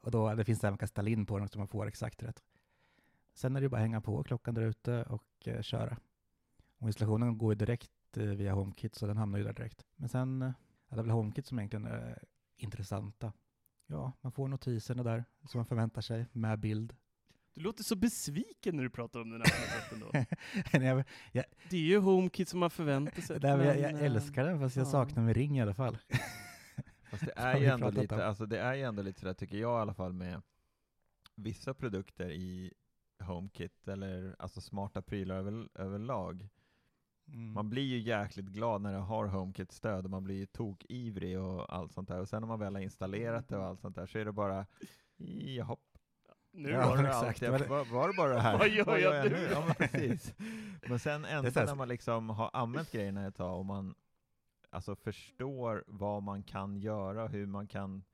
Och 0.00 0.10
då, 0.10 0.34
det 0.34 0.44
finns 0.44 0.64
även 0.64 0.78
kan 0.78 0.88
ställa 0.88 1.10
in 1.10 1.26
på 1.26 1.38
den 1.38 1.48
så 1.48 1.58
man 1.58 1.68
får 1.68 1.86
exakt 1.86 2.22
rätt. 2.22 2.42
Sen 3.34 3.56
är 3.56 3.60
det 3.60 3.68
bara 3.68 3.76
att 3.76 3.82
hänga 3.82 4.00
på 4.00 4.22
klockan 4.22 4.54
där 4.54 4.62
ute 4.62 5.02
och 5.02 5.24
eh, 5.44 5.62
köra. 5.62 5.96
Och 6.80 6.88
installationen 6.88 7.38
går 7.38 7.52
ju 7.52 7.58
direkt 7.58 7.90
eh, 8.16 8.24
via 8.24 8.52
HomeKit 8.52 8.94
så 8.94 9.06
den 9.06 9.16
hamnar 9.16 9.38
ju 9.38 9.44
där 9.44 9.52
direkt. 9.52 9.86
Men 9.96 10.08
sen, 10.08 10.42
eh, 10.42 10.52
ja, 10.88 10.96
det 10.96 11.00
är 11.00 11.02
väl 11.02 11.10
HomeKit 11.10 11.46
som 11.46 11.58
egentligen 11.58 11.86
är 11.86 12.24
intressanta. 12.56 13.32
Ja, 13.86 14.12
man 14.20 14.32
får 14.32 14.48
notiserna 14.48 15.02
där 15.02 15.24
som 15.44 15.58
man 15.58 15.66
förväntar 15.66 16.00
sig 16.00 16.26
med 16.32 16.58
bild. 16.58 16.96
Du 17.54 17.60
låter 17.60 17.84
så 17.84 17.96
besviken 17.96 18.76
när 18.76 18.82
du 18.82 18.90
pratar 18.90 19.20
om 19.20 19.30
den 19.30 19.40
här 19.40 19.50
koncepten 19.50 20.00
då. 20.00 20.10
Nej, 20.78 20.88
jag, 20.88 21.04
jag, 21.32 21.44
Det 21.70 21.76
är 21.76 21.80
ju 21.80 21.98
HomeKit 21.98 22.48
som 22.48 22.60
man 22.60 22.70
förväntar 22.70 23.22
sig. 23.22 23.38
nej, 23.42 23.56
men 23.56 23.66
jag, 23.66 23.80
jag 23.80 23.92
eh, 23.92 24.02
älskar 24.02 24.44
den 24.44 24.60
fast 24.60 24.76
jag 24.76 24.86
ja. 24.86 24.90
saknar 24.90 25.22
min 25.22 25.34
ring 25.34 25.58
i 25.58 25.62
alla 25.62 25.74
fall. 25.74 25.98
Fast 27.10 27.26
det 27.26 27.32
är 27.36 27.56
ju 27.56 27.66
ändå 27.66 27.90
lite, 27.90 28.14
om. 28.14 28.20
alltså 28.20 28.46
det 28.46 28.58
är 28.58 28.74
ju 28.74 28.82
ändå 28.82 29.02
lite 29.02 29.20
sådär 29.20 29.34
tycker 29.34 29.56
jag 29.56 29.78
i 29.78 29.82
alla 29.82 29.94
fall 29.94 30.12
med 30.12 30.42
vissa 31.34 31.74
produkter 31.74 32.30
i 32.30 32.72
HomeKit 33.22 33.88
eller 33.88 34.36
alltså 34.38 34.60
smarta 34.60 35.02
prylar 35.02 35.36
över, 35.36 35.68
överlag. 35.74 36.48
Mm. 37.32 37.52
Man 37.52 37.70
blir 37.70 37.82
ju 37.82 37.98
jäkligt 37.98 38.46
glad 38.46 38.80
när 38.82 38.92
det 38.92 38.98
har 38.98 39.26
HomeKit-stöd 39.26 40.04
och 40.04 40.10
man 40.10 40.24
blir 40.24 40.36
ju 40.36 40.46
tokivrig 40.46 41.40
och 41.40 41.74
allt 41.74 41.92
sånt 41.92 42.08
där. 42.08 42.20
Och 42.20 42.28
sen 42.28 42.40
när 42.42 42.48
man 42.48 42.58
väl 42.58 42.74
har 42.74 42.82
installerat 42.82 43.48
det 43.48 43.56
och 43.56 43.64
allt 43.64 43.80
sånt 43.80 43.96
där 43.96 44.06
så 44.06 44.18
är 44.18 44.24
det 44.24 44.32
bara 44.32 44.66
jaha, 45.16 45.76
Nu 46.52 46.70
Ja, 46.70 46.88
var, 46.88 46.96
det 46.96 47.08
exakt. 47.08 47.24
allt 47.26 47.42
jag, 47.42 47.50
Var 47.52 47.58
det- 47.58 47.90
var, 47.90 48.08
det 48.08 48.14
bara 48.16 48.34
det 48.34 48.40
här? 48.40 48.58
Vad 48.58 48.68
gör 48.68 48.96
jag 48.98 49.30
nu? 49.32 49.48
Ja, 49.52 49.64
men 49.66 49.74
precis. 49.88 50.34
Men 50.88 50.98
sen 50.98 51.24
ändå 51.30 51.50
när 51.54 51.74
man 51.74 51.88
liksom 51.88 52.28
har 52.30 52.50
använt 52.52 52.92
grejerna 52.92 53.26
ett 53.26 53.36
tag 53.36 53.58
och 53.58 53.66
man 53.66 53.94
alltså 54.70 54.96
förstår 54.96 55.84
vad 55.86 56.22
man 56.22 56.42
kan 56.42 56.76
göra 56.76 57.22
och 57.24 57.30
hur 57.30 57.46
man 57.46 57.66
kan 57.66 58.04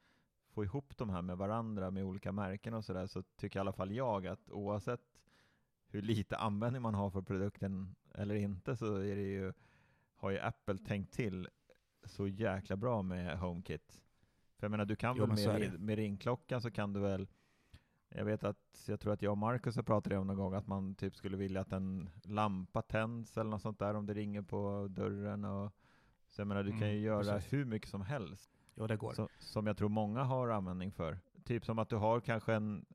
få 0.55 0.65
ihop 0.65 0.97
de 0.97 1.11
här 1.11 1.23
med 1.23 1.37
varandra 1.39 1.91
med 1.91 2.05
olika 2.05 2.33
märken 2.33 2.75
och 2.75 2.85
sådär 2.85 3.07
så 3.07 3.23
tycker 3.23 3.59
i 3.59 3.61
alla 3.61 3.73
fall 3.73 3.93
jag 3.93 4.27
att 4.27 4.51
oavsett 4.51 5.01
hur 5.89 6.03
lite 6.03 6.37
användning 6.37 6.83
man 6.83 6.95
har 6.95 7.11
för 7.11 7.23
produkten 7.23 7.95
eller 8.17 8.35
inte 8.35 8.77
så 8.77 8.97
är 8.97 9.17
det 9.17 9.23
ju, 9.23 9.53
har 10.17 10.31
ju 10.31 10.39
Apple 10.39 10.79
tänkt 10.79 11.13
till 11.13 11.49
så 12.05 12.29
jäkla 12.29 12.77
bra 12.77 13.03
med 13.03 13.39
HomeKit. 13.39 14.03
För 14.59 14.65
jag 14.67 14.71
menar, 14.71 14.85
du 14.85 14.97
kan 14.97 15.17
Jo, 15.17 15.27
väl 15.27 15.61
med, 15.61 15.81
med 15.81 15.97
ringklockan 15.97 16.61
så 16.61 16.71
kan 16.71 16.93
du 16.93 17.01
väl 17.01 17.29
jag 18.09 18.25
vet 18.25 18.45
att, 18.45 18.85
jag 18.89 19.01
tror 19.01 19.13
att 19.13 19.23
jag 19.23 19.31
och 19.31 19.39
Marcus 19.39 19.77
har 19.77 19.83
pratat 19.83 20.13
om 20.13 20.27
någon 20.27 20.37
gång 20.37 20.55
att 20.55 20.67
man 20.67 20.95
typ 20.95 21.17
skulle 21.17 21.37
vilja 21.37 21.61
att 21.61 21.73
en 21.73 22.11
lampa 22.25 22.83
tänds 22.83 23.37
eller 23.37 23.51
något 23.51 23.63
sånt 23.63 23.79
där 23.79 23.95
om 23.95 24.07
det 24.07 24.15
ringer 24.15 24.43
på 24.43 24.87
dörren 24.91 25.45
och 25.45 25.73
så 26.29 26.41
jag 26.41 26.49
menar, 26.49 26.63
du 26.63 26.71
kan 26.71 26.81
ju 26.81 26.87
Mm, 26.87 27.03
göra 27.03 27.35
precis. 27.35 27.53
hur 27.53 27.65
mycket 27.65 27.89
som 27.89 28.03
helst. 28.03 28.51
Jo, 28.75 28.87
det 28.87 28.97
går. 28.97 29.13
Så, 29.13 29.29
som 29.39 29.67
jag 29.67 29.77
tror 29.77 29.89
många 29.89 30.23
har 30.23 30.49
användning 30.49 30.93
för. 30.93 31.19
Typ 31.45 31.65
som 31.65 31.79
att 31.79 31.89
du 31.89 31.97
har 31.97 32.21
kanske 32.21 32.55
en, 32.55 32.87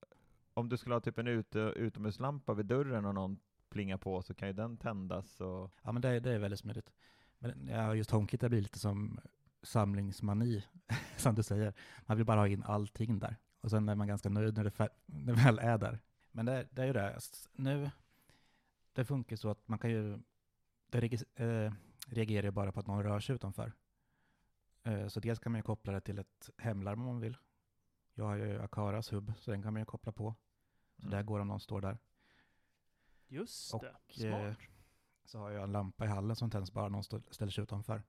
om 0.53 0.69
du 0.69 0.77
skulle 0.77 0.95
ha 0.95 0.99
typ 0.99 1.17
en 1.17 1.27
ute, 1.27 1.59
utomhuslampa 1.59 2.53
vid 2.53 2.65
dörren 2.65 3.05
och 3.05 3.15
någon 3.15 3.39
plingar 3.71 3.97
på 3.97 4.21
så 4.21 4.33
kan 4.33 4.47
ju 4.47 4.53
den 4.53 4.77
tändas 4.77 5.41
och 5.41 5.71
Ja, 5.83 5.91
men 5.91 6.01
det, 6.01 6.09
är- 6.09 6.19
det 6.19 6.31
är 6.31 6.39
väldigt 6.39 6.59
smidigt. 6.59 6.93
Men 7.39 7.67
ja, 7.67 7.95
just 7.95 8.11
HomeKit 8.11 8.39
blir 8.39 8.61
lite 8.61 8.79
som 8.79 9.19
samlingsmani, 9.63 10.63
som 11.17 11.35
du 11.35 11.43
säger. 11.43 11.73
Man 12.05 12.17
vill 12.17 12.25
bara 12.25 12.39
ha 12.39 12.47
in 12.47 12.63
allting 12.63 13.19
där. 13.19 13.35
Och 13.61 13.69
sen 13.69 13.89
är 13.89 13.95
man 13.95 14.07
ganska 14.07 14.29
nöjd 14.29 14.57
när 14.57 14.63
det, 14.63 14.69
fär- 14.69 14.89
när 15.05 15.33
det 15.35 15.43
väl 15.43 15.59
är 15.59 15.77
där. 15.77 15.99
Men 16.31 16.45
det, 16.45 16.67
det 16.71 16.81
är 16.81 16.85
ju 16.85 16.93
det, 16.93 17.19
nu, 17.53 17.91
det 18.93 19.05
funkar 19.05 19.35
så 19.35 19.49
att 19.49 19.67
man 19.67 19.79
kan 19.79 19.89
ju, 19.91 20.19
det 20.89 21.01
regis- 21.01 21.41
eh, 21.41 21.73
reagerar 22.07 22.43
ju 22.43 22.51
bara 22.51 22.71
på 22.71 22.79
att 22.79 22.87
någon 22.87 23.03
rör 23.03 23.19
sig 23.19 23.35
utanför. 23.35 23.73
Eh, 24.83 25.07
Så 25.07 25.19
dels 25.19 25.39
kan 25.39 25.51
man 25.51 25.59
ju 25.59 25.63
koppla 25.63 25.93
det 25.93 26.01
till 26.01 26.19
ett 26.19 26.49
hemlarm 26.57 26.99
om 27.01 27.05
man 27.07 27.19
vill. 27.19 27.37
Jag 28.13 28.25
har 28.25 28.35
ju 28.35 28.61
Akaras 28.61 29.13
hubb, 29.13 29.33
så 29.39 29.51
den 29.51 29.63
kan 29.63 29.73
man 29.73 29.81
ju 29.81 29.85
koppla 29.85 30.11
på. 30.11 30.35
Så 30.97 31.01
Mm. 31.07 31.11
där 31.11 31.23
går 31.23 31.39
om 31.39 31.47
någon 31.47 31.59
står 31.59 31.81
där. 31.81 31.97
Just 33.31 33.73
Och, 33.73 33.83
det, 34.17 34.27
eh. 34.27 34.53
Så 35.25 35.39
har 35.39 35.51
jag 35.51 35.63
en 35.63 35.71
lampa 35.71 36.05
i 36.05 36.07
hallen 36.07 36.35
som 36.35 36.49
tänds 36.51 36.71
bara 36.71 36.89
någon 36.89 37.03
ställer 37.03 37.51
sig 37.51 37.63
utanför. 37.63 38.03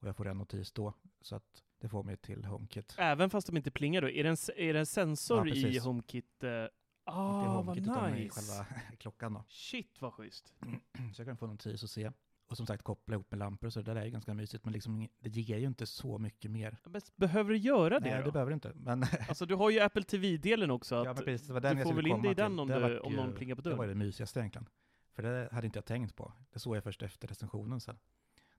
Och 0.00 0.08
jag 0.08 0.16
får 0.16 0.28
en 0.28 0.38
notis 0.38 0.72
då, 0.72 0.94
så 1.20 1.36
att 1.36 1.62
det 1.78 1.88
får 1.88 2.02
mig 2.02 2.16
till 2.16 2.44
HomeKit. 2.44 2.94
Även 2.98 3.30
fast 3.30 3.46
de 3.46 3.56
inte 3.56 3.70
plingar 3.70 4.02
då, 4.02 4.10
är 4.10 4.24
det 4.24 4.30
en, 4.30 4.36
är 4.56 4.72
det 4.72 4.78
en 4.78 4.86
sensor 4.86 5.48
Ja, 5.48 5.54
i. 5.54 5.78
HomeKit? 5.78 6.44
Eh, 6.44 6.50
Inte 6.50 6.70
ah, 7.04 7.46
HomeKit 7.56 7.82
utan 7.82 7.94
vad 7.94 8.10
i 8.18 8.24
nice! 8.24 8.40
själva 8.40 8.66
klockan 8.98 9.32
då. 9.34 9.44
Shit 9.48 10.02
vad 10.02 10.12
schysst. 10.14 10.54
Så 11.14 11.20
jag 11.20 11.26
kan 11.26 11.36
få 11.36 11.46
notis 11.46 11.82
och 11.82 11.90
se. 11.90 12.12
Och 12.48 12.56
som 12.56 12.66
sagt 12.66 12.82
koppla 12.82 13.14
ihop 13.14 13.30
med 13.30 13.38
lampor, 13.38 13.70
så 13.70 13.82
det 13.82 13.94
där 13.94 14.00
är 14.00 14.04
ju 14.04 14.10
ganska 14.10 14.34
mysigt. 14.34 14.64
Men 14.64 14.72
liksom, 14.72 15.08
det 15.20 15.30
ger 15.30 15.58
ju 15.58 15.66
inte 15.66 15.86
så 15.86 16.18
mycket 16.18 16.50
mer. 16.50 16.76
Men 16.84 17.00
behöver 17.16 17.50
du 17.50 17.56
göra 17.56 18.00
det 18.00 18.10
Nej, 18.10 18.18
då? 18.18 18.24
det 18.24 18.32
behöver 18.32 18.50
det 18.50 18.54
inte. 18.54 18.72
Men, 18.74 19.02
Alltså 19.28 19.46
du 19.46 19.54
har 19.54 19.70
ju 19.70 19.80
Apple 19.80 20.02
TV-delen 20.02 20.70
också. 20.70 20.94
ja, 20.94 21.10
Att 21.10 21.16
men 21.16 21.24
precis, 21.24 21.46
det 21.46 21.52
var 21.52 21.60
den 21.60 21.76
du 21.76 21.82
får 21.82 21.92
väl 21.94 22.06
in 22.06 22.22
dig 22.22 22.30
i 22.30 22.34
den 22.34 22.58
om, 22.58 22.68
du, 22.68 22.98
om 23.00 23.10
ju- 23.12 23.16
någon 23.16 23.32
plingar 23.34 23.54
på 23.54 23.62
Det 23.62 23.70
var 23.70 23.76
dörren. 23.76 23.88
det 23.98 24.04
mysigaste 24.04 24.40
egentligen. 24.40 24.68
För 25.12 25.22
det 25.22 25.48
hade 25.52 25.66
inte 25.66 25.76
jag 25.78 25.84
tänkt 25.84 26.16
på. 26.16 26.32
Det 26.52 26.58
såg 26.58 26.76
jag 26.76 26.84
först 26.84 27.02
efter 27.02 27.28
recensionen 27.28 27.80
sen. 27.80 27.98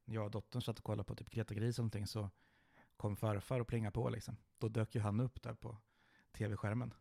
När 0.06 0.16
jag 0.16 0.26
och 0.26 0.32
dottern 0.32 0.62
satt 0.62 0.78
och 0.80 0.86
kollade 0.86 1.04
på 1.08 1.16
typ 1.16 1.30
Greta 1.30 1.54
Gris 1.54 1.78
eller 1.78 1.84
någonting 1.84 2.08
så 2.08 2.30
kom 2.98 3.16
farfar 3.16 3.60
och 3.60 3.68
plingade 3.68 3.92
på 3.94 4.10
liksom. 4.10 4.38
Då 4.58 4.68
dök 4.70 4.96
ju 4.96 5.02
han 5.02 5.20
upp 5.20 5.42
där 5.42 5.54
på 5.54 5.78
tv-skärmen. 6.32 6.94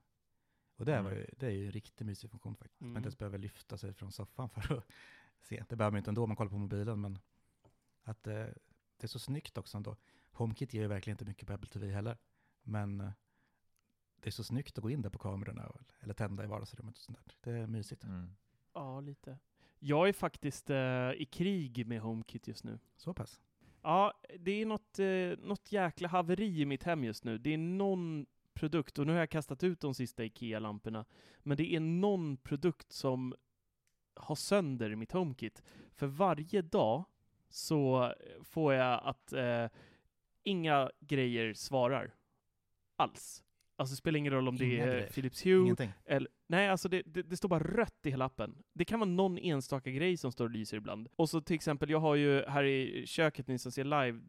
Och 0.76 0.84
det, 0.84 0.92
var 1.02 1.10
Mm. 1.10 1.18
ju, 1.18 1.26
det 1.38 1.46
är 1.46 1.50
ju 1.50 1.66
en 1.66 1.72
riktigt 1.72 2.06
mysig 2.06 2.30
funktion 2.30 2.54
faktiskt. 2.56 2.80
Man 2.80 2.88
Mm. 2.90 2.96
inte 2.96 3.06
ens 3.06 3.18
behöver 3.18 3.38
lyfta 3.38 3.78
sig 3.78 3.94
från 3.94 4.12
soffan 4.12 4.48
för 4.48 4.74
att 4.78 4.84
se. 5.40 5.64
Det 5.68 5.76
behöver 5.76 5.92
man 5.92 5.98
inte 5.98 6.10
ändå 6.10 6.22
om 6.22 6.28
man 6.28 6.36
kollar 6.36 6.50
på 6.50 6.58
mobilen, 6.58 7.00
men 7.00 7.18
att 8.02 8.26
eh, 8.26 8.46
det 8.96 9.02
är 9.02 9.08
så 9.08 9.18
snyggt 9.18 9.58
också 9.58 9.76
ändå. 9.76 9.96
HomeKit 10.32 10.74
ger 10.74 10.82
ju 10.82 10.88
verkligen 10.88 11.14
inte 11.14 11.24
mycket 11.24 11.46
på 11.46 11.52
Apple 11.52 11.68
TV 11.68 11.92
heller. 11.92 12.16
Men 12.62 13.00
eh, 13.00 13.10
det 14.20 14.28
är 14.28 14.32
så 14.32 14.44
snyggt 14.44 14.78
att 14.78 14.82
gå 14.82 14.90
in 14.90 15.02
där 15.02 15.10
på 15.10 15.18
kamerorna 15.18 15.66
och, 15.66 15.80
eller 16.00 16.14
tända 16.14 16.44
i 16.44 16.46
vardagsrummet 16.46 16.96
och 16.96 17.02
sånt 17.02 17.18
där. 17.18 17.34
Det 17.40 17.58
är 17.58 17.66
mysigt. 17.66 18.04
Mm. 18.04 18.36
Ja, 18.72 19.00
lite. 19.00 19.38
Jag 19.78 20.08
är 20.08 20.12
faktiskt 20.12 20.70
eh, 20.70 21.10
i 21.10 21.28
krig 21.30 21.86
med 21.86 22.00
HomeKit 22.00 22.48
just 22.48 22.64
nu. 22.64 22.78
Så 22.96 23.14
pass. 23.14 23.40
Ja, 23.82 24.12
det 24.38 24.62
är 24.62 24.66
något, 24.66 24.98
eh, 24.98 25.48
något 25.48 25.72
jäkla 25.72 26.08
haveri 26.08 26.60
i 26.60 26.66
mitt 26.66 26.82
hem 26.82 27.04
just 27.04 27.24
nu. 27.24 27.38
Det 27.38 27.54
är 27.54 27.58
någon 27.58 28.26
produkt, 28.54 28.98
och 28.98 29.06
nu 29.06 29.12
har 29.12 29.18
jag 29.18 29.30
kastat 29.30 29.62
ut 29.62 29.80
de 29.80 29.94
sista 29.94 30.24
IKEA-lamporna, 30.24 31.04
men 31.42 31.56
det 31.56 31.74
är 31.74 31.80
någon 31.80 32.36
produkt 32.36 32.92
som 32.92 33.34
har 34.16 34.34
sönder 34.34 34.94
mitt 34.94 35.12
HomeKit. 35.12 35.62
För 35.94 36.06
varje 36.06 36.62
dag 36.62 37.04
så 37.48 38.12
får 38.44 38.74
jag 38.74 39.00
att 39.04 39.32
eh, 39.32 39.66
inga 40.42 40.90
grejer 41.00 41.54
svarar. 41.54 42.14
Alls. 42.96 43.42
Alltså 43.78 43.92
det 43.92 43.96
spelar 43.96 44.18
ingen 44.18 44.32
roll 44.32 44.48
om 44.48 44.56
det 44.56 44.64
Inga 44.64 44.84
är 44.84 44.86
grejer. 44.86 45.06
Philips 45.08 45.46
Hue, 45.46 45.62
Ingenting. 45.62 45.92
eller, 46.04 46.28
nej, 46.46 46.68
alltså 46.68 46.88
det, 46.88 47.02
det, 47.06 47.22
det 47.22 47.36
står 47.36 47.48
bara 47.48 47.62
rött 47.64 48.06
i 48.06 48.10
hela 48.10 48.24
appen. 48.24 48.62
Det 48.72 48.84
kan 48.84 49.00
vara 49.00 49.10
någon 49.10 49.38
enstaka 49.38 49.90
grej 49.90 50.16
som 50.16 50.32
står 50.32 50.44
och 50.44 50.50
lyser 50.50 50.76
ibland. 50.76 51.08
Och 51.16 51.30
så 51.30 51.40
till 51.40 51.56
exempel, 51.56 51.90
jag 51.90 52.00
har 52.00 52.14
ju 52.14 52.44
här 52.48 52.64
i 52.64 53.06
köket, 53.06 53.48
ni 53.48 53.58
som 53.58 53.72
ser 53.72 53.84
live, 53.84 54.20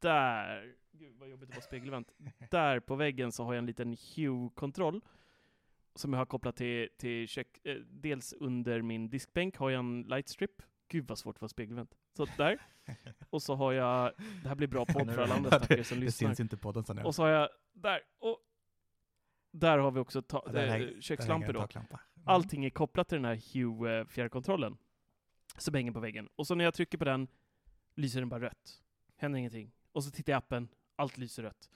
där, 0.00 0.74
gud 0.92 1.16
vad 1.16 1.28
jobbigt 1.28 1.48
att 1.48 1.54
vara 1.54 1.64
spegelvänt, 1.64 2.12
där 2.50 2.80
på 2.80 2.94
väggen 2.94 3.32
så 3.32 3.44
har 3.44 3.54
jag 3.54 3.58
en 3.58 3.66
liten 3.66 3.96
Hue-kontroll 4.16 5.00
som 5.94 6.12
jag 6.12 6.20
har 6.20 6.26
kopplat 6.26 6.56
till, 6.56 6.88
till 6.98 7.28
kök, 7.28 7.60
eh, 7.64 7.74
dels 7.74 8.32
under 8.32 8.82
min 8.82 9.10
diskbänk 9.10 9.56
har 9.56 9.70
jag 9.70 9.78
en 9.78 10.02
lightstrip. 10.02 10.62
Gud 10.88 11.08
vad 11.08 11.18
svårt 11.18 11.36
att 11.36 11.40
vara 11.40 11.48
spegelvänt. 11.48 11.94
Så 12.16 12.26
där. 12.36 12.66
Och 13.30 13.42
så 13.42 13.54
har 13.54 13.72
jag, 13.72 14.12
det 14.42 14.48
här 14.48 14.54
blir 14.54 14.68
bra 14.68 14.86
podd 14.86 15.14
för 15.14 15.22
alla 15.22 15.34
andra 15.34 15.50
stackare 15.50 15.84
som 15.84 15.98
det 15.98 16.04
lyssnar. 16.04 16.28
syns 16.28 16.40
inte 16.40 16.56
på 16.56 16.72
den 16.72 16.84
sen. 16.84 16.98
Och 16.98 17.14
så 17.14 17.22
har 17.22 17.28
jag 17.28 17.48
där, 17.72 18.00
och 18.18 18.38
där 19.50 19.78
har 19.78 19.90
vi 19.90 20.00
också 20.00 20.22
ta, 20.22 20.42
Ja, 20.46 20.60
eh, 20.60 20.70
hänger 20.70 21.00
kökslampor 21.00 21.52
då. 21.52 21.60
Mm. 21.60 21.86
Allting 22.24 22.64
är 22.64 22.70
kopplat 22.70 23.08
till 23.08 23.16
den 23.16 23.24
här 23.24 23.34
Hue-fjärrkontrollen 23.34 24.76
som 25.56 25.74
hänger 25.74 25.92
på 25.92 26.00
väggen. 26.00 26.28
Och 26.36 26.46
så 26.46 26.54
när 26.54 26.64
jag 26.64 26.74
trycker 26.74 26.98
på 26.98 27.04
den 27.04 27.28
lyser 27.94 28.20
den 28.20 28.28
bara 28.28 28.40
rött. 28.40 28.82
Händer 29.16 29.38
ingenting. 29.38 29.72
Och 29.92 30.04
så 30.04 30.10
tittar 30.10 30.32
jag 30.32 30.36
i 30.36 30.38
appen, 30.38 30.68
allt 30.96 31.18
lyser 31.18 31.42
rött. 31.42 31.70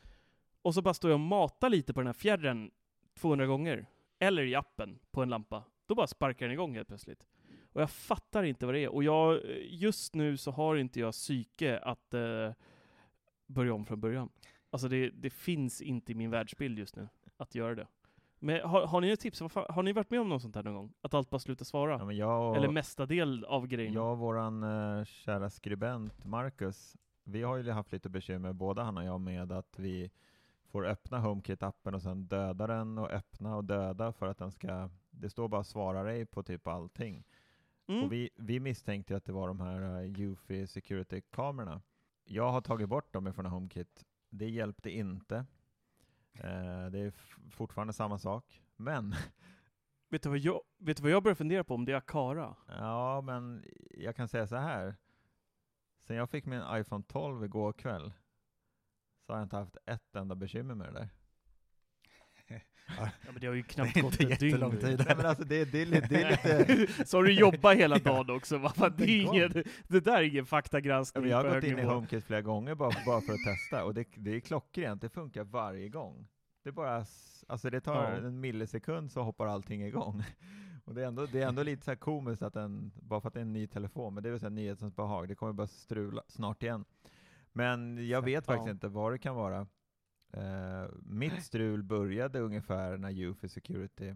Och 0.63 0.75
så 0.75 0.83
bara 0.83 0.95
står 0.95 1.11
jag 1.11 1.17
och 1.17 1.27
matar 1.27 1.71
lite 1.71 1.95
på 1.95 2.01
den 2.01 2.07
här 2.07 2.15
fjärren 2.15 2.71
200 3.15 3.47
gånger. 3.47 3.87
Eller 4.19 4.43
i 4.43 4.55
appen 4.55 4.99
på 5.11 5.23
en 5.23 5.29
lampa. 5.29 5.65
Då 5.87 5.95
bara 5.95 6.07
sparkar 6.07 6.47
den 6.47 6.53
igång 6.53 6.75
helt 6.75 6.89
plötsligt. 6.89 7.27
Och 7.73 7.83
jag 7.83 7.91
fattar 7.91 8.43
inte 8.43 8.67
vad 8.67 8.75
det 8.75 8.81
är. 8.85 8.89
Och 8.89 9.05
jag, 9.05 9.41
just 9.65 10.15
nu 10.15 10.37
så 10.37 10.51
har 10.51 10.77
inte 10.77 11.01
jag 11.01 11.13
psyke 11.13 11.79
att 11.79 12.15
eh, 12.15 12.53
börja 13.47 13.75
om 13.75 13.87
från 13.87 14.01
början. 14.01 14.29
Alltså 14.71 14.89
det, 14.89 15.11
det 15.11 15.31
finns 15.31 15.83
inte 15.83 16.13
i 16.13 16.15
min 16.15 16.31
världsbild 16.31 16.79
just 16.79 16.97
nu 16.97 17.09
att 17.37 17.55
göra 17.55 17.75
det. 17.75 17.87
Men 18.39 18.61
har, 18.69 18.87
har 18.87 19.01
ni 19.01 19.11
ett 19.11 19.21
tips? 19.21 19.39
Fan- 19.39 19.67
Har 19.69 19.83
ni 19.83 19.93
varit 19.93 20.11
med 20.11 20.21
om 20.21 20.29
något 20.29 20.43
sånt 20.43 20.55
här 20.55 20.63
någon 20.63 20.75
gång? 20.75 20.93
Att 21.01 21.15
allt 21.15 21.31
bara 21.31 21.39
slutar 21.39 21.65
svara? 21.65 22.13
Ja, 22.13 22.49
och, 22.49 22.57
Eller 22.57 22.69
mesta 22.69 23.07
del 23.07 23.45
av 23.45 23.67
grejerna? 23.67 23.95
jag 23.95 24.13
och 24.13 24.19
våran 24.19 24.63
eh, 24.63 25.05
kära 25.05 25.51
skribent 25.51 26.25
Marcus, 26.25 26.97
vi 27.25 27.43
har 27.43 27.57
ju 27.57 27.71
haft 27.71 27.93
lite 27.93 28.09
bekymmer, 28.09 28.53
både 28.53 28.83
han 28.83 28.97
och 28.99 29.05
jag, 29.05 29.21
med 29.21 29.53
att 29.53 29.79
vi 29.79 30.11
får 30.67 30.87
öppna 30.87 31.19
HomeKit-appen 31.19 31.95
och 31.95 32.03
sen 32.03 32.27
döda 32.27 32.67
den 32.67 32.99
och 32.99 33.11
öppna 33.11 33.57
och 33.57 33.65
döda 33.65 34.13
för 34.13 34.27
att 34.27 34.39
den 34.39 34.53
ska, 34.53 34.91
det 35.11 35.31
står 35.31 35.49
bara 35.49 35.65
svara 35.65 36.13
ej 36.13 36.27
på 36.27 36.43
typ 36.43 36.67
allting. 36.67 37.25
Mm. 37.87 38.05
Och 38.05 38.13
vi, 38.13 38.31
vi 38.37 38.61
misstänkte 38.61 39.17
att 39.17 39.25
det 39.25 39.33
var 39.33 39.49
de 39.49 39.61
här 39.61 39.81
uh, 39.81 40.21
Eufy 40.21 40.67
Security-kamerorna. 40.67 41.83
Jag 42.25 42.53
har 42.53 42.61
tagit 42.61 42.89
bort 42.89 43.13
dem 43.13 43.27
ifrån 43.27 43.47
HomeKit. 43.47 44.05
Det 44.31 44.49
hjälpte 44.49 44.91
inte. 44.91 45.37
Eh, 46.33 46.87
det 46.91 46.99
är 46.99 47.13
fortfarande 47.51 47.93
samma 47.93 48.19
sak. 48.19 48.63
Men, 48.77 49.15
Vet, 50.09 50.23
du 50.23 50.29
vad 50.29 50.39
jag, 50.39 50.61
vet 50.79 50.97
du 50.97 51.03
vad 51.03 51.13
jag 51.13 51.23
börjar 51.23 51.35
fundera 51.35 51.65
på? 51.65 51.75
Om 51.75 51.85
det 51.85 51.93
är 51.93 51.97
Akara? 51.97 52.57
ja 52.67 53.21
men 53.21 53.65
jag 53.91 54.17
kan 54.17 54.29
säga 54.29 54.47
så 54.47 54.57
här. 54.57 54.97
Sen 55.99 56.17
jag 56.17 56.31
fick 56.31 56.47
min 56.47 56.63
iPhone 56.73 57.05
12 57.09 57.45
igår 57.45 57.73
kväll 57.73 58.13
så 59.27 59.33
har 59.33 59.39
jag 59.39 59.45
inte 59.47 59.57
haft 59.57 59.77
ett 59.87 60.17
enda 60.17 60.35
bekymmer 60.35 60.75
med 60.75 60.87
det 60.89 60.93
där. 60.93 61.09
Ja, 62.99 63.09
men 63.33 63.41
det 63.41 63.47
har 63.47 63.55
ju 63.55 63.63
Det 63.63 63.69
knappt 63.69 63.97
är 63.97 64.03
gått 64.03 64.21
ett 64.21 64.41
dygn 64.41 64.61
nu. 64.61 64.81
tid. 64.81 65.05
Nej 65.07 65.17
men 65.17 65.27
alltså 65.27 65.45
det, 65.45 65.65
det, 65.65 65.83
är, 65.83 65.87
det 66.09 66.23
är 66.23 66.31
lite... 66.31 66.93
Så 67.07 67.17
har 67.19 67.25
du 67.25 67.33
jobbat 67.33 67.77
hela 67.77 67.99
dagen 67.99 68.37
också, 68.37 68.59
va? 68.59 68.73
Fan, 68.77 68.95
Det, 68.97 69.05
är 69.05 69.21
ingen, 69.21 69.53
det 69.89 70.01
där 70.01 70.17
är 70.17 70.23
ingen 70.23 70.37
Ja, 70.37 70.45
faktagranskning 70.45 71.23
men 71.23 71.31
jag 71.31 71.45
har 71.45 71.55
gått 71.55 71.65
in 71.65 71.79
i. 71.79 71.83
HomeKit 71.83 72.25
flera 72.25 72.43
gånger 72.43 72.75
bara, 72.75 72.91
bara 73.07 73.21
för 73.21 73.33
att 73.33 73.45
testa 73.45 73.85
och 73.85 73.95
det, 73.95 74.05
det 74.15 74.31
är 74.37 74.41
klockrent, 74.41 75.03
det 75.03 75.09
funkar 75.09 75.45
varje 75.45 75.89
gång. 75.89 76.29
Det 76.63 76.69
är 76.71 76.73
bara, 76.73 77.05
alltså 77.49 77.71
det 77.71 77.81
tar 77.81 77.95
Ja. 77.95 78.27
en 78.27 78.41
millisekund 78.41 79.13
så 79.13 79.23
hoppar 79.23 79.47
allting 79.47 79.83
igång. 79.85 80.23
Och 80.85 80.95
det 80.95 81.03
är 81.03 81.07
ändå, 81.07 81.27
det 81.27 81.43
är 81.43 81.49
ändå 81.49 81.63
lite 81.63 81.85
så 81.85 81.97
komiskt 81.97 82.43
att 82.43 82.55
den, 82.55 82.93
bara 83.03 83.21
för 83.21 83.29
att 83.29 83.35
det 83.35 83.41
är 83.41 83.43
en 83.43 83.53
ny 83.53 83.67
telefon, 83.67 84.15
men 84.15 84.23
det 84.23 84.29
är 84.29 84.31
väl 84.31 84.41
så 84.41 84.49
nyhetens 84.49 84.97
behag, 84.97 85.29
det 85.29 85.35
kommer 85.35 85.53
bara 85.53 85.67
strula 85.67 86.23
snart 86.29 86.63
igen. 86.63 86.85
Men 87.57 88.09
jag 88.09 88.23
vet 88.23 88.47
faktiskt 88.47 88.71
inte 88.71 88.89
vad 88.89 89.13
det 89.13 89.19
kan 89.19 89.35
vara. 89.37 89.67
Eh, 90.33 90.89
mitt 91.03 91.43
strul 91.43 91.83
började 91.83 92.41
ungefär 92.41 92.97
när 92.97 93.11
Eufy 93.11 93.49
Security 93.49 94.15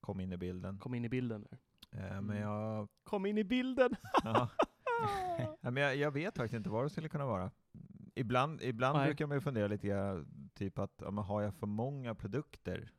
kom 0.00 0.20
in 0.20 0.32
i 0.32 0.36
bilden. 0.36 0.78
Kom 0.78 0.94
in 0.94 1.04
i 1.04 1.08
bilden. 1.08 1.46
Där. 1.50 1.58
Eh, 2.00 2.12
Mm. 2.12 2.24
men 2.26 2.36
jag, 2.40 2.88
Kom 3.04 3.26
in 3.26 3.38
i 3.38 3.44
bilden! 3.44 3.96
ja. 4.24 4.48
Ja, 5.60 5.70
men 5.70 5.76
jag, 5.82 5.96
jag 5.96 6.10
vet 6.10 6.36
faktiskt 6.36 6.54
inte 6.56 6.70
vad 6.70 6.84
det 6.84 6.90
skulle 6.90 7.08
kunna 7.08 7.26
vara. 7.26 7.50
Ibland, 8.14 8.62
ibland 8.62 8.98
Nej. 8.98 9.06
brukar 9.06 9.26
man 9.26 9.36
ju 9.36 9.40
fundera 9.40 9.66
lite 9.68 9.86
grann, 9.88 10.50
typ 10.54 10.78
att 10.78 10.92
ja, 11.04 11.10
men 11.10 11.24
har 11.24 11.42
jag 11.42 11.54
för 11.54 11.66
många 11.66 12.14
produkter? 12.14 12.90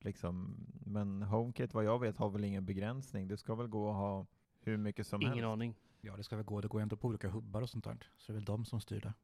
Liksom, 0.00 0.56
men 0.86 1.22
HomeKit 1.22 1.74
vad 1.74 1.84
jag 1.84 1.98
vet 2.00 2.16
har 2.16 2.30
väl 2.30 2.44
ingen 2.44 2.66
begränsning. 2.66 3.28
Det 3.28 3.36
ska 3.36 3.54
väl 3.54 3.66
gå 3.66 3.90
att 3.90 3.96
ha 3.96 4.26
hur 4.60 4.76
mycket 4.76 5.06
som 5.06 5.22
Ingen 5.22 5.34
helst. 5.34 5.46
aning. 5.46 5.74
Ja, 6.04 6.16
det 6.16 6.24
ska 6.24 6.36
väl 6.36 6.44
gå. 6.44 6.60
Det 6.60 6.68
går 6.68 6.80
ändå 6.80 6.96
på 6.96 7.08
olika 7.08 7.28
hubbar 7.28 7.62
och 7.62 7.70
sånt 7.70 7.84
där. 7.84 7.96
Så 8.16 8.32
det 8.32 8.36
är 8.36 8.38
väl 8.40 8.44
de 8.44 8.64
som 8.64 8.80
styr 8.80 9.00
det. 9.00 9.14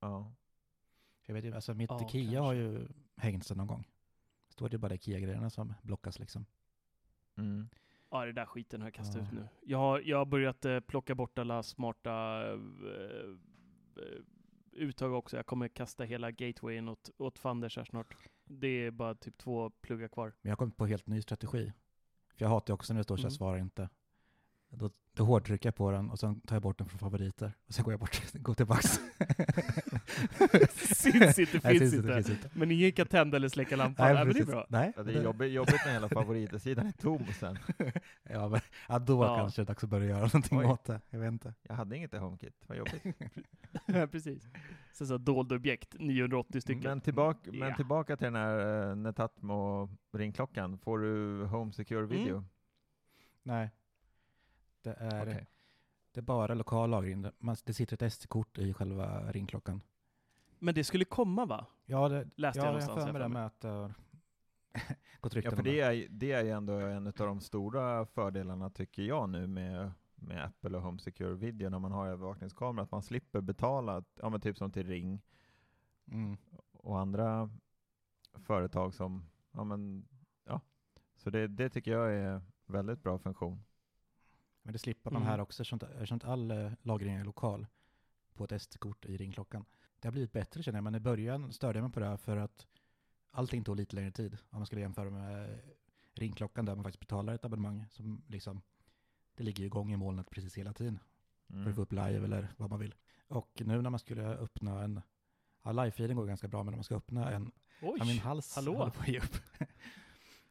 Ja. 0.00 0.32
Jag 1.26 1.34
vet 1.34 1.44
ju, 1.44 1.54
alltså 1.54 1.74
mitt 1.74 1.90
Ja, 1.90 1.94
har 1.94 2.00
kanske. 2.00 2.54
ju 2.54 2.88
hängt 3.16 3.46
sig 3.46 3.56
någon 3.56 3.66
gång. 3.66 3.88
Står 4.48 4.68
det 4.68 4.78
bara 4.78 4.94
Ikea-grejerna 4.94 5.50
som 5.50 5.74
blockas 5.82 6.18
liksom. 6.18 6.46
Mm. 7.36 7.68
Ja, 8.10 8.24
det 8.24 8.32
där 8.32 8.46
skiten 8.46 8.80
har 8.80 8.86
jag 8.86 8.94
kastat 8.94 9.16
Ja. 9.16 9.22
ut 9.22 9.32
nu. 9.32 9.48
Jag 9.62 9.78
har, 9.78 10.00
jag 10.00 10.18
har 10.18 10.24
börjat 10.26 10.64
eh, 10.64 10.80
plocka 10.80 11.14
bort 11.14 11.38
alla 11.38 11.62
smarta 11.62 12.42
eh, 12.46 12.52
eh, 13.96 14.20
uttag 14.72 15.12
också. 15.12 15.36
Jag 15.36 15.46
kommer 15.46 15.68
kasta 15.68 16.04
hela 16.04 16.30
gatewayen 16.30 16.88
åt, 16.88 17.10
åt 17.18 17.38
fanders 17.38 17.76
här 17.76 17.84
snart. 17.84 18.16
Det 18.44 18.68
är 18.68 18.90
bara 18.90 19.14
typ 19.14 19.38
två 19.38 19.70
pluggar 19.70 20.08
kvar. 20.08 20.26
Men 20.26 20.48
jag 20.48 20.50
har 20.50 20.56
kommit 20.56 20.76
på 20.76 20.86
helt 20.86 21.06
ny 21.06 21.22
strategi. 21.22 21.72
För 22.34 22.44
jag 22.44 22.48
hatar 22.48 22.72
ju 22.72 22.74
också 22.74 22.92
när 22.92 22.98
det 23.00 23.04
står 23.04 23.16
så 23.16 23.22
här, 23.22 23.28
Mm. 23.28 23.36
svara 23.36 23.58
inte. 23.58 23.88
Då 24.68 24.90
då 25.14 25.24
hårdtrycker 25.24 25.66
jag 25.66 25.74
på 25.74 25.90
den 25.90 26.10
och 26.10 26.18
sen 26.18 26.40
tar 26.40 26.56
jag 26.56 26.62
bort 26.62 26.78
den 26.78 26.88
från 26.88 26.98
favoriter. 26.98 27.52
Och 27.66 27.74
sen 27.74 27.84
går 27.84 27.92
jag 27.92 28.00
bort, 28.00 28.22
går 28.32 28.54
tillbaks. 28.54 28.86
Syns 30.96 31.38
inte, 31.38 31.60
Nej, 31.64 31.78
finns 31.78 31.90
syns 31.90 31.94
inte. 31.94 32.14
finns 32.14 32.30
inte. 32.30 32.50
Men 32.52 32.70
ingen 32.70 32.92
kan 32.92 33.06
tända 33.06 33.36
eller 33.36 33.48
släcka 33.48 33.76
lampan. 33.76 34.14
Nej, 34.14 34.24
men 34.24 34.34
det 34.34 34.40
är 34.40 34.44
bra. 34.44 34.66
Nej, 34.68 34.92
Ja, 34.96 35.02
det 35.02 35.12
är 35.12 35.22
jobbigt, 35.22 35.52
jobbigt 35.52 35.80
när 35.86 35.92
hela 35.92 36.08
favoritsidan 36.08 36.86
är 36.86 36.92
tom 36.92 37.24
sen. 37.40 37.58
ja, 38.30 38.48
men, 38.48 38.60
ja, 38.88 38.98
då 38.98 39.24
Ja. 39.24 39.36
kanske 39.36 39.62
det 39.62 39.64
är 39.64 39.66
dags 39.66 39.84
att 39.84 39.90
börja 39.90 40.06
göra 40.06 40.20
någonting 40.20 40.58
Oj. 40.58 40.64
åt 40.66 40.84
det. 40.84 41.00
Jag 41.10 41.18
vet 41.18 41.32
inte. 41.32 41.54
Jag 41.62 41.74
hade 41.74 41.96
inget 41.96 42.14
i 42.14 42.16
HomeKit, 42.16 42.54
vad 42.66 42.78
jobbigt. 42.78 43.02
Ja, 43.86 44.06
precis. 44.06 44.48
Sen 44.92 45.06
så 45.06 45.18
dolda 45.18 45.54
objekt, 45.54 45.94
980 45.98 46.60
stycken. 46.60 46.82
Men, 46.82 47.00
tillbaka, 47.00 47.50
men 47.52 47.68
Ja. 47.68 47.76
tillbaka 47.76 48.16
till 48.16 48.24
den 48.24 48.34
här 48.34 48.86
uh, 48.90 48.96
Netatmo-ringklockan. 48.96 50.78
Får 50.78 50.98
du 50.98 51.44
Home 51.44 51.72
Secure 51.72 52.06
Video? 52.06 52.36
Mm. 52.36 52.48
Nej. 53.42 53.70
Det 54.82 54.92
är, 54.98 55.22
Okej. 55.22 55.46
det 56.12 56.20
är 56.20 56.22
bara 56.22 56.54
lokal 56.54 56.90
lagring. 56.90 57.22
Det- 57.22 57.32
Man, 57.38 57.56
det 57.64 57.74
sitter 57.74 57.94
ett 58.06 58.12
SD-kort 58.12 58.58
i 58.58 58.72
själva 58.74 59.32
ringklockan. 59.32 59.82
Men 60.58 60.74
det 60.74 60.84
skulle 60.84 61.04
komma 61.04 61.44
va? 61.46 61.66
Ja, 61.84 62.08
det, 62.08 62.28
Läste 62.36 62.58
ja 62.60 62.64
jag 62.64 62.74
jag 62.74 62.80
någonstans. 62.80 62.98
har 62.98 63.06
för 63.06 63.12
mig 63.12 63.18
det 63.20 63.24
jag 63.24 63.30
med 63.30 63.46
att 63.46 63.64
gått 65.20 65.34
rykten 65.34 65.50
Ja, 65.52 65.56
för 65.56 65.62
det 65.62 65.80
är, 65.80 66.08
det 66.10 66.32
är 66.32 66.44
ju 66.44 66.50
ändå 66.50 66.72
en 66.72 67.06
av 67.06 67.12
de 67.12 67.40
stora 67.40 68.06
fördelarna 68.06 68.70
tycker 68.70 69.02
jag 69.02 69.28
nu 69.28 69.46
med, 69.46 69.92
med 70.14 70.44
Apple 70.44 70.76
och 70.76 70.82
Home 70.82 70.98
Secure 70.98 71.34
Video 71.34 71.70
när 71.70 71.78
man 71.78 71.92
har 71.92 72.06
övervakningskamera, 72.08 72.82
att 72.84 72.90
man 72.90 73.02
slipper 73.02 73.40
betala, 73.40 74.04
ja 74.14 74.28
men 74.28 74.40
typ 74.40 74.56
som 74.56 74.72
till 74.72 74.86
Ring 74.86 75.22
Mm. 76.06 76.36
och 76.72 76.98
andra 77.00 77.50
företag 78.34 78.94
som, 78.94 79.24
ja 79.52 79.64
men, 79.64 80.08
ja. 80.44 80.60
Så 81.16 81.30
det, 81.30 81.48
det 81.48 81.68
tycker 81.70 81.90
jag 81.92 82.14
är 82.14 82.40
väldigt 82.66 83.02
bra 83.02 83.18
funktion. 83.18 83.64
Men 84.62 84.72
det 84.72 84.78
slipper 84.78 85.10
man 85.10 85.22
Mm. 85.22 85.30
här 85.30 85.40
också 85.40 85.62
eftersom 85.62 85.78
eftersom 85.92 86.20
all 86.24 86.50
eh, 86.50 86.72
lagring 86.82 87.14
är 87.14 87.24
lokal 87.24 87.66
på 88.34 88.44
ett 88.44 88.62
SD-kort 88.62 89.04
i 89.04 89.16
ringklockan. 89.16 89.64
Det 90.00 90.08
har 90.08 90.12
blivit 90.12 90.32
bättre 90.32 90.62
känner 90.62 90.76
jag, 90.76 90.84
men 90.84 90.94
i 90.94 91.00
början 91.00 91.52
störde 91.52 91.78
jag 91.78 91.82
mig 91.84 91.92
på 91.92 92.00
det 92.00 92.06
här 92.06 92.16
för 92.16 92.36
att 92.36 92.66
allting 93.30 93.64
tog 93.64 93.76
lite 93.76 93.96
längre 93.96 94.10
tid. 94.10 94.38
Om 94.50 94.58
man 94.58 94.66
skulle 94.66 94.80
jämföra 94.80 95.10
med 95.10 95.50
eh, 95.50 95.56
ringklockan 96.14 96.64
där 96.64 96.74
man 96.74 96.84
faktiskt 96.84 97.00
betalar 97.00 97.34
ett 97.34 97.44
abonnemang 97.44 97.86
som 97.90 98.22
liksom, 98.28 98.62
det 99.34 99.42
ligger 99.44 99.60
ju 99.60 99.66
igång 99.66 99.92
i 99.92 99.96
molnet 99.96 100.30
precis 100.30 100.58
hela 100.58 100.72
tiden. 100.72 100.98
för 101.46 101.54
Mm. 101.56 101.68
att 101.68 101.74
få 101.74 101.82
upp 101.82 101.92
live 101.92 102.24
eller 102.24 102.48
vad 102.56 102.70
man 102.70 102.78
vill. 102.80 102.94
Och 103.28 103.62
nu 103.64 103.82
när 103.82 103.90
man 103.90 103.98
skulle 104.00 104.22
öppna 104.28 104.82
en, 104.84 105.00
ja 105.62 105.72
live-feeden 105.72 106.14
går 106.16 106.26
ganska 106.26 106.48
bra, 106.48 106.62
men 106.62 106.72
när 106.72 106.76
man 106.76 106.84
ska 106.84 106.96
öppna 106.96 107.30
en, 107.30 107.52
Oj, 107.82 107.96
ja, 107.98 108.04
min 108.04 108.18
hals 108.18 108.54
hallå? 108.56 108.74
på 108.74 108.82
att 108.82 109.08
upp. 109.08 109.36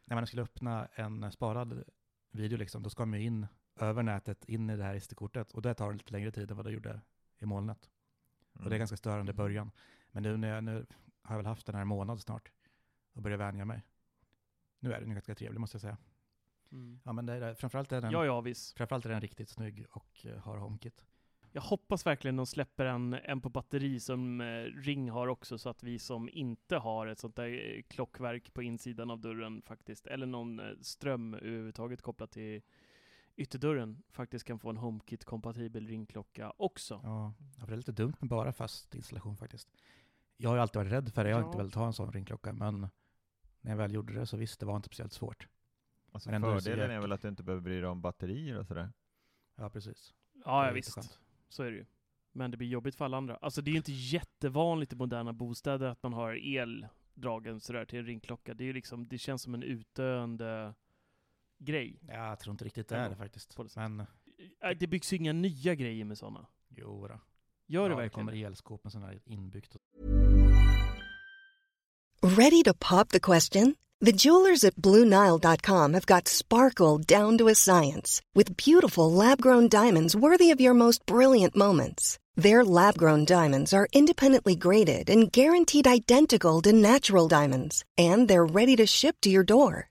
när 0.05 0.15
man 0.15 0.27
skulle 0.27 0.41
öppna 0.41 0.85
en 0.85 1.31
sparad 1.31 1.83
video 2.31 2.57
liksom, 2.57 2.83
då 2.83 2.89
ska 2.89 3.05
man 3.05 3.19
ju 3.19 3.25
in 3.25 3.47
över 3.81 4.03
nätet 4.03 4.45
in 4.45 4.69
i 4.69 4.77
det 4.77 4.83
här 4.83 4.99
SD-kortet 4.99 5.51
och 5.51 5.61
det 5.61 5.73
tar 5.73 5.93
lite 5.93 6.11
längre 6.11 6.31
tid 6.31 6.51
än 6.51 6.57
vad 6.57 6.65
det 6.65 6.71
gjorde 6.71 7.01
i 7.39 7.45
molnet. 7.45 7.89
Och 8.53 8.59
det 8.59 8.65
är 8.65 8.67
Mm. 8.67 8.79
ganska 8.79 8.97
störande 8.97 9.31
i 9.31 9.35
början. 9.35 9.71
Men 10.11 10.23
nu, 10.23 10.37
när 10.37 10.47
jag, 10.47 10.63
nu 10.63 10.85
har 11.21 11.35
jag 11.35 11.37
väl 11.39 11.45
haft 11.45 11.65
den 11.65 11.75
här 11.75 11.85
månad 11.85 12.21
snart 12.21 12.51
och 13.13 13.21
börjar 13.21 13.37
vänja 13.37 13.65
mig. 13.65 13.81
Nu 14.79 14.93
är 14.93 14.99
den 14.99 15.09
ju 15.09 15.13
ganska 15.15 15.35
trevlig 15.35 15.59
måste 15.59 15.75
jag 15.75 15.81
säga. 15.81 15.97
Mm. 16.71 16.99
Ja 17.03 17.13
men 17.13 17.25
det 17.25 17.33
är, 17.33 17.53
framförallt 17.53 17.91
är 17.91 18.01
den, 18.01 18.11
Ja, 18.11 18.25
ja, 18.25 18.41
visst. 18.41 18.77
framförallt 18.77 19.05
är 19.05 19.09
den 19.09 19.21
riktigt 19.21 19.49
snygg 19.49 19.85
och 19.91 20.25
eh, 20.25 20.37
har 20.37 20.57
HomeKit. 20.57 21.05
Jag 21.53 21.61
hoppas 21.61 22.05
verkligen 22.05 22.35
de 22.35 22.45
släpper 22.45 22.85
en, 22.85 23.13
en 23.13 23.41
på 23.41 23.49
batteri 23.49 23.99
som 23.99 24.41
eh, 24.41 24.45
Ring 24.63 25.09
har 25.09 25.27
också, 25.27 25.57
så 25.57 25.69
att 25.69 25.83
vi 25.83 25.99
som 25.99 26.29
inte 26.29 26.77
har 26.77 27.07
ett 27.07 27.19
sånt 27.19 27.35
där 27.35 27.75
eh, 27.77 27.81
klockverk 27.81 28.53
på 28.53 28.63
insidan 28.63 29.11
av 29.11 29.19
dörren 29.19 29.61
faktiskt, 29.61 30.07
eller 30.07 30.25
någon 30.25 30.61
ström 30.81 31.33
överhuvudtaget 31.33 32.01
kopplat 32.01 32.31
till 32.31 32.61
ytterdörren, 33.35 34.03
faktiskt 34.09 34.45
kan 34.45 34.59
få 34.59 34.69
en 34.69 34.77
HomeKit-kompatibel 34.77 35.87
ringklocka 35.87 36.53
också. 36.57 37.01
Ja, 37.03 37.33
det 37.67 37.73
är 37.73 37.77
lite 37.77 37.91
dumt 37.91 38.13
med 38.19 38.29
bara 38.29 38.53
fast 38.53 38.95
installation 38.95 39.37
faktiskt. 39.37 39.69
Jag 40.37 40.49
har 40.49 40.55
ju 40.55 40.61
alltid 40.61 40.79
varit 40.79 40.91
rädd 40.91 41.13
för 41.13 41.23
det, 41.23 41.29
jag 41.29 41.37
har 41.37 41.41
Ja. 41.43 41.45
inte 41.47 41.57
velat 41.57 41.75
ha 41.75 41.85
en 41.87 41.93
sån 41.93 42.11
ringklocka, 42.11 42.53
men 42.53 42.87
när 43.61 43.71
jag 43.71 43.77
väl 43.77 43.93
gjorde 43.93 44.13
det 44.13 44.25
så 44.25 44.37
visst, 44.37 44.59
det 44.59 44.65
var 44.65 44.75
inte 44.75 44.87
speciellt 44.87 45.13
svårt. 45.13 45.47
Alltså 46.11 46.29
Men 46.31 46.43
är 46.43 46.59
fördelen 46.59 46.79
är 46.79 46.93
jäkla- 46.93 47.01
väl 47.01 47.11
att 47.11 47.21
du 47.21 47.27
inte 47.27 47.43
behöver 47.43 47.61
bry 47.63 47.79
dig 47.81 47.89
om 47.89 48.01
batterier 48.01 48.59
och 48.59 48.67
sådär. 48.67 48.91
Ja, 49.55 49.69
precis. 49.69 50.13
Ja, 50.33 50.41
ja 50.45 50.65
är 50.65 50.73
visst. 50.73 50.97
jätteskönt. 50.97 51.19
Så 51.49 51.63
är 51.63 51.71
det 51.71 51.77
ju. 51.77 51.85
Men 52.31 52.51
det 52.51 52.57
blir 52.57 52.67
jobbigt 52.67 52.95
för 52.95 53.05
alla 53.05 53.17
andra. 53.17 53.35
Alltså 53.37 53.61
det 53.61 53.69
är 53.69 53.71
ju 53.71 53.77
inte 53.77 53.91
jättevanligt 53.91 54.93
i 54.93 54.95
moderna 54.95 55.33
bostäder 55.33 55.87
att 55.87 56.03
man 56.03 56.13
har 56.13 56.33
el 56.33 56.87
dragen 57.13 57.59
sådär 57.59 57.85
till 57.85 57.99
en 57.99 58.05
ringklocka. 58.05 58.53
Det 58.53 58.63
är 58.63 58.65
ju 58.65 58.73
liksom, 58.73 59.07
det 59.07 59.17
känns 59.17 59.41
som 59.41 59.53
en 59.53 59.63
utdöende 59.63 60.73
grej. 61.65 61.99
Ja, 62.07 62.27
jag 62.29 62.39
tror 62.39 62.51
inte 62.53 62.65
riktigt 62.65 62.87
det 62.87 62.95
är 62.95 63.09
det 63.09 63.15
faktiskt. 63.15 63.57
det. 63.57 63.75
Men 63.89 64.05
Det 64.79 64.87
byggs 64.87 65.13
ju 65.13 65.17
inga 65.17 65.33
nya 65.33 65.75
grejer 65.75 66.05
med 66.05 66.17
sådana. 66.17 66.47
jo 66.69 67.07
då. 67.07 67.19
Gör 67.67 67.81
det 67.81 67.83
ja, 67.83 67.89
det 67.89 67.95
verkligen? 67.95 68.27
kommer 68.27 68.45
elskåp 68.45 68.83
med 68.83 68.91
sådana 68.93 69.07
här 69.07 69.19
inbyggt. 69.25 69.75
Ready 72.23 72.63
to 72.63 72.73
pop 72.73 73.09
the 73.09 73.19
question? 73.19 73.75
The 74.05 74.11
jewelers 74.11 74.63
at 74.63 74.75
BlueNile.com 74.75 75.93
have 75.93 76.05
got 76.05 76.27
sparkle 76.27 76.97
down 76.97 77.37
to 77.37 77.47
a 77.47 77.55
science 77.55 78.21
with 78.33 78.57
beautiful 78.57 79.11
lab 79.11 79.41
grown 79.41 79.67
diamonds 79.69 80.15
worthy 80.15 80.49
of 80.53 80.59
your 80.61 80.73
most 80.73 81.05
brilliant 81.05 81.55
moments. 81.55 82.17
Their 82.35 82.63
lab 82.65 82.97
grown 82.97 83.25
diamonds 83.25 83.73
are 83.73 83.87
independently 83.93 84.55
graded 84.55 85.09
and 85.09 85.31
guaranteed 85.31 85.85
identical 85.87 86.61
to 86.63 86.71
natural 86.73 87.27
diamonds, 87.27 87.83
and 87.97 88.27
they're 88.27 88.45
ready 88.45 88.75
to 88.77 88.85
ship 88.87 89.15
to 89.21 89.29
your 89.29 89.43
door. 89.43 89.90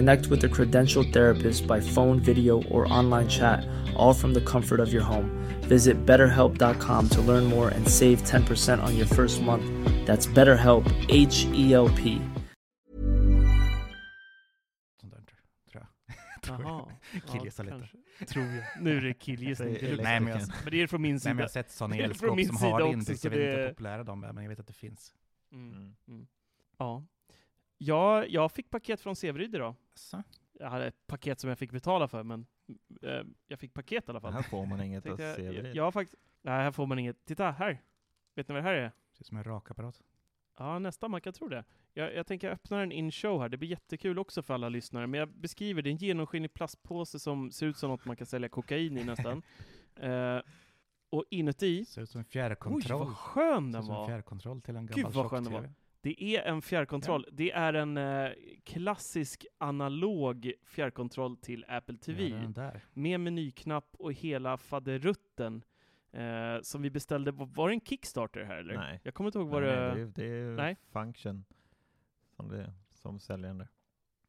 Connect 0.00 0.28
with 0.28 0.42
a 0.44 0.48
credentialed 0.48 1.12
therapist 1.12 1.66
by 1.66 1.78
phone, 1.78 2.20
video, 2.20 2.62
or 2.70 2.90
online 2.90 3.28
chat, 3.28 3.66
all 3.94 4.14
from 4.14 4.32
the 4.32 4.40
comfort 4.40 4.80
of 4.80 4.90
your 4.90 5.02
home. 5.02 5.28
Visit 5.68 6.06
betterhelp.com 6.06 7.08
to 7.10 7.20
learn 7.20 7.44
more 7.44 7.68
and 7.68 7.86
save 7.86 8.22
10% 8.22 8.82
on 8.82 8.96
your 8.96 9.06
first 9.06 9.42
month. 9.42 9.64
That's 10.06 10.26
BetterHelp, 10.26 10.86
H 11.10 11.46
E 11.52 11.74
L 11.74 11.90
P. 11.90 12.18
Killgissa 17.26 17.62
lite. 17.62 17.88
Tror 18.26 18.44
jag. 18.44 18.64
Nu 18.80 18.96
är 18.96 19.00
det 19.00 19.14
killgissning. 19.14 19.74
Deluxe. 19.74 20.02
Nej, 20.02 20.20
men 20.20 20.28
jag, 20.28 20.48
Men 20.64 20.70
det 20.70 20.82
är 20.82 20.86
från 20.86 21.02
min 21.02 21.12
nej, 21.12 21.20
sida. 21.20 21.34
men 21.34 21.38
jag 21.38 21.44
har 21.44 21.50
sett 21.50 21.70
sådana 21.70 21.96
elskåp 21.96 22.46
som 22.46 22.56
har 22.56 22.80
det 22.80 22.88
inbyggt. 22.88 23.20
så 23.20 23.26
Jag 23.26 23.30
vet 23.30 23.40
inte 23.40 23.60
hur 23.60 23.68
populära 23.68 24.04
de 24.04 24.24
är, 24.24 24.32
men 24.32 24.44
jag 24.44 24.48
vet 24.48 24.60
att 24.60 24.66
det 24.66 24.72
finns. 24.72 25.14
Mm. 25.52 25.72
Mm. 25.72 25.94
Mm. 26.08 26.26
Ja. 26.78 27.04
Ja. 27.84 28.26
Jag 28.26 28.52
fick 28.52 28.70
paket 28.70 29.00
från 29.00 29.16
Severyd 29.16 29.54
idag. 29.54 29.74
Så. 29.94 30.22
Jag 30.52 30.70
hade 30.70 30.86
ett 30.86 31.06
paket 31.06 31.40
som 31.40 31.48
jag 31.48 31.58
fick 31.58 31.72
betala 31.72 32.08
för, 32.08 32.22
men 32.22 32.46
eh, 33.02 33.22
jag 33.46 33.58
fick 33.58 33.74
paket 33.74 34.08
i 34.08 34.10
alla 34.10 34.20
fall. 34.20 34.32
Här 34.32 34.42
får 34.42 34.66
man 34.66 34.82
inget 34.82 35.06
att 35.06 35.16
Tänkte 35.16 35.42
jag, 35.42 35.74
jag, 35.74 35.84
har 35.84 35.92
faktiskt... 35.92 36.22
Nej, 36.42 36.54
här 36.62 36.70
får 36.70 36.86
man 36.86 36.98
inget. 36.98 37.24
Titta, 37.24 37.50
här! 37.50 37.82
Vet 38.34 38.48
ni 38.48 38.54
vad 38.54 38.62
det 38.64 38.68
här 38.68 38.74
är? 38.74 38.92
Ser 39.12 39.22
ut 39.22 39.26
som 39.26 39.36
en 39.36 39.44
rakapparat. 39.44 40.02
Ja, 40.58 40.78
nästan. 40.78 41.10
Man 41.10 41.20
kan 41.20 41.32
tro 41.32 41.48
det. 41.48 41.64
Jag, 41.94 42.14
jag 42.14 42.26
tänker 42.26 42.50
öppna 42.50 42.78
den 42.78 42.92
in 42.92 43.12
show 43.12 43.40
här. 43.40 43.48
Det 43.48 43.56
blir 43.56 43.68
jättekul 43.68 44.18
också 44.18 44.42
för 44.42 44.54
alla 44.54 44.68
lyssnare. 44.68 45.06
Men 45.06 45.20
jag 45.20 45.28
beskriver, 45.28 45.82
det 45.82 45.88
är 45.88 45.92
en 45.92 45.96
genomskinlig 45.96 46.54
plastpåse 46.54 47.18
som 47.18 47.50
ser 47.50 47.66
ut 47.66 47.76
som 47.76 47.90
något 47.90 48.04
man 48.04 48.16
kan 48.16 48.26
sälja 48.26 48.48
kokain 48.48 48.98
i 48.98 49.04
nästan. 49.04 49.42
eh, 49.96 50.38
och 51.10 51.24
inuti, 51.30 51.84
Ser 51.84 52.02
ut 52.02 52.10
som 52.10 52.18
en 52.18 52.24
oj 52.24 52.30
fjärrkontroll. 52.30 53.06
vad 53.06 53.16
skön 53.16 53.72
Ser 53.72 53.78
den 53.78 53.80
ut 53.80 53.84
som 53.86 53.94
en 53.94 54.00
var! 54.00 54.06
fjärrkontroll 54.06 54.62
till 54.62 54.76
en 54.76 54.86
Gud, 54.86 54.96
gammal 54.96 55.12
vad 55.12 55.30
skön 55.30 55.44
den 55.44 55.52
tjock-tv. 55.52 55.74
Det 56.02 56.36
är 56.36 56.42
en 56.42 56.62
fjärrkontroll. 56.62 57.26
Det 57.32 57.52
är 57.52 57.74
en 57.74 57.96
eh, 57.96 58.30
klassisk 58.64 59.46
analog 59.58 60.52
fjärrkontroll 60.64 61.36
till 61.36 61.64
Apple 61.68 61.96
TV. 61.96 62.28
Ja, 62.56 62.72
med 62.92 63.20
menyknapp 63.20 63.94
och 63.98 64.12
hela 64.12 64.56
faderutten. 64.56 65.64
Eh, 66.12 66.60
som 66.62 66.82
vi 66.82 66.90
beställde, 66.90 67.30
var 67.32 67.68
det 67.68 67.74
en 67.74 67.80
Kickstarter 67.80 68.44
här 68.44 68.56
eller? 68.56 68.74
Nej. 68.74 69.00
Jag 69.04 69.14
kommer 69.14 69.28
inte 69.28 69.38
ihåg 69.38 69.48
vad 69.48 69.62
Nej, 69.62 69.70
det... 69.70 69.94
nej, 69.94 70.12
det 70.14 70.24
är, 70.24 70.56
det 70.56 70.62
är. 70.62 70.76
Function 70.92 71.44
som, 72.36 72.48
det, 72.48 72.72
som 72.92 73.20
säljaren 73.20 73.58
där. 73.58 73.68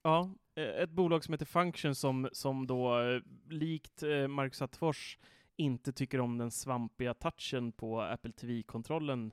Ja, 0.03 0.35
eh, 0.55 0.63
ett 0.63 0.89
bolag 0.89 1.23
som 1.23 1.33
heter 1.33 1.45
Function 1.45 1.95
som, 1.95 2.29
som 2.31 2.67
då, 2.67 2.99
eh, 2.99 3.21
likt 3.49 4.03
Marcus 4.29 4.61
Attefors, 4.61 5.17
inte 5.55 5.93
tycker 5.93 6.19
om 6.19 6.37
den 6.37 6.51
svampiga 6.51 7.13
touchen 7.13 7.71
på 7.71 8.01
Apple 8.01 8.31
TV-kontrollen. 8.31 9.31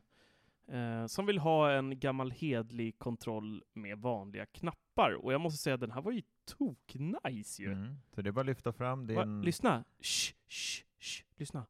Eh, 0.69 1.07
som 1.07 1.27
vill 1.27 1.39
ha 1.39 1.73
en 1.73 1.99
gammal 1.99 2.31
hedlig 2.31 2.99
kontroll 2.99 3.65
med 3.75 3.99
vanliga 3.99 4.47
knappar. 4.47 5.13
Och 5.13 5.33
jag 5.33 5.41
måste 5.41 5.63
säga, 5.63 5.77
den 5.77 5.91
här 5.91 6.03
var 6.03 6.13
ju 6.13 6.23
tok-nice 6.45 7.63
ju. 7.63 7.73
Mm. 7.73 7.97
Så 8.15 8.23
det 8.23 8.31
är 8.31 8.33
bara 8.33 8.41
att 8.41 8.47
lyfta 8.47 8.73
fram 8.73 9.07
Va, 9.07 9.25
din... 9.25 9.43
lyssna! 9.43 9.85
Shh, 10.01 10.35
shh. 10.49 10.85
Shh, 10.99 11.25
lyssna. 11.37 11.67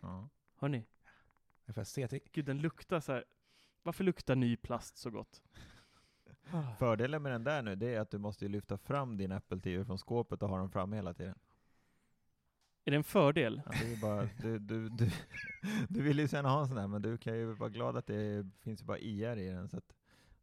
Ja. 0.00 0.28
Hörni, 0.56 0.84
Jag 1.64 1.74
får 1.74 1.84
se 1.84 2.08
till. 2.08 2.20
gud 2.32 2.44
den 2.44 2.58
luktar 2.58 3.00
så 3.00 3.12
här. 3.12 3.24
Varför 3.82 4.04
luktar 4.04 4.36
ny 4.36 4.56
plast 4.56 4.96
så 4.96 5.10
gott? 5.10 5.42
Fördelen 6.78 7.22
med 7.22 7.32
den 7.32 7.44
där 7.44 7.62
nu, 7.62 7.74
det 7.76 7.94
är 7.94 8.00
att 8.00 8.10
du 8.10 8.18
måste 8.18 8.44
ju 8.44 8.48
lyfta 8.48 8.78
fram 8.78 9.16
din 9.16 9.32
Apple 9.32 9.60
TV 9.60 9.84
från 9.84 9.98
skåpet 9.98 10.42
och 10.42 10.48
ha 10.48 10.58
den 10.58 10.70
framme 10.70 10.96
hela 10.96 11.14
tiden. 11.14 11.38
Är 12.84 12.90
det 12.90 12.96
en 12.96 13.04
fördel? 13.04 13.62
Ja, 13.66 13.72
det 13.82 13.92
är 13.92 14.00
bara, 14.00 14.28
du, 14.42 14.58
du, 14.58 14.88
du, 14.88 15.10
du 15.88 16.02
vill 16.02 16.18
ju 16.18 16.26
gärna 16.32 16.48
ha 16.48 16.60
en 16.60 16.66
sån 16.68 16.76
där, 16.76 16.86
men 16.86 17.02
du 17.02 17.18
kan 17.18 17.36
ju 17.36 17.52
vara 17.52 17.70
glad 17.70 17.96
att 17.96 18.06
det 18.06 18.46
finns 18.64 18.80
ju 18.82 18.84
bara 18.84 18.98
IR 18.98 19.36
i 19.36 19.48
den, 19.48 19.68
så 19.68 19.76
att 19.76 19.84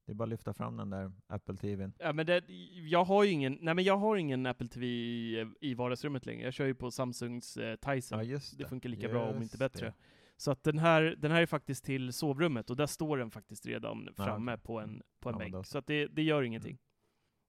det 0.05 0.11
är 0.11 0.15
bara 0.15 0.23
att 0.23 0.29
lyfta 0.29 0.53
fram 0.53 0.77
den 0.77 0.89
där 0.89 1.11
Apple 1.27 1.55
TVn. 1.57 1.93
Ja, 1.99 2.13
men 2.13 2.25
det, 2.25 2.43
jag 2.73 3.03
har 3.03 3.23
ju 3.23 3.31
ingen, 3.31 3.57
nej 3.61 3.73
men 3.73 3.83
jag 3.83 3.97
har 3.97 4.15
ingen 4.17 4.45
Apple 4.45 4.67
TV 4.67 4.85
i, 4.87 5.45
i 5.61 5.73
vardagsrummet 5.73 6.25
längre. 6.25 6.43
Jag 6.43 6.53
kör 6.53 6.65
ju 6.65 6.75
på 6.75 6.91
Samsungs 6.91 7.57
eh, 7.57 7.75
Tyson. 7.75 8.17
Ja, 8.17 8.23
just 8.23 8.57
det. 8.57 8.63
det. 8.63 8.69
funkar 8.69 8.89
lika 8.89 9.07
bra 9.09 9.23
om 9.29 9.35
inte 9.35 9.43
Just 9.43 9.59
bättre. 9.59 9.85
det. 9.85 9.93
Så 10.37 10.51
att 10.51 10.63
den 10.63 10.77
här, 10.79 11.01
den 11.17 11.31
här 11.31 11.41
är 11.41 11.45
faktiskt 11.45 11.85
till 11.85 12.13
sovrummet 12.13 12.69
och 12.69 12.75
där 12.75 12.85
står 12.85 13.17
den 13.17 13.31
faktiskt 13.31 13.65
redan 13.65 14.03
Ja, 14.17 14.23
framme 14.25 14.53
okej. 14.53 14.63
på 14.63 14.79
en, 14.79 15.01
på 15.19 15.29
en 15.29 15.35
Ja, 15.39 15.49
bänk. 15.51 15.65
så. 15.65 15.77
Att 15.77 15.87
det, 15.87 16.07
det 16.07 16.23
gör 16.23 16.43
ingenting. 16.43 16.77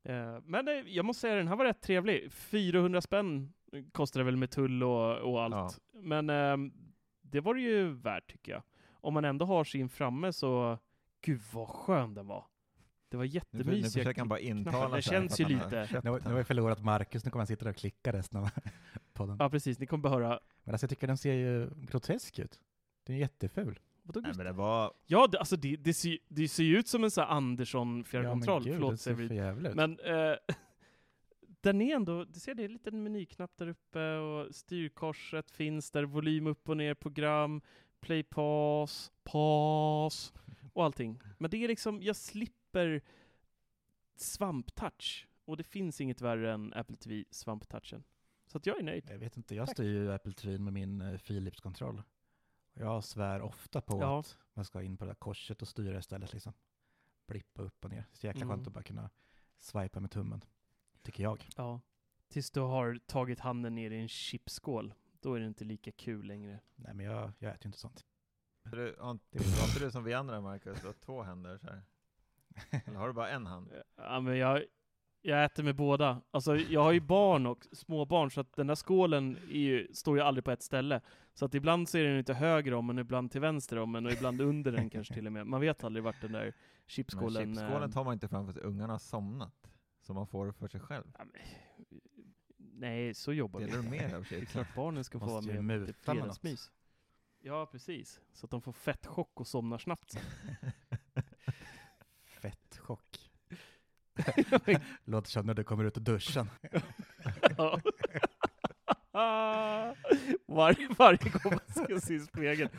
Eh, 0.05 0.39
men 0.45 0.69
eh, 0.69 0.75
jag 0.75 1.05
måste 1.05 1.21
säga, 1.21 1.35
den 1.35 1.49
här 1.49 1.57
var 1.57 1.65
rätt 1.65 1.81
trevlig. 1.83 2.33
400 2.33 3.01
spänn 3.01 3.53
kostar 3.93 4.21
det 4.21 4.25
väl 4.25 4.37
med 4.37 4.51
tull 4.51 4.83
och, 4.83 5.17
och 5.33 5.43
allt. 5.43 5.81
Men 5.93 6.31
ehm, 6.31 6.73
det 7.23 7.41
var 7.41 7.55
det 7.55 7.61
ju 7.61 7.89
värt 7.93 8.31
tycker 8.31 8.53
jag. 8.53 8.63
Om 8.93 9.15
man 9.15 9.25
ändå 9.25 9.45
har 9.47 9.65
sin 9.65 9.89
framme 9.89 10.33
så, 10.33 10.79
gud 11.21 11.41
vad 11.53 11.69
skön 11.69 12.15
den 12.15 12.27
var. 12.27 12.45
Det 13.11 13.17
var 13.17 13.25
Nu, 13.25 13.31
för, 13.31 13.41
nu 13.53 13.61
jättemysiga 13.61 14.03
försöker 14.03 14.21
han 14.21 14.29
bara 14.29 14.41
intala 14.41 14.97
Det 14.97 15.03
sig 15.03 15.15
här 15.15 15.21
känns 15.29 15.41
ju 15.41 15.45
lite. 15.45 16.01
Nu, 16.05 16.11
har- 16.11 16.21
nu 16.21 16.31
har 16.31 16.37
vi 16.39 16.45
förlorat 16.45 16.83
Marcus, 16.85 17.25
nu 17.25 17.31
kommer 17.31 17.41
han 17.41 17.47
sitta 17.47 17.65
där 17.65 17.71
och 17.71 17.77
klicka 17.77 18.13
resten 18.13 18.41
av 18.41 18.49
podden. 19.13 19.37
Ja 19.41 19.51
precis, 19.51 19.79
ni 19.79 19.87
kommer 19.87 20.03
behöva 20.03 20.41
Men 20.65 20.75
alltså 20.75 20.85
jag 20.85 20.91
tycker 20.91 21.07
den 21.07 21.17
ser 21.19 21.33
ju 21.35 21.71
grotesk 21.77 22.39
ut. 22.39 22.61
Den 23.07 23.17
är 23.17 23.21
jätteful. 23.21 23.79
Vadå, 24.03 24.21
Nej, 24.21 24.33
men 24.37 24.47
det 24.47 24.53
var, 24.53 24.93
Ja, 25.07 25.27
det, 25.27 25.39
alltså 25.39 25.57
det, 25.57 25.77
det, 25.77 25.95
ser, 25.95 26.19
det 26.29 26.49
ser 26.49 26.65
ju 26.65 26.79
ut 26.79 26.89
som 26.89 27.05
en 27.05 27.11
sån 27.11 27.25
här 27.25 27.31
Andersson 27.31 28.05
fjärrkontroll. 28.05 28.55
ja, 28.55 28.59
men 28.61 28.65
gud, 28.65 28.75
Förlåt, 28.75 28.91
det 28.93 28.99
ser 28.99 29.15
för 29.15 29.35
jävligt 29.35 29.71
ut. 29.71 29.77
Men 29.77 29.99
eh, 30.01 30.37
den 31.73 31.81
är 31.83 31.97
ändå, 31.97 32.25
du 32.25 32.41
ser 32.41 32.55
det 32.55 32.63
är 32.63 32.65
en 32.65 32.73
liten 32.73 33.03
menyknapp 33.03 33.57
där 33.57 33.69
uppe 33.69 34.17
och 34.17 34.55
styrkorset 34.55 35.51
finns 35.51 35.91
där, 35.91 36.05
volym 36.05 36.47
upp 36.47 36.69
och 36.69 36.77
ner, 36.77 36.95
program, 36.95 37.61
play 38.01 38.23
pause, 38.23 39.13
pause 39.25 40.33
och 40.73 40.85
allting. 40.85 41.21
Men 41.39 41.51
det 41.51 41.65
är 41.65 41.69
liksom, 41.69 42.03
jag 42.03 42.17
slipper 42.17 43.01
svamptouch. 44.17 45.27
Och 45.45 45.57
det 45.57 45.65
finns 45.65 46.01
inget 46.01 46.21
värre 46.21 46.53
än 46.53 46.73
Apple 46.75 46.97
TV 46.97 47.25
svamptouchen. 47.31 48.05
Så 48.47 48.59
att 48.59 48.67
jag 48.67 48.79
är 48.79 48.83
nöjd. 48.83 49.05
Jag 49.11 49.19
vet 49.19 49.37
inte, 49.37 49.55
jag 49.55 49.67
Tack. 49.67 49.77
styr 49.77 49.93
ju 49.93 50.13
Apple 50.13 50.33
TV 50.33 50.59
med 50.59 50.73
min 50.73 51.01
eh, 51.01 51.19
Philips-kontroll. 51.19 52.03
Jag 52.75 53.05
svär 53.05 53.41
ofta 53.43 53.81
på 53.81 54.01
Ja. 54.01 54.21
att 54.21 54.39
man 54.55 54.65
ska 54.65 54.83
in 54.83 54.97
på 54.97 55.05
det 55.05 55.11
där 55.11 55.15
korset 55.15 55.63
och 55.63 55.69
styra 55.69 55.99
istället 55.99 56.33
liksom. 56.33 56.53
Blippa 57.27 57.63
upp 57.63 57.85
och 57.85 57.91
ner. 57.91 58.05
Så 58.13 58.27
jäkla 58.27 58.43
Mm. 58.43 58.49
skönt 58.57 58.67
att 58.67 58.73
bara 58.73 58.83
kunna 58.83 59.11
swipa 59.59 60.01
med 60.01 60.11
tummen. 60.11 60.45
Tycker 61.03 61.23
jag. 61.23 61.49
Ja. 61.57 61.81
Tills 62.29 62.51
du 62.51 62.61
har 62.61 62.99
tagit 63.07 63.41
handen 63.41 63.75
ner 63.75 63.91
i 63.91 64.01
en 64.01 64.09
chipskål. 64.09 64.95
Då 65.21 65.35
är 65.35 65.41
det 65.41 65.47
inte 65.47 65.65
lika 65.65 65.93
kul 65.93 66.27
längre. 66.27 66.61
Nej 66.77 66.95
men 66.95 67.07
jag, 67.07 67.33
jag 67.39 67.51
äter 67.51 67.65
ju 67.65 67.69
inte 67.69 67.79
sånt. 67.79 68.05
du, 68.65 68.97
har, 69.01 69.11
inte, 69.11 69.39
du 69.81 69.91
som 69.91 70.05
vi 70.05 70.15
andra 70.15 70.41
Marcus, 70.41 70.81
du 70.81 70.87
har 70.87 70.95
två 70.95 71.23
händer 71.23 71.59
så 71.59 71.67
här. 71.67 71.83
Eller 72.87 72.99
har 72.99 73.07
du 73.07 73.13
bara 73.13 73.29
en 73.29 73.47
hand? 73.47 73.73
Ja, 73.97 74.21
men 74.21 74.37
jag, 74.37 74.65
jag 75.23 75.45
äter 75.45 75.63
med 75.63 75.77
båda. 75.77 76.23
Alltså, 76.31 76.57
jag 76.57 76.81
har 76.81 76.93
ju 76.93 77.01
barn 77.01 77.47
och 77.47 77.67
småbarn, 77.73 78.31
så 78.31 78.41
att 78.41 78.53
den 78.53 78.67
där 78.67 78.75
skålen 78.75 79.37
är 79.51 79.59
ju, 79.59 79.89
står 79.93 80.17
ju 80.17 80.23
aldrig 80.23 80.45
på 80.45 80.51
ett 80.51 80.63
ställe. 80.63 81.01
Så 81.35 81.45
att 81.45 81.55
ibland 81.55 81.89
så 81.89 81.99
är 81.99 82.05
den 82.05 82.19
inte 82.19 82.35
höger 82.35 82.75
om, 82.75 82.87
men 82.87 82.99
ibland 82.99 83.31
till 83.31 83.41
vänster 83.41 83.79
om, 83.79 83.93
men 83.93 84.07
och 84.07 84.13
ibland 84.13 84.41
under 84.41 84.73
den 84.73 84.91
kanske 84.91 85.15
till 85.15 85.27
och 85.27 85.33
med. 85.33 85.47
Man 85.47 85.61
vet 85.61 85.85
aldrig 85.85 86.05
vart 86.05 86.21
den 86.21 86.33
där 86.33 86.45
Men 86.45 86.53
chipskålen... 86.87 87.55
chipskålen 87.55 87.83
eh, 87.83 87.91
tar 87.91 88.05
man 88.05 88.13
inte 88.13 88.29
fram 88.29 88.47
för 88.47 88.53
att 88.53 88.65
ungarna 88.65 88.93
har 88.95 88.99
somnat. 88.99 89.71
Så 90.09 90.15
man 90.15 90.27
får 90.27 90.47
det 90.47 90.53
för 90.53 90.69
sig 90.69 90.81
själv. 90.81 91.05
ja, 91.19 91.25
men, 91.25 91.43
nej, 92.59 93.15
så 93.15 93.33
jobbar 93.33 93.61
vi 93.61 93.67
Delar 93.67 93.79
du 93.79 93.85
inte. 93.85 93.99
med 93.99 94.11
dig 94.11 94.17
av 94.17 94.27
Det 94.31 94.37
är 94.37 94.45
klart 94.45 94.75
barnen 94.75 95.05
ska 95.05 95.19
få 95.19 95.27
vara 95.27 95.41
med 95.41 95.59
om 95.59 95.71
lite 95.71 95.93
fredagsmys. 95.93 96.71
Ja, 97.41 97.67
precis. 97.67 98.21
Så 98.33 98.47
att 98.47 98.51
de 98.51 98.63
får 98.63 98.73
fettchock 98.73 99.41
och 99.41 99.47
somnar 99.47 99.79
snabbt 99.79 100.11
sen. 100.11 100.23
Fett 102.25 102.79
chock. 102.79 103.31
Låter 105.05 105.31
som 105.31 105.47
när 105.47 105.55
du 105.55 105.65
kommer 105.65 105.85
ut 105.85 105.97
ur 105.97 106.01
duschen. 106.01 106.51
Ja. 107.57 107.81
varje, 110.47 110.87
gång 111.31 111.53
man 111.53 111.87
ska 111.87 112.01
se 112.01 112.15
i 112.15 112.21
spegeln. 112.21 112.71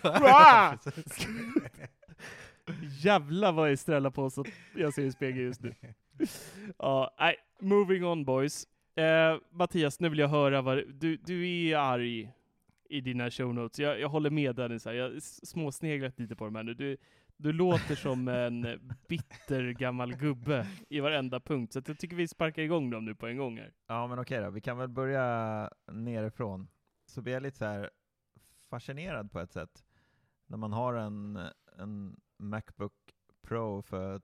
Jävlar 2.82 3.52
vad 3.52 3.72
jag 3.72 3.80
strälar 3.80 4.10
på 4.10 4.30
så 4.30 4.46
jag 4.76 4.94
ser 4.94 5.04
i 5.04 5.12
spegeln 5.12 5.46
just 5.46 5.62
nu. 5.62 5.76
Ja, 6.78 7.16
nej, 7.20 7.36
moving 7.60 8.06
on 8.06 8.26
boys. 8.26 8.68
Eh, 8.96 9.38
Mattias, 9.52 10.00
nu 10.00 10.10
vill 10.10 10.20
jag 10.20 10.28
höra 10.28 10.62
vad 10.62 10.78
du, 10.78 11.18
du 11.18 11.50
är 11.50 11.78
arg 11.78 12.34
i 12.90 13.02
dina 13.02 13.32
show 13.32 13.54
notes. 13.54 13.80
Jag, 13.80 14.00
jag 14.00 14.10
håller 14.10 14.30
med 14.30 14.56
Dennis 14.56 14.86
här. 14.86 14.94
Jag 14.94 15.24
småsneglat 15.24 16.20
lite 16.20 16.36
på 16.36 16.46
de 16.46 16.56
här 16.56 16.64
nu. 16.64 16.74
Du, 16.74 16.98
du 17.38 17.54
låter 17.54 17.96
som 17.96 18.28
en 18.28 18.80
bitter 19.08 19.72
gammal 19.72 20.16
gubbe 20.16 20.68
i 20.90 21.00
varenda 21.00 21.40
punkt, 21.40 21.74
så 21.74 21.82
jag 21.88 22.00
tycker 22.00 22.16
vi 22.16 22.28
sparkar 22.28 22.62
igång 22.62 22.90
dem 22.90 23.06
nu 23.06 23.16
på 23.16 23.28
en 23.28 23.38
gång 23.38 23.58
här. 23.58 23.74
Ja 23.88 24.08
men 24.08 24.20
okej 24.20 24.42
då, 24.42 24.50
vi 24.50 24.62
kan 24.62 24.78
väl 24.78 24.90
börja 24.90 25.70
nerifrån. 25.92 26.68
Så 27.06 27.22
blir 27.22 27.34
jag 27.34 27.44
lite 27.44 27.58
så 27.58 27.66
här 27.66 27.90
fascinerad 28.70 29.32
på 29.32 29.40
ett 29.40 29.52
sätt. 29.52 29.84
När 30.48 30.58
man 30.58 30.74
har 30.74 30.94
en, 30.94 31.40
en 31.78 32.20
Macbook 32.38 32.94
Pro 33.42 33.82
för, 33.82 34.22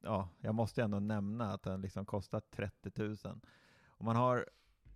ja, 0.00 0.28
jag 0.40 0.54
måste 0.54 0.82
ändå 0.82 1.00
nämna 1.00 1.52
att 1.52 1.62
den 1.62 1.80
liksom 1.80 2.06
kostar 2.06 2.40
30 2.40 2.90
000. 3.02 3.16
Och 3.86 4.04
man 4.04 4.16
har, 4.16 4.46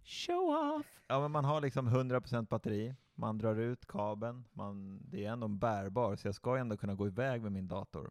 Show 0.04 0.76
off! 0.76 1.02
ja 1.08 1.20
men 1.20 1.30
man 1.30 1.44
har 1.44 1.60
liksom 1.60 1.88
100% 1.88 2.48
batteri, 2.48 2.94
man 3.14 3.38
drar 3.38 3.56
ut 3.56 3.86
kabeln, 3.86 4.44
man, 4.52 5.00
det 5.10 5.24
är 5.24 5.32
ändå 5.32 5.46
en 5.46 5.58
bärbar, 5.58 6.16
så 6.16 6.28
jag 6.28 6.34
ska 6.34 6.56
ändå 6.56 6.76
kunna 6.76 6.94
gå 6.94 7.06
iväg 7.06 7.42
med 7.42 7.52
min 7.52 7.68
dator. 7.68 8.10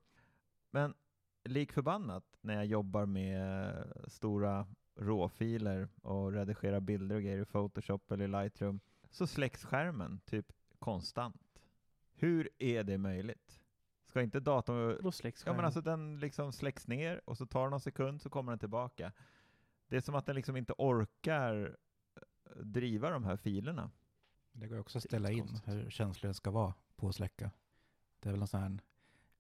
Men 0.72 0.94
lik 1.44 1.72
förbannat 1.72 2.24
när 2.42 2.54
jag 2.54 2.66
jobbar 2.66 3.06
med 3.06 3.74
stora 4.08 4.68
råfiler 4.96 5.90
och 6.02 6.32
redigerar 6.32 6.80
bilder 6.80 7.16
och 7.16 7.22
grejer 7.22 7.42
i 7.42 7.46
Photoshop 7.46 8.12
eller 8.12 8.28
Lightroom, 8.28 8.80
så 9.10 9.28
släcks 9.28 9.66
skärmen 9.66 10.20
typ 10.26 10.54
konstant. 10.80 11.62
Hur 12.14 12.50
är 12.60 12.84
det 12.84 12.98
möjligt? 12.98 13.61
Ska 14.12 14.22
inte 14.22 14.40
datorn... 14.40 14.98
Då 15.04 15.12
släcks 15.12 15.44
Ja 15.46 15.54
men 15.54 15.66
alltså 15.66 15.82
den 15.82 16.20
liksom 16.20 16.54
släcks 16.54 16.88
ner 16.88 17.22
och 17.26 17.38
så 17.38 17.46
tar 17.46 17.64
det 17.64 17.70
någon 17.70 17.80
sekund 17.80 18.22
så 18.22 18.30
kommer 18.30 18.52
den 18.52 18.60
tillbaka. 18.60 19.12
Det 19.88 19.96
är 19.96 20.02
som 20.02 20.16
att 20.16 20.26
den 20.26 20.36
liksom 20.36 20.58
inte 20.58 20.74
orkar 20.78 21.78
eh, 22.16 22.62
driva 22.62 23.10
de 23.10 23.24
här 23.24 23.38
filerna. 23.38 23.92
Det 24.52 24.68
går 24.68 24.76
ju 24.76 24.82
också 24.82 24.98
att 24.98 25.04
ställa 25.04 25.32
in 25.32 25.48
konstigt. 25.48 25.74
hur 25.74 25.90
känslig 25.90 26.28
den 26.28 26.34
ska 26.34 26.52
vara 26.52 26.74
på 26.96 27.08
att 27.08 27.16
släcka. 27.16 27.52
Det 28.20 28.30
är 28.30 28.34
väl 28.34 28.42
en 28.42 28.48
sån 28.48 28.62
här 28.62 28.80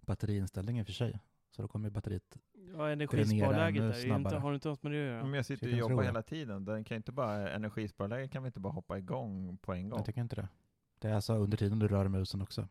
batteriinställning 0.01 0.79
i 0.79 0.81
och 0.81 0.85
för 0.85 0.93
sig. 0.93 1.19
Så 1.49 1.61
då 1.61 1.67
kommer 1.67 1.87
ju 1.87 1.91
batteriet... 1.91 2.37
Ja, 2.53 2.89
energisparläget 2.89 3.81
där, 3.81 3.89
är 3.89 3.93
ju 3.93 3.97
inte, 3.97 4.01
snabbare. 4.01 4.39
har 4.39 4.49
du 4.49 4.55
inte 4.55 4.67
något 4.67 4.83
med 4.83 4.91
det 4.91 5.01
att 5.01 5.07
göra? 5.07 5.23
Men 5.23 5.33
jag 5.33 5.45
sitter 5.45 5.67
Så 5.67 5.73
och 5.73 5.79
jobbar 5.79 5.95
tror 5.95 6.03
hela 6.03 6.21
tiden. 6.21 6.65
Den 6.65 6.83
kan 6.83 6.97
inte 6.97 7.11
bara, 7.11 7.49
energisparläget 7.49 8.31
kan 8.31 8.43
vi 8.43 8.47
inte 8.47 8.59
bara 8.59 8.73
hoppa 8.73 8.97
igång 8.97 9.57
på 9.57 9.73
en 9.73 9.89
gång. 9.89 9.99
Jag 9.99 10.05
tycker 10.05 10.21
inte 10.21 10.35
det. 10.35 10.47
Det 10.99 11.09
är 11.09 11.13
alltså 11.13 11.33
under 11.33 11.57
tiden 11.57 11.79
du 11.79 11.87
rör 11.87 12.07
musen 12.07 12.41
också. 12.41 12.67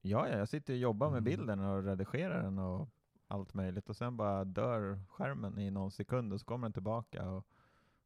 Ja, 0.00 0.28
ja, 0.28 0.38
jag 0.38 0.48
sitter 0.48 0.72
och 0.72 0.78
jobbar 0.78 1.06
med 1.10 1.18
Mm. 1.18 1.24
bilden 1.24 1.60
och 1.60 1.84
redigerar 1.84 2.42
den 2.42 2.58
och 2.58 2.88
allt 3.28 3.54
möjligt 3.54 3.88
och 3.88 3.96
sen 3.96 4.16
bara 4.16 4.44
dör 4.44 5.00
skärmen 5.08 5.58
i 5.58 5.70
någon 5.70 5.90
sekund 5.90 6.32
och 6.32 6.40
så 6.40 6.46
kommer 6.46 6.64
den 6.68 6.72
tillbaka 6.72 7.30
och 7.30 7.46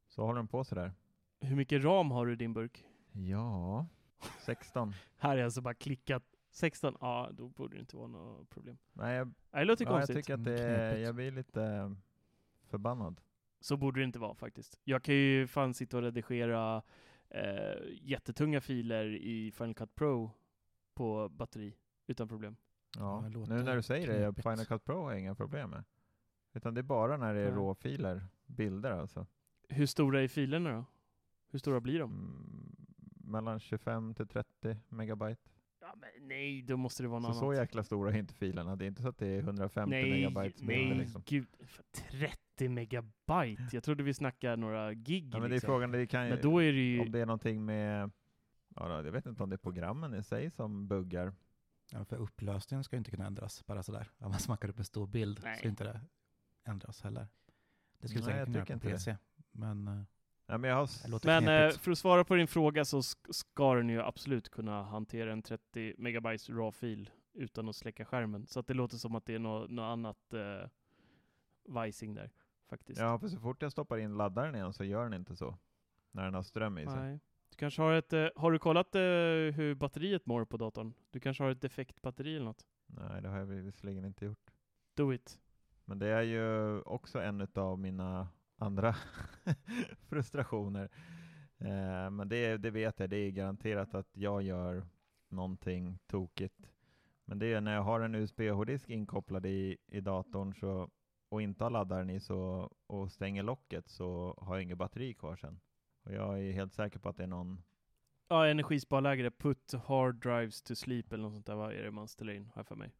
så 0.09 0.23
håller 0.27 0.37
den 0.37 0.49
på 0.49 0.65
sådär. 0.65 0.93
Hur 1.41 1.57
mycket 1.57 1.85
ram 1.85 2.11
har 2.11 2.27
du 2.27 2.33
i 2.33 2.37
din 2.37 2.53
burk? 2.55 2.85
Ja, 3.13 3.87
16. 4.41 4.93
Här 5.17 5.37
är 5.37 5.45
alltså 5.45 5.61
bara 5.61 5.75
klickat 5.75 6.23
16, 6.51 6.97
ja 7.01 7.31
då 7.33 7.49
borde 7.49 7.77
det 7.77 7.81
inte 7.81 7.97
vara 7.97 8.07
något 8.07 8.51
problem. 8.51 8.79
Nej, 8.93 9.17
jag, 9.17 9.33
det 9.51 9.65
låter 9.65 9.85
ja, 9.85 9.99
jag 9.99 10.07
tycker 10.09 10.35
att 10.35 10.41
Mm, 10.41 10.53
det, 10.53 10.59
knepigt. 10.77 11.07
jag 11.07 11.15
blir 11.15 11.31
lite 11.31 11.95
förbannad. 12.67 13.21
Så 13.61 13.77
borde 13.77 14.01
det 14.01 14.05
inte 14.05 14.19
vara 14.19 14.35
faktiskt. 14.35 14.81
Jag 14.85 15.03
kan 15.03 15.15
ju 15.15 15.47
fan 15.47 15.75
sitta 15.75 15.97
och 15.97 16.03
redigera 16.03 16.83
eh, 17.29 17.75
jättetunga 18.01 18.61
filer 18.61 19.05
i 19.15 19.53
Final 19.53 19.75
Cut 19.75 19.95
Pro 19.95 20.31
på 20.95 21.29
batteri 21.29 21.75
utan 22.07 22.29
problem. 22.29 22.57
Ja, 22.99 23.21
det 23.25 23.31
låter 23.31 23.55
nu 23.55 23.63
när 23.63 23.77
du 23.77 23.83
säger 23.83 24.07
det, 24.07 24.19
knepigt. 24.19 24.49
Final 24.49 24.67
Cut 24.67 24.85
Pro 24.85 25.03
har 25.03 25.11
jag 25.11 25.21
inga 25.21 25.35
problem 25.35 25.71
med. 25.71 25.85
Utan 26.55 26.75
det 26.75 26.81
är 26.81 26.83
bara 26.83 27.17
när 27.17 27.35
det 27.35 27.41
är 27.41 27.49
Ja. 27.49 27.55
råfiler, 27.55 28.27
bilder 28.47 28.91
alltså. 28.91 29.27
Hur 29.69 29.87
stora 29.87 30.23
är 30.23 30.29
filerna 30.29 30.73
då? 30.73 30.85
Hur 31.51 31.59
stora 31.59 31.81
blir 31.81 31.99
de? 31.99 32.11
Mm, 32.13 32.77
mellan 33.33 33.61
25 33.61 34.15
till 34.15 34.27
30 34.29 34.77
megabyte. 34.89 35.51
Ja, 35.81 35.95
men 35.97 36.29
nej, 36.29 36.63
då 36.63 36.77
måste 36.77 37.03
det 37.03 37.09
vara 37.09 37.21
Så 37.21 37.29
något 37.29 37.37
så 37.37 37.45
annat. 37.47 37.57
jäkla 37.59 37.85
stora 37.85 38.11
är 38.13 38.19
inte 38.19 38.35
filerna. 38.35 38.77
Det 38.77 38.85
är 38.85 38.87
inte 38.87 39.03
så 39.03 39.09
att 39.09 39.19
det 39.19 39.27
är 39.27 39.39
150 39.43 39.91
nej, 39.91 40.11
megabytes 40.11 40.63
bilder 40.63 40.89
nej, 40.89 40.99
liksom. 40.99 41.23
gud. 41.27 41.47
För 41.67 41.85
30 42.19 42.69
megabyte? 42.69 43.69
Jag 43.73 43.83
trodde 43.85 44.03
vi 44.03 44.15
snackade 44.15 44.57
några 44.57 44.95
gig 44.95 45.25
Ja, 45.35 45.39
men 45.39 45.41
det 45.41 45.47
är 45.47 45.49
liksom. 45.51 45.67
frågan, 45.69 45.91
det 45.93 46.07
kan 46.07 46.29
Men 46.29 46.39
då 46.43 46.63
är 46.63 46.73
det 46.73 46.79
ju... 46.79 47.01
om 47.01 47.13
det 47.13 47.21
är 47.21 47.27
någonting 47.27 47.65
med 47.65 48.11
Ja, 48.77 48.89
då, 48.89 49.07
jag 49.09 49.13
vet 49.13 49.27
inte 49.27 49.43
om 49.43 49.51
det 49.51 49.57
är 49.57 49.59
programmen 49.59 50.15
i 50.15 50.23
sig 50.23 50.51
som 50.51 50.89
buggar. 50.89 51.33
Ja, 51.93 52.05
för 52.05 52.17
upplösningen 52.17 52.85
ska 52.85 52.97
ju 52.97 52.99
inte 52.99 53.11
kunna 53.11 53.27
ändras 53.27 53.67
bara 53.67 53.83
sådär. 53.83 54.11
Om 54.19 54.31
man 54.31 54.41
smackar 54.41 54.69
upp 54.69 54.79
en 54.79 54.85
stor 54.85 55.07
bild 55.07 55.41
Nej. 55.45 55.59
ska 55.59 55.69
inte 55.69 55.85
det 55.85 56.01
ändras 56.65 57.03
heller. 57.03 57.29
Det 58.01 58.09
skulle 58.09 58.25
Nej, 58.25 58.33
säkert 58.35 58.39
jag 58.39 58.47
kunna 58.47 58.57
göra 58.59 58.65
tycker 58.67 58.79
på 58.79 58.89
inte 58.89 58.89
det. 58.89 58.93
PC. 58.95 59.17
Men 59.53 59.89
eh, 59.89 60.03
Ja, 60.47 60.59
men 60.59 60.71
jag 60.71 60.77
har 60.77 61.27
Men 61.27 61.49
eh, 61.69 61.71
för 61.79 61.91
att 61.91 61.99
svara 61.99 62.25
på 62.25 62.35
din 62.35 62.49
fråga 62.49 62.85
så 62.85 63.01
sk- 63.01 63.33
ska 63.33 63.75
den 63.75 63.89
ju 63.89 64.03
absolut 64.03 64.49
kunna 64.51 64.83
hantera 64.83 65.33
en 65.33 65.43
30 65.43 65.95
megabytes 65.99 66.51
RAW-fil 66.51 67.11
utan 67.33 67.69
att 67.69 67.77
släcka 67.77 68.05
skärmen. 68.05 68.47
Så 68.47 68.61
att 68.61 68.67
det 68.67 68.75
låter 68.75 68.97
som 68.97 69.15
att 69.15 69.27
det 69.27 69.35
är 69.35 69.39
något, 69.39 69.71
något 69.71 69.83
annat 69.93 70.35
uh, 70.35 70.69
vajsing 71.69 72.15
där, 72.15 72.31
faktiskt. 72.69 73.01
Ja, 73.01 73.19
för 73.19 73.29
så 73.29 73.41
fort 73.41 73.63
jag 73.63 73.73
stoppar 73.73 73.99
in 73.99 74.17
laddaren 74.17 74.55
igen 74.55 74.73
så 74.73 74.85
gör 74.85 75.03
den 75.05 75.15
inte 75.15 75.37
så. 75.37 75.59
När 76.11 76.25
den 76.25 76.35
har 76.35 76.43
ström 76.43 76.79
i 76.79 76.87
sig. 76.87 77.01
Nej. 77.01 77.21
Du 77.53 77.57
kanske 77.57 77.83
har 77.83 77.93
ett, 77.93 78.13
eh, 78.13 78.29
har 78.37 78.53
du 78.53 78.59
kollat 78.59 78.95
eh, 78.95 79.01
hur 79.55 79.75
batteriet 79.75 80.27
mår 80.27 80.45
på 80.45 80.57
datorn? 80.57 80.95
Du 81.11 81.21
kanske 81.21 81.43
har 81.45 81.51
ett 81.51 81.61
defekt 81.61 82.03
batteri 82.03 82.37
eller 82.37 82.45
något? 82.45 82.67
Nej, 82.87 83.23
det 83.23 83.29
har 83.29 83.39
jag 83.39 83.47
visserligen 83.47 84.05
inte 84.05 84.25
gjort. 84.25 84.51
Do 84.95 85.13
it. 85.13 85.39
Men 85.85 85.99
det 85.99 86.07
är 86.07 86.23
ju 86.23 86.81
också 86.81 87.21
en 87.21 87.49
av 87.55 87.79
mina 87.79 88.29
andra 88.57 88.95
frustrationer. 90.09 90.91
Eh, 91.59 92.11
men 92.11 92.29
det, 92.29 92.57
det 92.57 92.71
vet 92.71 93.01
jag, 93.01 93.11
det 93.11 93.17
är 93.17 93.31
garanterat 93.31 93.95
att 93.95 94.17
jag 94.17 94.43
gör 94.43 94.87
någonting 95.29 95.99
tokigt. 96.07 96.71
Men 97.25 97.39
det 97.39 97.53
är 97.53 97.61
när 97.61 97.75
jag 97.75 97.83
har 97.83 98.01
en 98.01 98.15
USB-hårddisk 98.15 98.91
inkopplad 98.91 99.47
i, 99.47 99.77
i 99.87 100.01
datorn 100.01 100.55
så, 100.55 100.91
och 101.29 101.43
inte 101.43 101.65
har 101.65 101.71
laddaren 101.71 102.11
i 102.11 102.21
så, 102.21 102.71
och 102.87 103.13
stänger 103.13 103.43
locket 103.43 103.89
så 103.89 104.39
har 104.41 104.57
jag 104.57 104.63
inget 104.63 104.79
batteri 104.79 105.15
kvar 105.15 105.37
sen. 105.37 105.61
Och 106.03 106.13
jag 106.13 106.41
är 106.43 106.53
helt 106.53 106.73
säker 106.75 106.99
på 106.99 107.09
att 107.09 107.17
det 107.17 107.23
är 107.23 107.27
någon 107.27 107.63
Ja, 108.29 108.47
energisparläge. 108.47 109.31
Put 109.31 109.73
hard 109.87 110.15
drives 110.23 110.63
to 110.63 110.75
sleep 110.75 111.13
eller 111.13 111.23
något 111.23 111.33
sånt 111.33 111.47
där. 111.47 111.55
Vad 111.55 111.73
är 111.73 111.83
det 111.83 111.91
man 111.91 112.09
ställer 112.09 112.33
in, 112.33 112.45
har 112.47 112.53
jag 112.61 112.67
för 112.67 112.77
mig. 112.77 112.93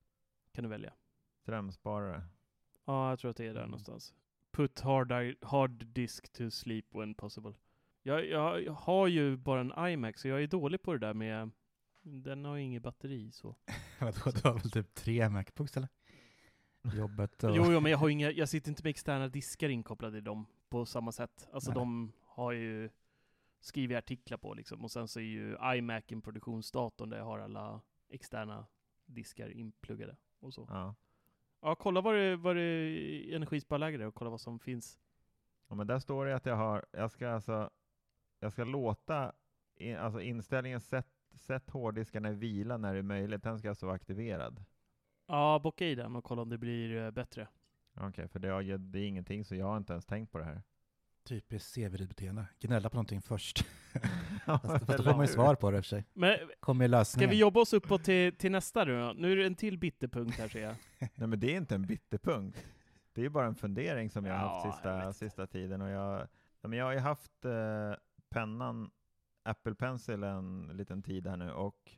Kan 0.53 0.65
du 0.65 0.71
välja. 0.71 0.93
strömsparare. 1.43 2.23
Ja, 2.85 3.09
jag 3.11 3.19
tror 3.19 3.31
att 3.31 3.37
det 3.37 3.45
är 3.47 3.55
där 3.55 3.61
Mm. 3.61 3.71
någonstans. 3.71 4.15
Put 4.51 4.81
hard, 4.81 5.13
hard 5.43 5.87
disk 5.87 6.33
to 6.33 6.51
sleep 6.51 6.85
when 6.95 7.15
possible. 7.15 7.55
Jag, 8.03 8.27
jag, 8.29 8.63
jag 8.65 8.73
har 8.73 9.07
ju 9.07 9.37
bara 9.37 9.61
en 9.61 9.89
iMac, 9.93 10.19
så 10.21 10.29
jag 10.29 10.43
är 10.43 10.47
dålig 10.47 10.83
på 10.83 10.93
det 10.93 10.99
där 10.99 11.15
med... 11.15 11.51
Den 12.03 12.45
har 12.45 12.57
ju 12.57 12.63
inget 12.63 12.83
batteri 12.83 13.31
så. 13.33 13.57
Vadå, 14.01 14.31
du 14.43 14.49
har 14.49 14.55
väl 14.59 14.71
typ 14.71 14.95
tre 14.95 15.29
Macbooks 15.29 15.77
eller? 15.77 15.89
Jobbet 16.97 17.45
och... 17.45 17.57
Jo, 17.57 17.73
jo, 17.73 17.81
men 17.81 17.91
jag 17.91 17.99
har 17.99 18.09
inga, 18.09 18.31
jag 18.31 18.49
sitter 18.49 18.69
inte 18.71 18.83
med 18.83 18.91
externa 18.91 19.29
diskar 19.29 19.69
inkopplade 19.69 20.19
i 20.19 20.21
dem 20.21 20.47
på 20.69 20.87
samma 20.87 21.13
sätt. 21.13 21.49
Alltså 21.53 21.71
Nej. 21.71 21.75
de 21.79 22.13
har 22.35 22.53
ju 22.53 22.91
skrivit 23.61 23.99
artiklar 23.99 24.39
på 24.39 24.55
liksom. 24.55 24.85
Och 24.85 24.91
sen 24.91 25.09
så 25.09 25.21
är 25.21 25.25
ju 25.25 25.57
iMacen 25.77 26.23
produktionsdatorn 26.23 27.11
där 27.11 27.19
jag 27.19 27.25
har 27.25 27.39
alla 27.39 27.81
externa 28.09 28.67
diskar 29.07 29.49
inpluggade 29.49 30.17
och 30.41 30.55
så. 30.55 30.67
Ja. 30.71 30.95
Ja, 31.61 31.75
kolla 31.75 32.01
vad 32.01 32.15
det, 32.15 32.37
vad 32.37 32.57
det 32.57 32.63
är 32.63 33.37
energisparläge 33.37 33.99
där 33.99 34.07
och 34.07 34.15
kolla 34.15 34.31
vad 34.31 34.41
som 34.41 34.59
finns. 34.59 34.99
Ja, 35.69 35.75
men 35.75 35.87
där 35.87 35.99
står 35.99 36.27
det 36.27 36.37
att 36.37 36.47
jag 36.47 36.57
har, 36.57 36.87
jag 36.93 37.11
ska 37.11 37.31
alltså, 37.31 37.71
jag 38.41 38.53
ska 38.53 38.65
låta 38.65 39.33
in, 39.77 39.97
alltså 39.97 40.21
inställningen 40.21 40.81
sätt, 40.81 41.09
sätt 41.35 41.71
hårddiskarna 41.71 42.31
i 42.31 42.35
vila 42.35 42.77
när 42.77 42.93
det 42.93 42.99
är 42.99 43.03
möjligt, 43.03 43.43
den 43.43 43.59
ska 43.59 43.69
alltså 43.69 43.87
vara 43.87 43.97
aktiverad. 43.97 44.65
Ja, 45.27 45.61
bocka 45.63 45.87
i 45.87 45.95
den 45.95 46.17
och 46.17 46.25
kolla 46.25 46.43
om 46.43 46.49
det 46.49 46.59
blir 46.59 46.97
eh, 46.97 47.11
bättre. 47.11 47.49
Okej, 47.95 48.29
för 48.29 48.39
det, 48.39 48.49
har, 48.49 48.79
det 48.79 48.99
är 48.99 49.07
ingenting 49.07 49.45
så 49.45 49.55
jag 49.55 49.67
har 49.67 49.77
inte 49.77 49.93
ens 49.93 50.07
tänkt 50.07 50.33
på 50.33 50.39
det 50.39 50.45
här. 50.45 50.63
Typiskt 51.25 51.75
CV-beteende. 51.75 52.47
Gnälla 52.61 52.91
på 52.91 52.97
någonting 52.97 53.23
först. 53.23 53.65
Ja, 54.47 54.59
Fast, 54.59 54.87
fast 54.87 54.99
då 54.99 55.05
får 55.05 55.17
man 55.17 55.27
ju 55.27 55.33
svar 55.33 55.55
på 55.55 55.71
det 55.71 55.77
i 55.77 55.81
och 55.81 55.85
för 55.85 55.89
sig. 55.89 56.05
Men 56.13 56.39
Kommer 56.61 56.85
ju 56.85 56.89
ska 56.89 56.97
lösningen. 56.99 57.31
vi 57.31 57.37
jobba 57.37 57.61
oss 57.61 57.73
uppåt 57.73 58.05
till, 58.05 58.37
till 58.37 58.53
nästa 58.53 58.85
nu? 58.85 59.13
Nu 59.17 59.33
är 59.33 59.37
det 59.37 59.47
en 59.47 59.55
till 59.55 59.79
bitterpunkt 59.79 60.39
här 60.39 60.49
ser 60.49 60.63
jag. 60.63 60.75
Nej 61.15 61.29
men 61.29 61.41
det 61.41 61.53
är 61.53 61.57
inte 61.57 61.75
en 61.75 61.87
bitterpunkt. 61.87 62.67
Det 63.13 63.21
är 63.21 63.23
ju 63.23 63.29
bara 63.29 63.47
en 63.47 63.55
fundering 63.55 64.11
som 64.11 64.27
jag 64.27 64.35
har 64.35 64.49
haft 64.63 64.85
Ja, 64.85 64.91
jag 65.05 65.15
sista, 65.15 65.27
sista 65.27 65.47
tiden. 65.47 65.81
Och 65.83 65.89
jag, 65.91 66.29
ja, 66.61 66.69
men 66.69 66.79
jag 66.79 66.85
har 66.87 66.93
ju 66.93 66.99
haft 66.99 67.45
eh, 67.45 67.93
pennan 68.29 68.91
Apple 69.43 69.75
Pencil 69.75 70.23
en 70.23 70.71
liten 70.73 71.03
tid 71.03 71.27
här 71.27 71.37
nu 71.37 71.51
och 71.53 71.93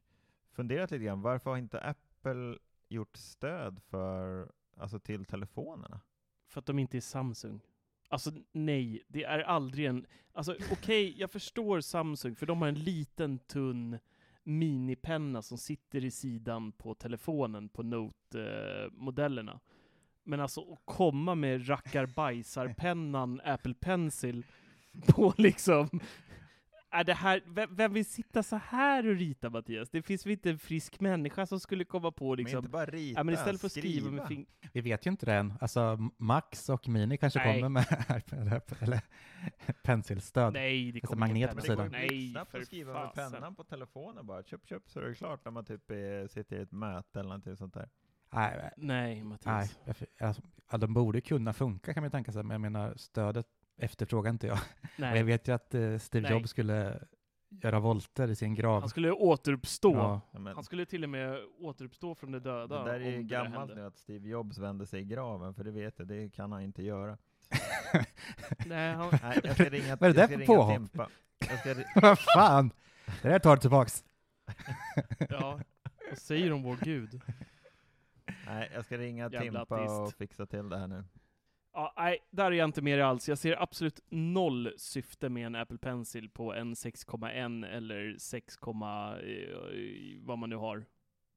funderat 0.53 0.91
lite 0.91 1.05
grann, 1.05 1.23
varför 1.23 1.51
har 1.51 1.57
inte 1.59 1.81
Apple 1.81 2.59
gjort 2.89 3.17
stöd 3.17 3.83
för, 3.83 4.53
alltså 4.77 4.99
till 4.99 5.25
telefonerna? 5.25 6.01
För 6.49 6.61
att 6.61 6.67
de 6.67 6.79
inte 6.79 6.97
är 6.97 7.01
Samsung. 7.01 7.61
Alltså 8.09 8.31
nej, 8.53 9.03
det 9.09 9.25
är 9.25 9.39
aldrig 9.39 9.87
en... 9.87 10.07
Alltså 10.33 10.57
okej, 10.73 11.15
jag 11.19 11.31
förstår 11.31 11.81
Samsung, 11.81 12.37
för 12.37 12.47
de 12.47 12.63
har 12.63 12.69
en 12.69 12.75
liten 12.75 13.39
tunn 13.39 13.99
minipenna 14.45 15.43
som 15.43 15.59
sitter 15.59 16.05
i 16.05 16.11
sidan 16.11 16.73
på 16.73 16.95
telefonen 16.95 17.69
på 17.69 17.83
Note-modellerna. 17.83 19.61
Men 20.25 20.41
alltså 20.41 20.73
att 20.73 20.81
komma 20.85 21.35
med 21.35 21.69
rackarbajsarpennan 21.69 23.41
Apple 23.45 23.75
Pencil 23.75 24.47
på 25.07 25.35
liksom... 25.37 26.01
Är 26.95 27.05
det 27.05 27.15
här, 27.15 27.43
vem, 27.47 27.77
vem 27.77 27.93
vill 27.93 28.05
sitta 28.05 28.43
så 28.43 28.57
här 28.57 29.07
och 29.09 29.15
rita 29.17 29.51
Mattias? 29.51 29.91
Det 29.91 30.03
finns 30.03 30.27
väl 30.27 30.33
inte 30.33 30.51
en 30.51 30.59
frisk 30.59 31.01
människa 31.01 31.47
som 31.47 31.61
skulle 31.61 31.85
komma 31.85 32.11
på 32.13 32.29
Men 32.31 32.37
liksom... 32.37 32.59
inte 32.59 32.69
bara 32.71 32.87
rita, 32.87 33.21
Ja, 33.21 33.25
men 33.25 33.35
istället 33.35 33.61
för 33.61 33.67
att 33.67 33.73
skriva 33.73 34.11
med 34.11 34.25
fing- 34.25 34.47
Vi 34.73 34.81
vet 34.81 35.07
ju 35.07 35.11
inte 35.11 35.27
det 35.27 35.35
än. 35.35 35.53
Alltså 35.61 35.99
Max 36.19 36.69
och 36.69 36.89
Mini 36.89 37.17
kanske 37.17 37.39
Nej. 37.39 37.55
kommer 37.63 37.69
med 37.69 38.23
eller 38.81 39.01
pensilstöd. 39.83 40.53
Nej, 40.53 40.93
det 40.93 40.97
Alltså 40.99 41.07
kommer 41.07 41.21
magnet 41.27 41.51
inte 41.51 41.63
på 41.63 41.77
Men 41.77 41.91
det 41.93 41.99
går 41.99 42.03
ju 42.11 42.19
sidan. 42.19 42.33
Nej, 42.35 42.47
för 42.51 42.59
att 42.61 42.67
skriva 42.67 42.93
med 43.05 43.15
pennan 43.15 43.55
på 43.55 43.65
telefonen 43.65 44.27
bara. 44.27 44.43
Köp, 44.43 44.67
köp, 44.67 44.91
så 44.91 45.01
är 45.01 45.05
det 45.05 45.15
klart 45.15 45.45
när 45.45 45.53
man 45.53 45.65
typ 45.65 45.91
är, 45.91 46.27
sitter 46.29 46.57
i 46.57 46.63
ett 46.63 46.73
möte 46.73 47.19
eller 47.21 47.29
någonting 47.29 47.57
sånt 47.57 47.75
där. 47.75 47.89
Nej, 48.33 48.53
nej, 48.57 48.71
Nej, 48.77 49.15
nej. 49.15 49.25
Mattias. 49.25 49.79
jag- 49.85 50.29
Alltså, 50.29 50.43
de 50.79 50.95
borde 50.95 51.21
kunna 51.21 51.53
funka 51.53 51.95
kan 51.95 52.03
man 52.03 52.11
tänka 52.11 52.33
sig, 52.33 52.43
men 52.43 52.55
jag 52.55 52.61
menar 52.61 52.95
stödet 52.97 53.47
efterfrågar 53.77 54.31
inte 54.31 54.47
jag. 54.47 54.59
Och 54.83 54.89
jag 54.97 55.13
Nej. 55.13 55.23
vet 55.23 55.49
ju 55.49 55.55
att 55.55 55.75
eh, 55.75 55.99
Steve 55.99 56.23
Nej. 56.29 56.33
Jobs 56.33 56.51
skulle 56.51 57.01
göra 57.51 57.81
volter 57.81 58.31
i 58.31 58.37
sin 58.37 58.55
grav. 58.55 58.81
Han 58.81 58.89
skulle 58.89 59.11
återuppstå. 59.13 59.95
Ja. 59.95 60.21
Han 60.55 60.65
skulle 60.65 60.87
till 60.87 61.05
och 61.05 61.11
med 61.11 61.39
återuppstå 61.59 62.15
från 62.15 62.33
de 62.33 62.39
döda. 62.39 62.85
det 62.85 62.93
där 62.93 63.01
är 63.01 63.11
ju 63.11 63.19
om 63.19 63.27
gammalt 63.27 63.75
nu 63.75 63.87
att 63.87 63.97
Steve 63.97 64.29
Jobs 64.29 64.59
vände 64.59 64.87
sig 64.87 65.01
i 65.01 65.05
graven, 65.05 65.55
för 65.55 65.65
det 65.65 65.71
vet 65.71 65.99
jag, 65.99 66.09
det 66.09 66.29
kan 66.29 66.53
han 66.53 66.63
inte 66.63 66.83
göra. 66.83 67.19
Nej, 68.67 68.95
han, 68.95 69.11
Nej, 69.23 69.41
jag 69.45 69.55
ska 69.55 69.69
ringa, 69.69 69.97
Vad 69.97 70.11
är 70.11 70.15
det 70.15 70.21
jag 70.21 70.29
där 70.31 70.37
ska 70.37 70.37
för 70.37 70.39
ringa 70.39 70.47
påhopp? 70.47 71.11
Vad 72.03 72.19
fan! 72.19 72.71
Det 73.23 73.29
där 73.29 73.39
tar 73.39 73.57
du 73.57 73.61
tillbaks. 73.61 74.05
ja. 75.29 75.61
Vad 76.09 76.19
säger 76.19 76.51
de 76.51 76.63
vår 76.63 76.77
gud? 76.83 77.21
nej, 78.47 78.71
jag 78.75 78.85
ska 78.85 78.99
ringa 78.99 79.23
Jävla 79.23 79.41
Timpa 79.41 79.61
och 79.61 79.73
ateist. 80.03 80.19
fixa 80.19 80.47
till 80.47 80.69
det 80.69 80.79
här 80.79 80.87
nu. 80.87 81.05
Ja, 81.77 81.93
nej, 81.97 82.19
där 82.31 82.45
är 82.45 82.51
jag 82.51 82.65
inte 82.69 82.83
med 82.83 83.01
alls. 83.01 83.29
Jag 83.29 83.39
ser 83.39 83.63
absolut 83.63 84.01
noll 84.09 84.73
syfte 84.77 85.29
med 85.29 85.47
en 85.47 85.55
Apple 85.55 85.79
Pencil 85.79 86.31
på 86.31 86.55
en 86.55 86.75
6,1 86.75 87.67
eller 87.67 88.17
6, 88.19 88.59
eh, 88.63 90.19
vad 90.25 90.39
man 90.39 90.51
nu 90.51 90.57
har, 90.57 90.85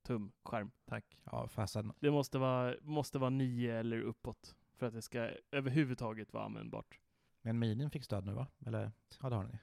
tum 0.04 0.32
skärm. 0.44 0.72
Tack. 0.86 1.18
Ja, 1.24 1.48
fasen. 1.48 1.94
Det 2.00 2.12
måste 2.12 2.38
vara, 2.38 2.76
måste 2.82 3.20
vara 3.20 3.30
9 3.30 3.80
eller 3.80 4.02
uppåt 4.02 4.56
för 4.76 4.86
att 4.86 4.94
det 4.94 5.02
ska 5.02 5.30
överhuvudtaget 5.52 6.34
vara 6.34 6.44
användbart. 6.46 7.00
Men 7.42 7.60
Minin 7.60 7.90
fick 7.90 8.04
stöd 8.04 8.26
nu 8.26 8.34
va? 8.34 8.48
Eller? 8.66 8.92
Ja, 9.22 9.30
det 9.30 9.36
har 9.36 9.44
den 9.44 9.52
ju. 9.52 9.58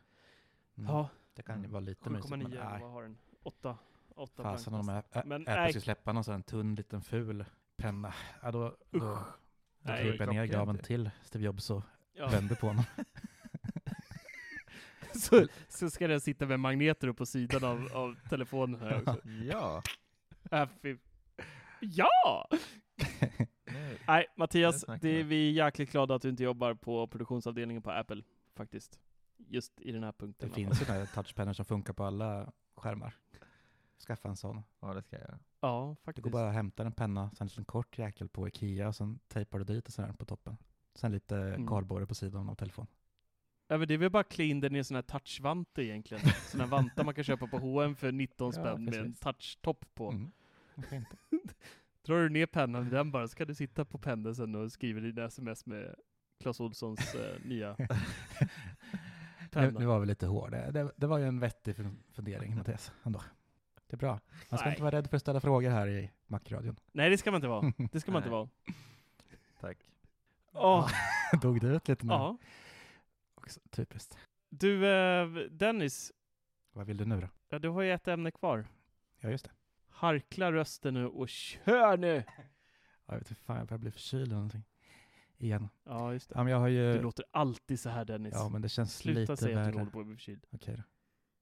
Mm. 0.83 0.95
Ja, 0.97 1.09
Det 1.35 1.43
kan 1.43 1.55
ju 1.55 1.59
Mm. 1.59 1.71
vara 1.71 1.81
lite 1.81 2.11
mysigt, 2.11 2.31
men 2.31 2.41
7,9, 2.47 2.65
nej. 2.71 2.83
vad 2.83 2.91
har 2.91 3.03
den? 3.03 3.17
8? 3.43 3.79
8 4.17 4.43
Fasen 4.43 4.75
om 4.75 4.89
Apple 4.89 5.69
skulle 5.69 5.81
släppa 5.81 6.13
någon 6.13 6.25
sån 6.25 6.43
tunn 6.43 6.75
liten 6.75 7.03
ful 7.03 7.45
penna. 7.77 8.15
Ja, 8.43 8.51
då, 8.51 8.77
då, 8.91 8.99
då 8.99 9.19
Nej, 9.85 10.03
kryper 10.03 10.25
jag 10.25 10.35
ner 10.35 10.45
i 10.45 10.49
graven 10.49 10.79
till 10.79 11.11
Steve 11.23 11.45
Jobs 11.45 11.71
och 11.71 11.83
Ja. 12.17 12.29
vänder 12.29 12.55
på 12.55 12.67
honom. 12.67 12.85
så, 15.15 15.47
så 15.69 15.91
ska 15.91 16.09
den 16.09 16.21
sitta 16.21 16.47
med 16.47 16.61
magneter 16.61 17.09
upp 17.09 17.17
på 17.17 17.27
sidan 17.27 17.65
av, 17.65 17.89
av 17.93 18.17
telefonen 18.29 18.81
här 18.81 18.97
också. 18.99 19.21
Ja. 19.51 19.83
Äh, 20.51 20.69
ja! 21.81 22.49
Nej, 24.07 24.27
Mattias, 24.37 24.85
det 25.01 25.21
är 25.21 25.25
vi. 25.25 25.51
jäkligt 25.51 25.93
glada 25.93 26.15
att 26.15 26.23
du 26.23 26.29
inte 26.29 26.45
jobbar 26.45 26.75
på 26.75 27.07
produktionsavdelningen 27.07 27.83
på 27.83 27.91
Apple, 27.91 28.23
faktiskt. 28.57 28.99
Just 29.37 29.81
i 29.81 29.93
den 29.93 30.05
här 30.05 30.13
punkten. 30.13 30.49
Det 30.49 30.55
finns 30.55 30.83
ju 30.83 31.07
touchpennor 31.15 31.53
som 31.53 31.65
funkar 31.65 31.93
på 31.93 32.05
alla 32.05 32.53
skärmar. 32.77 33.15
Skaffa 34.07 34.29
en 34.29 34.37
sån. 34.37 34.63
Ja, 34.81 34.95
det 34.95 35.03
ska 35.03 35.17
jag 35.17 35.21
göra. 35.29 35.39
Ja, 35.61 35.97
faktiskt. 36.05 36.23
går 36.25 36.31
bara 36.31 36.49
att 36.49 36.55
hämta 36.55 36.83
en 36.87 36.93
penna, 36.93 37.31
sen 37.31 37.37
en 37.45 37.47
liten 37.49 37.65
kort 37.65 37.99
jäkel 37.99 38.29
på 38.29 38.49
Ikea 38.49 38.89
och 38.89 38.97
sen 38.97 39.19
tejpar 39.29 39.59
du 39.59 39.65
dit 39.65 39.87
och 39.87 39.93
sådär 39.93 40.13
på 40.13 40.25
toppen. 40.25 40.57
Sen 40.95 41.13
lite 41.13 41.37
Mm. 41.37 41.67
kardborre 41.69 42.07
på 42.07 42.15
sidan 42.15 42.49
av 42.49 42.55
telefon. 42.55 42.87
Ja, 43.69 43.79
men 43.79 43.89
det 43.89 43.95
är 43.95 43.99
väl 43.99 44.11
bara 44.11 44.25
klä 44.25 44.45
in 44.45 44.61
den 44.61 44.75
i 44.75 44.79
en 44.79 44.85
sån 44.85 44.95
här 44.95 45.03
touchvante 45.03 45.83
egentligen. 45.85 46.25
Här 46.59 46.67
vantar 46.67 47.05
man 47.05 47.15
kan 47.15 47.25
köpa 47.25 47.47
på 47.47 47.59
H&M 47.59 47.97
för 47.97 48.13
19 48.13 48.47
Ja, 48.47 48.53
spänn 48.53 48.85
med 48.85 48.95
en 48.95 49.15
touchtopp 49.15 49.85
på. 49.95 50.11
Mm. 50.11 50.31
Drar 52.03 52.23
du 52.23 52.29
ner 52.29 52.47
pennan 52.47 52.87
i 52.87 52.91
den 52.91 53.11
bara, 53.11 53.29
så 53.29 53.37
kan 53.37 53.47
du 53.47 53.55
sitta 53.55 53.85
på 53.85 53.99
pendeln 53.99 54.35
sen 54.35 54.55
och 54.55 54.73
skriva 54.73 55.01
dina 55.01 55.25
sms 55.25 55.67
med 55.67 55.95
Clas 56.41 56.61
Ohlsons 56.61 57.15
eh, 57.15 57.45
nya... 57.45 57.77
Nu, 59.57 59.61
penna. 59.61 59.79
nu 59.81 59.87
var 59.87 60.01
vi 60.01 60.07
lite 60.07 60.27
hårda. 60.27 60.71
Det, 60.71 60.91
det 60.97 61.07
var 61.07 61.19
ju 61.19 61.25
en 61.29 61.41
vettig 61.41 61.75
fun- 61.77 61.97
fundering, 62.13 62.57
Mattias, 62.57 62.93
ändå. 63.03 63.23
Det 63.95 63.97
är 63.97 64.09
bra. 64.09 64.21
Man 64.51 64.59
ska 64.59 64.67
Nej. 64.67 64.73
inte 64.75 64.83
vara 64.83 64.97
rädd 64.97 65.11
för 65.11 65.17
att 65.17 65.21
ställa 65.23 65.41
frågor 65.41 65.71
här 65.71 65.89
i 65.89 66.11
Macradion. 66.27 66.77
Nej, 66.93 67.11
det 67.11 67.19
ska 67.19 67.31
man 67.31 67.39
inte 67.39 67.49
vara. 67.49 67.73
Det 67.93 68.01
ska 68.01 68.13
man 68.13 68.21
inte 68.23 68.31
vara. 68.39 68.49
Tack. 69.61 69.79
Åh, 70.53 70.91
Dog 71.43 71.61
du 71.61 71.69
ut 71.77 71.89
lite 71.89 72.07
nu? 72.07 72.13
ja. 72.13 72.39
Också, 73.35 73.61
typiskt. 73.71 74.19
Du, 74.49 74.87
eh, 74.87 75.27
Dennis, 75.51 76.13
Vad 76.73 76.87
vill 76.87 76.97
du 76.97 77.05
nu 77.05 77.21
då? 77.21 77.29
ja, 77.49 77.59
du 77.59 77.69
har 77.69 77.83
ju 77.83 77.93
ett 77.93 78.09
ämne 78.09 78.31
kvar. 78.31 78.67
Ja, 79.21 79.31
just 79.31 79.45
det. 79.45 79.51
Harkla 79.89 80.53
rösten 80.53 80.95
nu 80.95 81.07
och 81.07 81.29
kör 81.29 81.97
nu! 81.97 82.25
Ja, 82.27 82.33
Jag 83.07 83.19
vet 83.19 83.31
inte, 83.31 83.43
fan, 83.43 83.57
jag 83.57 83.67
börjar 83.67 83.79
bli 83.79 83.91
förkyld 83.91 84.23
eller 84.23 84.35
någonting. 84.35 84.65
Igen. 85.39 85.69
Ja, 85.85 86.13
just 86.13 86.29
det. 86.29 86.35
Ja, 86.39 86.43
men 86.45 86.53
jag 86.53 86.59
har 86.61 86.69
ju... 86.69 86.93
Du 86.93 87.03
låter 87.03 87.25
alltid 87.31 87.81
så 87.81 87.89
här 87.91 88.05
Dennis. 88.05 88.35
Ja, 88.37 88.49
men 88.49 88.63
det 88.63 88.69
känns 88.69 88.97
Sluta 88.97 89.21
lite 89.21 89.37
säga 89.37 89.59
att 89.61 89.65
du 89.67 89.71
värre. 89.71 89.79
håller 89.81 89.91
på 89.93 90.01
att 90.01 90.07
bli 90.07 90.17
förkyld. 90.17 90.47
Okej 90.51 90.77
då. 90.77 90.83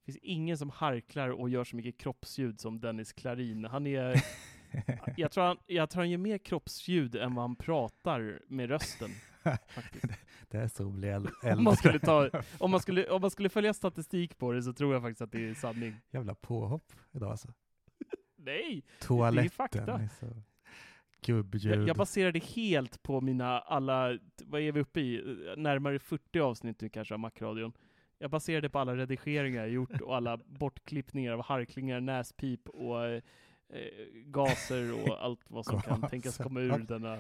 Det 0.04 0.12
finns 0.12 0.18
ingen 0.22 0.58
som 0.58 0.70
harklar 0.70 1.28
och 1.28 1.50
gör 1.50 1.64
så 1.64 1.76
mycket 1.76 1.98
kroppsljud 1.98 2.60
som 2.60 2.80
Dennis 2.80 3.12
Klarin. 3.12 3.64
Han 3.64 3.86
är... 3.86 4.24
jag, 5.16 5.30
tror 5.30 5.44
han, 5.44 5.56
jag 5.66 5.90
tror 5.90 6.02
han 6.02 6.10
gör 6.10 6.18
mer 6.18 6.38
kroppsljud 6.38 7.16
än 7.16 7.34
vad 7.34 7.44
han 7.44 7.56
pratar 7.56 8.40
med 8.48 8.68
rösten. 8.68 9.10
Faktiskt. 9.68 10.04
det 10.48 10.58
är 10.58 10.68
så 10.68 10.90
blir 10.90 11.30
Om 11.56 11.64
man, 11.64 11.76
skulle 11.76 11.98
ta, 11.98 12.30
om, 12.58 12.70
man 12.70 12.80
skulle, 12.80 13.10
om 13.10 13.20
man 13.20 13.30
skulle 13.30 13.48
följa 13.48 13.74
statistik 13.74 14.38
på 14.38 14.52
det 14.52 14.62
så 14.62 14.72
tror 14.72 14.92
jag 14.92 15.02
faktiskt 15.02 15.22
att 15.22 15.32
det 15.32 15.48
är 15.48 15.54
sanning. 15.54 15.96
Jävla 16.10 16.34
påhopp 16.34 16.92
idag 17.12 17.30
alltså. 17.30 17.52
Nej! 18.36 18.84
Toaletten 19.00 19.50
fakta. 19.50 19.92
är 19.92 20.08
så... 20.20 20.42
Gubbljud. 21.26 21.80
Jag, 21.80 21.88
jag 21.88 21.96
baserar 21.96 22.32
det 22.32 22.44
helt 22.44 23.02
på 23.02 23.20
mina 23.20 23.60
alla, 23.60 24.18
vad 24.44 24.60
är 24.60 24.72
vi 24.72 24.80
uppe 24.80 25.00
i? 25.00 25.22
Närmare 25.56 25.98
40 25.98 26.40
avsnitt 26.40 26.80
nu 26.80 26.88
kanske 26.88 27.14
av 27.14 27.20
Macradion. 27.20 27.72
Jag 28.22 28.30
baserar 28.30 28.60
det 28.60 28.68
på 28.70 28.78
alla 28.78 28.96
redigeringar 28.96 29.60
jag 29.60 29.70
gjort 29.70 30.00
och 30.00 30.16
alla 30.16 30.36
bortklippningar 30.46 31.32
av 31.32 31.42
harklingar, 31.44 32.00
näspip 32.00 32.68
och 32.68 33.04
eh, 33.06 33.22
gaser 34.26 35.02
och 35.08 35.24
allt 35.24 35.40
vad 35.50 35.66
som 35.66 35.80
kan 35.82 36.02
tänkas 36.08 36.36
komma 36.36 36.60
ur 36.60 36.78
denna... 36.78 37.18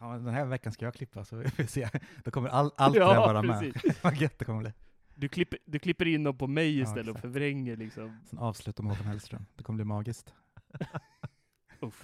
Ja, 0.00 0.06
den 0.12 0.28
här 0.34 0.44
veckan 0.44 0.72
ska 0.72 0.84
jag 0.84 0.94
klippa 0.94 1.24
så 1.24 1.36
vi 1.36 1.50
får 1.50 1.62
se. 1.64 1.88
Då 2.24 2.30
kommer 2.30 2.48
all, 2.48 2.70
allt 2.76 2.94
det 2.94 3.04
här 3.04 3.16
vara 3.16 3.42
med. 3.42 3.72
Vad 4.02 4.16
gött 4.16 4.38
det 4.38 4.44
kommer 4.44 4.60
bli. 4.60 4.72
Du 5.14 5.28
klipper, 5.28 5.58
du 5.64 5.78
klipper 5.78 6.06
in 6.06 6.24
dem 6.24 6.38
på 6.38 6.46
mig 6.46 6.78
Ja, 6.78 6.82
istället 6.82 7.04
och 7.08 7.10
exakt. 7.10 7.20
förvränger 7.22 7.76
liksom. 7.76 8.18
Sen 8.24 8.38
avsluta 8.38 8.82
med 8.82 8.92
Håkan 8.92 9.06
Hellström. 9.06 9.46
Det 9.56 9.62
kommer 9.64 9.76
bli 9.76 9.84
magiskt. 9.84 10.34
Uff. 11.80 12.02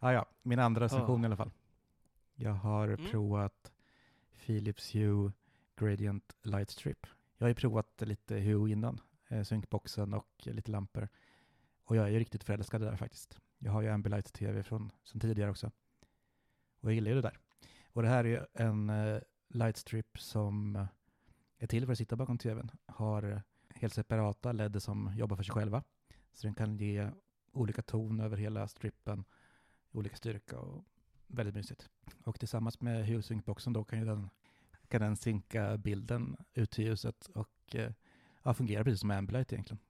Ja, 0.00 0.12
ja, 0.12 0.26
min 0.42 0.58
andra 0.58 0.84
recension 0.84 1.20
Ja. 1.20 1.24
i 1.24 1.26
alla 1.26 1.36
fall. 1.36 1.50
Jag 2.34 2.52
har 2.52 2.88
Mm. 2.88 3.06
provat 3.10 3.72
Philips 4.46 4.94
Hue 4.94 5.32
Gradient 5.76 6.36
Light 6.42 6.70
Strip. 6.70 7.06
Jag 7.38 7.44
har 7.44 7.48
ju 7.48 7.54
provat 7.54 8.00
lite 8.00 8.34
Hue 8.34 8.70
innan, 8.70 9.00
eh, 9.28 9.42
synkboxen 9.42 10.14
och 10.14 10.28
lite 10.42 10.70
lampor. 10.70 11.08
Och 11.84 11.96
jag 11.96 12.06
är 12.06 12.10
ju 12.10 12.18
riktigt 12.18 12.44
förälskad 12.44 12.82
i 12.82 12.84
det 12.84 12.90
där 12.90 12.96
faktiskt. 12.96 13.38
Jag 13.58 13.72
har 13.72 13.82
ju 13.82 13.88
Ambilight 13.88 14.32
TV 14.32 14.62
från 14.62 14.92
sen 15.04 15.20
tidigare 15.20 15.50
också. 15.50 15.70
Och 16.80 16.88
jag 16.88 16.94
gillar 16.94 17.08
ju 17.08 17.14
det 17.14 17.22
där. 17.22 17.38
Och 17.92 18.02
det 18.02 18.08
här 18.08 18.24
är 18.24 18.28
ju 18.28 18.40
en 18.52 18.90
eh, 18.90 19.20
light 19.48 19.76
strip 19.76 20.18
som 20.18 20.76
eh, 20.76 20.86
är 21.58 21.66
till 21.66 21.84
för 21.84 21.92
att 21.92 21.98
sitta 21.98 22.16
bakom 22.16 22.38
tvn. 22.38 22.70
Har 22.86 23.22
eh, 23.22 23.40
helt 23.74 23.94
separata 23.94 24.52
LED 24.52 24.82
som 24.82 25.12
jobbar 25.16 25.36
för 25.36 25.44
sig 25.44 25.54
själva. 25.54 25.82
Så 26.32 26.46
den 26.46 26.54
kan 26.54 26.76
ge 26.76 27.10
olika 27.52 27.82
ton 27.82 28.20
över 28.20 28.36
hela 28.36 28.68
strippen, 28.68 29.24
olika 29.92 30.16
styrka 30.16 30.58
och 30.58 30.84
väldigt 31.26 31.54
mysigt. 31.54 31.90
Och 32.24 32.38
tillsammans 32.38 32.80
med 32.80 33.06
Hue 33.06 33.22
Sync-boxen 33.22 33.72
då 33.72 33.84
kan 33.84 33.98
ju 33.98 34.04
den, 34.04 34.30
kan 34.86 35.00
den 35.00 35.16
synka 35.16 35.76
bilden 35.76 36.36
ut 36.54 36.70
till 36.70 36.84
ljuset 36.84 37.26
och 37.26 37.74
eh, 37.74 37.92
ja, 38.42 38.54
fungerar 38.54 38.84
precis 38.84 39.00
som 39.00 39.10
Ambilight 39.10 39.52
egentligen. 39.52 39.80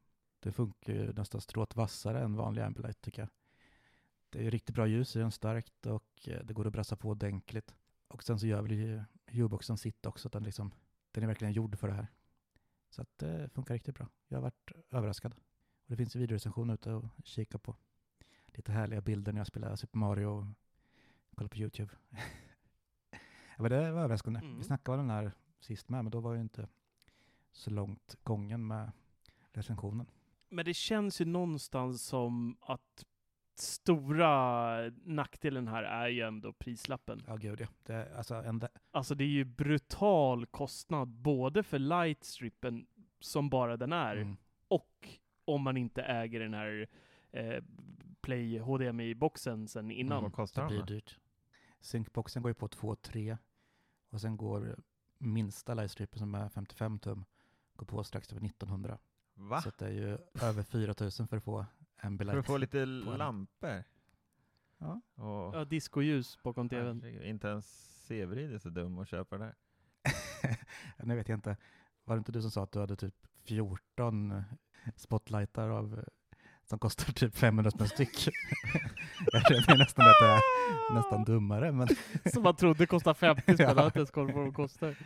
Det 0.41 0.53
funkar 0.53 0.93
ju 0.93 1.13
nästan 1.13 1.41
stråt 1.41 1.77
vassare 1.77 2.21
än 2.21 2.37
vanlig 2.37 2.63
Ambilight 2.63 3.01
tycker 3.01 3.23
jag. 3.23 3.29
Det 4.31 4.39
är 4.39 4.43
ju 4.43 4.51
riktigt 4.51 4.75
bra 4.75 4.87
ljus 4.87 5.17
i 5.17 5.19
den 5.19 5.31
starkt 5.31 5.87
och 5.87 6.29
eh, 6.29 6.41
det 6.45 6.55
går 6.55 6.67
att 6.67 6.73
brassa 6.73 6.97
på 6.97 7.09
ordentligt. 7.09 7.75
Och 8.09 8.23
sen 8.23 8.39
så 8.39 8.47
gör 8.47 8.63
väl 8.63 8.73
ju 8.73 9.03
Hue-boxen 9.27 9.77
sitt 9.77 10.07
också, 10.07 10.29
att 10.29 10.33
den, 10.33 10.43
liksom, 10.43 10.73
den 11.11 11.23
är 11.23 11.29
verkligen 11.29 11.53
gjord 11.53 11.79
för 11.79 11.89
det 11.89 11.95
här. 11.95 12.07
Så 12.91 13.03
att 13.03 13.23
eh, 13.23 13.33
det 13.33 13.49
funkar 13.49 13.75
riktigt 13.75 13.95
bra. 13.95 14.09
Jag 14.29 14.37
har 14.37 14.43
varit 14.43 14.73
överraskad. 14.91 15.33
Och 15.33 15.91
det 15.91 15.97
finns 15.97 16.17
ju 16.17 16.21
videorecensioner 16.21 16.75
ute 16.75 16.93
och 16.93 17.05
kika 17.25 17.59
på. 17.59 17.77
Lite 18.47 18.73
härliga 18.73 19.01
bilder 19.01 19.33
när 19.33 19.41
jag 19.41 19.47
spelar 19.47 19.77
Super 19.77 19.99
Mario 19.99 20.27
och 20.27 20.47
kollar 21.35 21.49
på 21.49 21.57
YouTube. 21.57 21.93
ja, 23.57 23.63
men 23.63 23.71
det 23.71 23.93
var 23.93 24.01
överraskande. 24.01 24.41
Mm. 24.41 24.59
Vi 24.59 24.65
snackade 24.65 24.99
om 25.01 25.09
den 25.09 25.17
här 25.17 25.33
sist 25.61 25.89
med, 25.89 26.05
men 26.05 26.11
då 26.11 26.21
var 26.21 26.35
ju 26.35 26.41
inte 26.41 26.69
så 27.53 27.71
långt 27.71 28.17
gången 28.23 28.67
med 28.67 28.93
recensionen. 29.53 30.07
Men 30.49 30.65
det 30.65 30.75
känns 30.75 31.21
ju 31.21 31.25
någonstans 31.25 32.03
som 32.03 32.57
att 32.61 33.05
stora 33.55 34.77
nackdelen 35.05 35.69
här 35.69 35.83
är 35.83 36.09
ju 36.09 36.21
ändå 36.21 36.53
prislappen. 36.53 37.23
Ja, 37.27 37.37
gud 37.37 37.61
ja. 37.61 37.67
Det, 37.83 37.95
är- 37.95 38.17
alltså, 38.17 38.35
en, 38.35 38.61
Alltså 38.91 39.15
det 39.15 39.25
är 39.25 39.29
ju 39.29 39.45
brutal 39.45 40.47
kostnad 40.47 41.09
både 41.09 41.63
för 41.63 41.79
lightstrippen 41.79 42.87
som 43.21 43.51
bara 43.51 43.77
den 43.77 43.93
är 43.93 44.17
mm, 44.17 44.37
och 44.69 45.09
om 45.45 45.63
man 45.63 45.77
inte 45.77 46.03
äger 46.03 46.41
den 46.41 46.55
här 46.55 46.87
eh, 47.33 47.63
Play 48.21 48.59
HDMI-boxen 48.61 49.69
sen 49.69 49.91
innan. 49.91 50.23
Vad 50.23 50.33
kostar 50.33 50.63
det 50.63 50.69
de 50.69 50.75
blir 50.75 50.81
då? 50.81 50.87
dyrt. 50.95 51.19
Syncboxen 51.81 52.43
går 52.43 52.51
ju 52.51 52.55
på 52.55 52.69
2-3 52.69 53.39
och 54.17 54.21
sen 54.21 54.37
går 54.37 54.77
minsta 55.19 55.75
lightstripen 55.75 56.19
som 56.19 56.35
är 56.35 56.49
55 56.49 56.99
tum 56.99 57.25
går 57.77 57.87
på 57.87 58.05
strax 58.05 58.33
över 58.33 58.47
1900. 58.47 58.99
Va? 59.35 59.63
Så 59.63 59.71
det 59.79 59.87
är 59.87 59.91
ju 59.91 60.19
över 60.43 60.63
4000 60.63 61.29
för 61.29 61.37
att 61.37 61.45
få 61.45 61.67
Ambilight. 61.97 62.33
För 62.33 62.39
att 62.41 62.47
få 62.47 62.57
lite 62.57 62.81
en. 62.81 63.01
lampor? 63.01 63.85
Ja. 64.79 65.01
Och, 65.15 65.57
Ja, 65.57 65.65
discoljus 65.65 66.43
bakom 66.43 66.69
tvn. 66.69 67.23
inte 67.23 67.49
ens 67.49 67.67
Severid 68.07 68.55
är 68.55 68.59
så 68.59 68.69
dum 68.69 68.99
att 68.99 69.09
köpa 69.09 69.39
det 69.39 69.55
nu 71.05 71.17
vet 71.17 71.29
jag 71.29 71.37
inte. 71.37 71.57
Var 72.05 72.17
det 72.17 72.19
inte 72.19 72.33
du 72.33 72.43
som 72.43 72.51
sa 72.51 72.63
att 72.63 72.73
du 72.73 72.79
hade 72.81 72.97
typ 72.97 73.27
14 73.45 74.43
spotlightar 74.97 75.69
av, 75.69 76.05
som 76.69 76.79
kostar 76.79 77.13
typ 77.13 77.37
500 77.37 77.71
spänn 77.71 77.89
styck? 77.89 78.29
jag 79.33 79.43
känner 79.47 79.79
nästan 79.79 80.05
att 80.07 80.17
det 80.21 80.27
är 80.27 80.95
nästan 80.95 81.25
dummare. 81.25 81.73
Men, 81.73 81.89
Som 82.33 82.43
man 82.43 82.57
trodde 82.57 82.87
kostade 82.87 83.15
50 83.15 83.43
spänn, 83.43 83.57
Ja. 83.59 83.65
jag 83.69 83.75
har 83.75 83.85
inte 83.87 83.99
ens 83.99 84.11
koll 84.11 84.27
på 84.33 84.37
vad 84.39 84.47
de 84.47 84.53
kostar. 84.53 84.97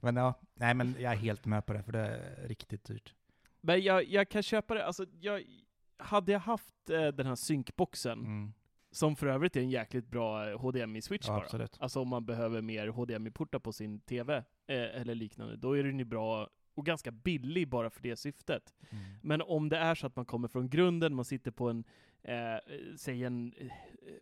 men 0.00 0.16
ja, 0.16 0.40
nej 0.54 0.74
men 0.74 0.94
jag 0.98 1.12
är 1.12 1.16
helt 1.16 1.46
med 1.46 1.66
på 1.66 1.72
det 1.72 1.82
för 1.82 1.92
det 1.92 1.98
är 2.00 2.48
riktigt 2.48 2.84
dyrt. 2.84 3.14
Men 3.60 3.82
jag, 3.82 4.04
jag 4.04 4.28
kan 4.28 4.42
köpa 4.42 4.74
det, 4.74 4.86
alltså 4.86 5.06
jag, 5.20 5.42
hade 5.98 6.32
jag 6.32 6.40
haft 6.40 6.90
eh, 6.90 7.06
den 7.08 7.26
här 7.26 7.34
synkboxen, 7.34 8.18
Mm. 8.18 8.52
som 8.92 9.16
för 9.16 9.26
övrigt 9.26 9.56
är 9.56 9.60
en 9.60 9.70
jäkligt 9.70 10.06
bra 10.10 10.50
eh, 10.50 10.58
HDMI-switch 10.58 11.26
Ja, 11.26 11.32
bara. 11.32 11.42
absolut. 11.44 11.76
Alltså 11.80 12.00
om 12.00 12.08
man 12.08 12.26
behöver 12.26 12.62
mer 12.62 12.88
HDMI-portar 12.88 13.58
på 13.58 13.72
sin 13.72 14.00
TV, 14.00 14.36
eh, 14.36 14.44
eller 15.00 15.14
liknande, 15.14 15.56
då 15.56 15.78
är 15.78 15.84
den 15.84 15.98
ju 15.98 16.04
bra 16.04 16.48
och 16.74 16.86
ganska 16.86 17.10
billig 17.10 17.68
bara 17.68 17.90
för 17.90 18.02
det 18.02 18.16
syftet. 18.16 18.74
Mm. 18.90 19.04
Men 19.22 19.42
om 19.42 19.68
det 19.68 19.76
är 19.76 19.94
så 19.94 20.06
att 20.06 20.16
man 20.16 20.24
kommer 20.24 20.48
från 20.48 20.68
grunden, 20.68 21.14
man 21.14 21.24
sitter 21.24 21.50
på 21.50 21.68
en, 21.68 21.84
eh, 22.22 22.58
säg 22.96 23.24
en 23.24 23.52
eh, 23.56 23.72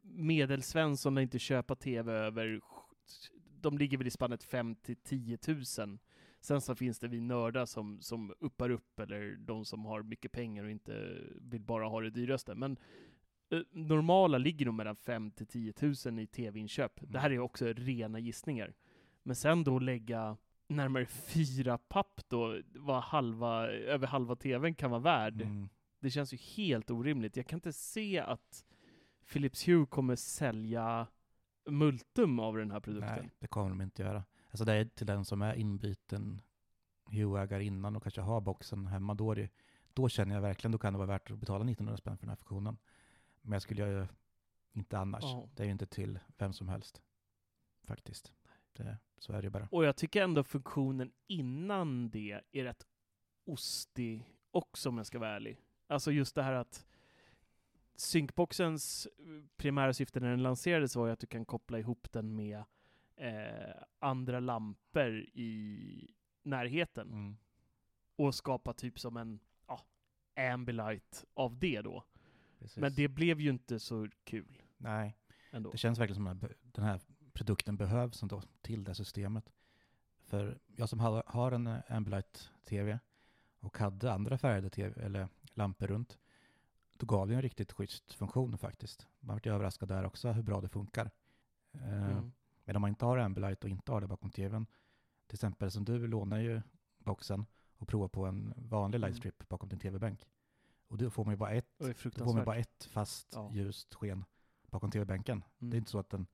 medelsvensson 0.02 0.96
som 0.96 1.18
inte 1.18 1.38
köpa 1.38 1.74
TV 1.74 2.12
över, 2.12 2.60
de 3.60 3.78
ligger 3.78 3.98
väl 3.98 4.06
i 4.06 4.10
spannet 4.10 4.42
5 4.42 4.74
till 4.74 4.96
10 4.96 5.38
000. 5.46 5.98
Sen 6.40 6.60
så 6.60 6.74
finns 6.74 6.98
det 6.98 7.08
vi 7.08 7.20
nördar 7.20 7.66
som, 7.66 8.00
som 8.00 8.34
uppar 8.40 8.70
upp, 8.70 9.00
eller 9.00 9.36
de 9.36 9.64
som 9.64 9.84
har 9.84 10.02
mycket 10.02 10.32
pengar 10.32 10.64
och 10.64 10.70
inte 10.70 11.16
vill 11.40 11.62
bara 11.62 11.88
ha 11.88 12.00
det 12.00 12.10
dyraste. 12.10 12.54
Men 12.54 12.76
eh, 13.50 13.60
normala 13.70 14.38
ligger 14.38 14.66
nog 14.66 14.74
mellan 14.74 14.96
5 14.96 15.30
till 15.30 15.46
10 15.46 15.72
000 16.06 16.18
i 16.18 16.26
TV-inköp. 16.26 16.92
Det 17.00 17.18
här 17.18 17.30
är 17.30 17.38
också 17.38 17.66
rena 17.66 18.18
gissningar. 18.18 18.74
Men 19.22 19.36
sen 19.36 19.64
då 19.64 19.78
lägga 19.78 20.36
närmare 20.68 21.06
fyra 21.06 21.78
papp 21.78 22.20
då, 22.28 22.60
vad 22.74 23.02
halva, 23.02 23.66
över 23.66 24.06
halva 24.06 24.36
TVn 24.36 24.74
kan 24.74 24.90
vara 24.90 25.00
värd. 25.00 25.42
Mm. 25.42 25.68
Det 26.00 26.10
känns 26.10 26.32
ju 26.32 26.36
helt 26.36 26.90
orimligt. 26.90 27.36
Jag 27.36 27.46
kan 27.46 27.56
inte 27.56 27.72
se 27.72 28.18
att 28.18 28.64
Philips 29.32 29.68
Hue 29.68 29.86
kommer 29.86 30.16
sälja 30.16 31.06
multum 31.70 32.40
av 32.40 32.56
den 32.56 32.70
här 32.70 32.80
produkten. 32.80 33.18
Nej, 33.20 33.30
det 33.38 33.46
kommer 33.46 33.68
de 33.68 33.80
inte 33.80 34.02
göra. 34.02 34.24
Alltså 34.50 34.64
det 34.64 34.72
är 34.72 34.84
till 34.84 35.06
den 35.06 35.24
som 35.24 35.42
är 35.42 35.54
inbyten 35.54 36.40
Hue-ägare 37.04 37.64
innan 37.64 37.96
och 37.96 38.02
kanske 38.02 38.20
har 38.20 38.40
boxen 38.40 38.86
hemma. 38.86 39.14
Då, 39.14 39.34
det, 39.34 39.50
då 39.92 40.08
känner 40.08 40.34
jag 40.34 40.42
verkligen, 40.42 40.72
då 40.72 40.78
kan 40.78 40.92
det 40.92 40.98
vara 40.98 41.08
värt 41.08 41.30
att 41.30 41.38
betala 41.38 41.64
1900 41.64 41.96
spänn 41.96 42.16
för 42.16 42.26
den 42.26 42.30
här 42.30 42.36
funktionen. 42.36 42.78
Men 43.42 43.52
jag 43.52 43.62
skulle 43.62 43.88
ju 43.88 44.06
inte 44.72 44.98
annars. 44.98 45.24
Ja. 45.24 45.48
Det 45.54 45.62
är 45.62 45.64
ju 45.64 45.72
inte 45.72 45.86
till 45.86 46.18
vem 46.38 46.52
som 46.52 46.68
helst. 46.68 47.02
Faktiskt. 47.84 48.32
Det, 48.72 48.98
så 49.18 49.32
är 49.32 49.42
det 49.42 49.50
bara. 49.50 49.68
Och 49.70 49.84
jag 49.84 49.96
tycker 49.96 50.22
ändå 50.22 50.44
funktionen 50.44 51.12
innan 51.26 52.10
det 52.10 52.40
är 52.52 52.64
rätt 52.64 52.86
ostig 53.44 54.34
också 54.50 54.88
om 54.88 54.96
jag 54.96 55.06
ska 55.06 55.18
vara 55.18 55.30
ärlig. 55.30 55.60
Alltså 55.86 56.12
just 56.12 56.34
det 56.34 56.42
här 56.42 56.52
att 56.52 56.86
synkboxens 57.96 59.08
primära 59.56 59.92
syfte 59.92 60.20
när 60.20 60.30
den 60.30 60.42
lanserades 60.42 60.96
var 60.96 61.06
ju 61.06 61.12
att 61.12 61.18
du 61.18 61.26
kan 61.26 61.44
koppla 61.44 61.78
ihop 61.78 62.12
den 62.12 62.36
med 62.36 62.64
eh, 63.16 63.82
andra 63.98 64.40
lampor 64.40 65.18
i 65.34 66.10
närheten 66.42 67.08
Mm. 67.12 67.36
och 68.16 68.34
skapa 68.34 68.72
typ 68.72 68.98
som 69.00 69.16
en 69.16 69.40
ja, 69.66 69.80
Ambilight 70.52 71.24
av 71.34 71.58
det 71.58 71.80
då. 71.82 72.04
Precis. 72.58 72.76
Men 72.78 72.94
det 72.94 73.08
blev 73.08 73.40
ju 73.40 73.50
inte 73.50 73.78
så 73.78 74.08
kul 74.24 74.62
Nej, 74.76 75.16
ändå. 75.50 75.70
det 75.70 75.78
känns 75.78 75.98
verkligen 75.98 76.26
som 76.26 76.48
den 76.62 76.84
här 76.84 77.00
produkten 77.38 77.76
behövs 77.76 78.22
ändå 78.22 78.42
till 78.60 78.84
det 78.84 78.94
systemet. 78.94 79.52
För 80.24 80.58
jag 80.76 80.88
som 80.88 81.00
har 81.00 81.22
har 81.26 81.52
en 81.52 81.66
eh, 81.66 81.78
Ambilight-TV 81.88 82.98
och 83.60 83.78
hade 83.78 84.12
andra 84.12 84.38
färgade 84.38 84.70
TV, 84.70 85.02
eller 85.02 85.28
lampor 85.54 85.86
runt, 85.86 86.18
då 86.92 87.06
gav 87.06 87.28
det 87.28 87.34
en 87.34 87.42
riktigt 87.42 87.72
schysst 87.72 88.12
funktion 88.12 88.58
faktiskt. 88.58 89.06
Man 89.20 89.36
vart 89.36 89.46
överraskad 89.46 89.88
där 89.88 90.04
också 90.04 90.32
hur 90.32 90.42
bra 90.42 90.60
det 90.60 90.68
funkar. 90.68 91.10
Eh, 91.72 92.10
Mm. 92.10 92.32
Men 92.64 92.76
om 92.76 92.80
man 92.82 92.88
inte 92.88 93.04
har 93.04 93.18
Ambilight 93.18 93.64
och 93.64 93.70
inte 93.70 93.92
har 93.92 94.00
det 94.00 94.06
bakom 94.06 94.30
TVn, 94.30 94.66
till 95.26 95.34
exempel 95.36 95.70
som 95.70 95.84
du 95.84 96.06
lånar 96.06 96.38
ju 96.38 96.62
boxen 96.98 97.46
och 97.76 97.88
provar 97.88 98.08
på 98.08 98.26
en 98.26 98.54
vanlig 98.56 98.98
Mm. 98.98 99.08
lightstrip 99.10 99.48
bakom 99.48 99.68
din 99.68 99.78
TV-bänk. 99.78 100.28
Och 100.88 100.98
då 100.98 101.10
får 101.10 101.24
man 101.24 101.32
ju 101.34 101.38
bara 101.38 101.50
ett, 101.50 101.78
då 101.78 102.24
får 102.24 102.34
man 102.34 102.44
bara 102.44 102.56
ett 102.56 102.84
fast 102.90 103.32
Ja. 103.34 103.50
ljust 103.54 103.94
sken 103.94 104.24
bakom 104.70 104.90
TV-bänken. 104.90 105.44
Mm. 105.58 105.70
Det 105.70 105.76
är 105.76 105.78
inte 105.78 105.90
så 105.90 105.98
att 105.98 106.10
den, 106.10 106.26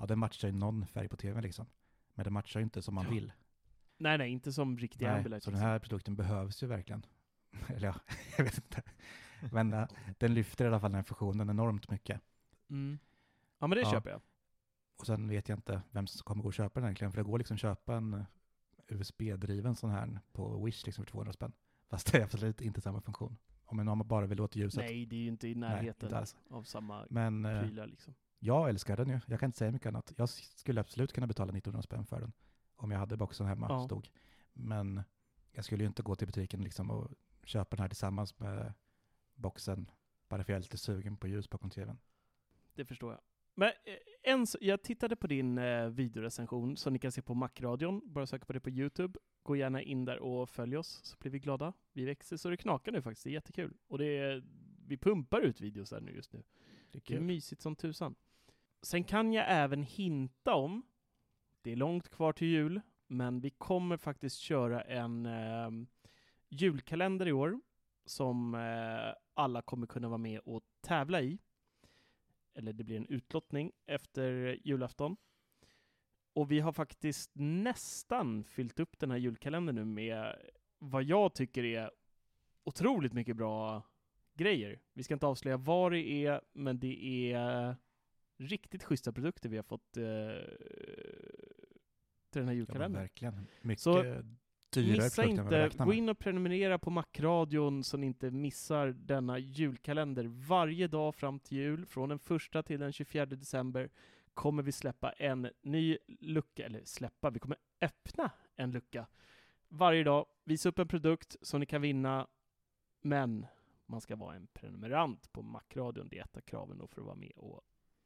ja 0.00 0.06
den 0.06 0.18
matchar 0.18 0.48
ju 0.48 0.54
någon 0.54 0.86
färg 0.86 1.08
på 1.08 1.16
TVn 1.16 1.42
liksom. 1.42 1.66
Men 2.14 2.24
den 2.24 2.32
matchar 2.32 2.60
ju 2.60 2.64
inte 2.64 2.82
som 2.82 2.94
man 2.94 3.04
Ja. 3.04 3.10
vill. 3.10 3.32
Nej, 3.98 4.18
nej, 4.18 4.30
inte 4.30 4.52
som 4.52 4.78
riktiga 4.78 5.08
Nej, 5.08 5.16
Ambilight. 5.18 5.42
så 5.42 5.50
den 5.50 5.60
här 5.60 5.78
produkten 5.78 6.16
behövs 6.16 6.62
ju 6.62 6.66
verkligen. 6.66 7.06
Eller 7.68 7.86
ja, 7.88 7.94
jag 8.38 8.44
vet 8.44 8.56
inte. 8.56 8.82
Men 9.52 9.72
äh, 9.72 9.88
den 10.18 10.34
lyfter 10.34 10.64
i 10.64 10.68
alla 10.68 10.80
fall 10.80 10.90
den 10.90 10.96
här 10.96 11.02
funktionen 11.02 11.50
enormt 11.50 11.90
mycket. 11.90 12.20
Mm. 12.70 12.98
Ja, 13.58 13.66
men 13.66 13.76
det 13.76 13.82
Ja. 13.82 13.90
köper 13.90 14.10
jag. 14.10 14.20
Och 14.98 15.06
sen 15.06 15.28
vet 15.28 15.48
jag 15.48 15.58
inte 15.58 15.82
vem 15.90 16.06
som 16.06 16.24
kommer 16.24 16.42
gå 16.42 16.48
och 16.48 16.54
köpa 16.54 16.80
den 16.80 16.86
egentligen, 16.86 17.12
för 17.12 17.18
det 17.18 17.24
går 17.30 17.38
liksom 17.38 17.54
att 17.54 17.60
köpa 17.60 17.96
en 17.96 18.14
eh, 18.14 18.24
USB-driven 18.88 19.76
sån 19.76 19.90
här 19.90 20.20
på 20.32 20.64
Wish 20.64 20.86
liksom 20.86 21.04
för 21.04 21.10
200 21.12 21.32
spänn. 21.32 21.52
Fast 21.88 22.12
det 22.12 22.18
är 22.18 22.22
absolut 22.24 22.60
inte 22.60 22.80
samma 22.80 23.00
funktion. 23.00 23.36
Om 23.64 23.84
man 23.86 24.08
bara 24.08 24.26
vill 24.26 24.40
åt 24.40 24.56
ljuset. 24.56 24.80
Nej, 24.80 25.06
det 25.06 25.16
är 25.16 25.20
ju 25.20 25.28
inte 25.28 25.48
i 25.48 25.54
Nej, 25.54 25.70
närheten 25.70 26.06
inte 26.08 26.18
alls. 26.18 26.36
av 26.50 26.62
samma 26.62 27.06
Men 27.10 27.44
eh, 27.44 27.60
prylar 27.62 27.86
liksom. 27.86 28.14
Jag 28.42 28.68
älskar 28.68 28.96
den 28.96 29.08
ju. 29.08 29.20
Jag 29.26 29.40
kan 29.40 29.46
inte 29.48 29.58
säga 29.58 29.72
mycket 29.72 29.88
annat. 29.88 30.12
Jag 30.16 30.28
skulle 30.28 30.80
absolut 30.80 31.12
kunna 31.12 31.26
betala 31.26 31.52
1900 31.52 31.82
spänn 31.82 32.06
för 32.06 32.20
den. 32.20 32.32
Om 32.76 32.90
jag 32.90 32.98
hade 32.98 33.16
boxen 33.16 33.46
hemma 33.46 33.66
Ja. 33.68 33.84
stod. 33.84 34.08
Men 34.52 35.02
jag 35.52 35.64
skulle 35.64 35.82
ju 35.84 35.88
inte 35.88 36.02
gå 36.02 36.14
till 36.14 36.26
butiken 36.26 36.62
liksom 36.62 36.90
och 36.90 37.10
köpa 37.44 37.76
den 37.76 37.82
här 37.82 37.88
tillsammans 37.88 38.38
med 38.38 38.72
boxen. 39.34 39.90
Bara 40.28 40.44
för 40.44 40.52
jag 40.52 40.56
är 40.58 40.62
lite 40.62 40.78
sugen 40.78 41.16
på 41.16 41.28
ljus 41.28 41.50
bakom 41.50 41.70
tvn. 41.70 41.98
Det 42.74 42.84
förstår 42.84 43.12
jag. 43.12 43.20
Men 43.54 43.68
eh, 43.68 44.32
en, 44.32 44.46
jag 44.60 44.82
tittade 44.82 45.16
på 45.16 45.26
din 45.26 45.58
eh, 45.58 45.86
videorecension 45.88 46.76
som 46.76 46.92
ni 46.92 46.98
kan 46.98 47.12
se 47.12 47.22
på 47.22 47.34
Macradion. 47.34 48.12
Bara 48.12 48.26
söka 48.26 48.44
på 48.44 48.52
det 48.52 48.60
på 48.60 48.70
Youtube. 48.70 49.18
Gå 49.42 49.56
gärna 49.56 49.82
in 49.82 50.04
där 50.04 50.18
och 50.18 50.50
följ 50.50 50.76
oss 50.76 51.00
så 51.04 51.16
blir 51.20 51.30
vi 51.32 51.38
glada. 51.38 51.72
Vi 51.92 52.04
växer 52.04 52.36
så 52.36 52.50
det 52.50 52.56
knakar 52.56 52.92
nu 52.92 53.02
faktiskt. 53.02 53.24
Det 53.24 53.30
är 53.30 53.32
jättekul. 53.32 53.76
Och 53.88 53.98
det 53.98 54.18
är, 54.18 54.44
vi 54.86 54.96
pumpar 54.98 55.40
ut 55.40 55.60
videos 55.60 55.90
där 55.90 56.00
nu 56.00 56.12
just 56.14 56.32
nu. 56.32 56.42
Det 56.92 56.98
är 56.98 57.02
Det 57.06 57.16
är 57.16 57.20
mysigt 57.20 57.62
som 57.62 57.76
tusan. 57.76 58.14
Sen 58.82 59.04
kan 59.04 59.32
jag 59.32 59.44
även 59.48 59.82
hinta 59.82 60.54
om, 60.54 60.82
det 61.62 61.72
är 61.72 61.76
långt 61.76 62.08
kvar 62.08 62.32
till 62.32 62.48
jul, 62.48 62.80
men 63.06 63.40
vi 63.40 63.50
kommer 63.50 63.96
faktiskt 63.96 64.38
köra 64.38 64.82
en 64.82 65.26
eh, 65.26 65.70
julkalender 66.48 67.28
i 67.28 67.32
år 67.32 67.60
som 68.04 68.54
eh, 68.54 69.14
alla 69.34 69.62
kommer 69.62 69.86
kunna 69.86 70.08
vara 70.08 70.18
med 70.18 70.40
och 70.40 70.62
tävla 70.80 71.20
i. 71.20 71.38
Eller 72.54 72.72
det 72.72 72.84
blir 72.84 72.96
en 72.96 73.06
utlottning 73.06 73.72
efter 73.86 74.58
julafton. 74.64 75.16
Och 76.32 76.50
vi 76.50 76.60
har 76.60 76.72
faktiskt 76.72 77.30
nästan 77.34 78.44
fyllt 78.44 78.80
upp 78.80 78.98
den 78.98 79.10
här 79.10 79.18
julkalendern 79.18 79.74
nu 79.74 79.84
med 79.84 80.36
vad 80.78 81.02
jag 81.02 81.34
tycker 81.34 81.64
är 81.64 81.90
otroligt 82.64 83.12
mycket 83.12 83.36
bra 83.36 83.82
grejer. 84.34 84.80
Vi 84.92 85.02
ska 85.02 85.14
inte 85.14 85.26
avslöja 85.26 85.56
vad 85.56 85.92
det 85.92 86.26
är, 86.26 86.40
men 86.52 86.78
det 86.78 87.32
är 87.32 87.76
riktigt 88.40 88.84
schyssta 88.84 89.12
produkter 89.12 89.48
vi 89.48 89.56
har 89.56 89.62
fått 89.64 89.96
eh, 89.96 90.02
till 92.30 92.40
den 92.40 92.44
här 92.48 92.52
Ja, 92.52 92.58
julkalendern. 92.58 93.02
verkligen. 93.02 93.46
Mycket 93.62 93.82
Så 93.82 94.02
dyrare 94.72 95.02
Missa 95.04 95.24
inte, 95.24 95.70
gå 95.78 95.92
in 95.92 96.08
och 96.08 96.18
prenumerera 96.18 96.78
på 96.78 96.90
Macradion 96.90 97.84
så 97.84 97.96
ni 97.96 98.06
inte 98.06 98.30
missar 98.30 98.86
denna 98.86 99.38
julkalender. 99.38 100.24
Varje 100.24 100.88
dag 100.88 101.14
fram 101.14 101.40
till 101.40 101.58
jul, 101.58 101.86
från 101.86 102.08
den 102.08 102.18
första 102.18 102.62
till 102.62 102.80
den 102.80 102.92
24 102.92 103.26
december, 103.26 103.90
kommer 104.34 104.62
vi 104.62 104.72
släppa 104.72 105.12
en 105.12 105.50
ny 105.62 105.98
lucka, 106.06 106.66
eller 106.66 106.84
släppa, 106.84 107.30
vi 107.30 107.38
kommer 107.38 107.56
öppna 107.80 108.30
en 108.56 108.70
lucka 108.70 109.06
varje 109.68 110.04
dag, 110.04 110.26
visa 110.44 110.68
upp 110.68 110.78
en 110.78 110.88
produkt 110.88 111.36
som 111.42 111.60
ni 111.60 111.66
kan 111.66 111.82
vinna, 111.82 112.26
men 113.02 113.46
man 113.86 114.00
ska 114.00 114.16
vara 114.16 114.36
en 114.36 114.46
prenumerant 114.46 115.32
på 115.32 115.42
Macradion. 115.42 116.08
Det 116.08 116.18
är 116.18 116.24
ett 116.24 116.36
av 116.36 116.40
kraven 116.40 116.78
då 116.78 116.86
för 116.86 117.00
att 117.00 117.06
vara 117.06 117.16
med 117.16 117.32
och 117.36 117.60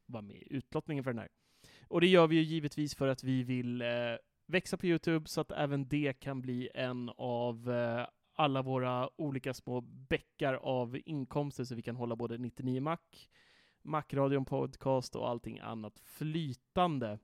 vara 0.06 0.22
med 0.22 0.36
i 0.36 0.46
utlottningen 0.50 1.04
för 1.04 1.10
den 1.10 1.18
här. 1.18 1.28
Och 1.88 2.00
det 2.00 2.06
gör 2.06 2.26
vi 2.26 2.36
ju 2.36 2.42
givetvis 2.42 2.94
för 2.94 3.08
att 3.08 3.24
vi 3.24 3.42
vill 3.42 3.82
eh, 3.82 3.88
växa 4.46 4.76
på 4.76 4.86
Youtube 4.86 5.28
så 5.28 5.40
att 5.40 5.50
även 5.50 5.88
det 5.88 6.12
kan 6.12 6.40
bli 6.40 6.70
en 6.74 7.10
av 7.16 7.70
eh, 7.70 8.06
alla 8.34 8.62
våra 8.62 9.10
olika 9.20 9.54
små 9.54 9.80
bäckar 9.80 10.54
av 10.54 10.98
inkomster 11.04 11.64
så 11.64 11.74
vi 11.74 11.82
kan 11.82 11.96
hålla 11.96 12.16
både 12.16 12.38
99 12.38 12.80
Mac, 12.80 12.98
Macradion 13.82 14.44
podcast 14.44 15.16
och 15.16 15.28
allting 15.28 15.58
annat 15.58 15.98
flytande. 15.98 17.18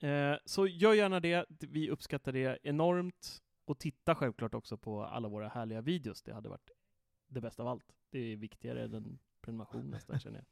Eh, 0.00 0.34
så 0.44 0.66
gör 0.66 0.94
gärna 0.94 1.20
det, 1.20 1.46
vi 1.48 1.90
uppskattar 1.90 2.32
det 2.32 2.58
enormt. 2.62 3.40
Och 3.66 3.78
titta 3.78 4.14
självklart 4.14 4.54
också 4.54 4.76
på 4.76 5.04
alla 5.04 5.28
våra 5.28 5.48
härliga 5.48 5.80
videos, 5.80 6.22
det 6.22 6.32
hade 6.32 6.48
varit 6.48 6.70
det 7.28 7.40
bästa 7.40 7.62
av 7.62 7.68
allt. 7.68 7.94
Det 8.10 8.18
är 8.18 8.36
viktigare 8.36 8.84
än 8.84 8.94
en 8.94 9.18
prenumeration 9.40 9.90
nästan 9.90 10.20
känner 10.20 10.38
jag. 10.38 10.46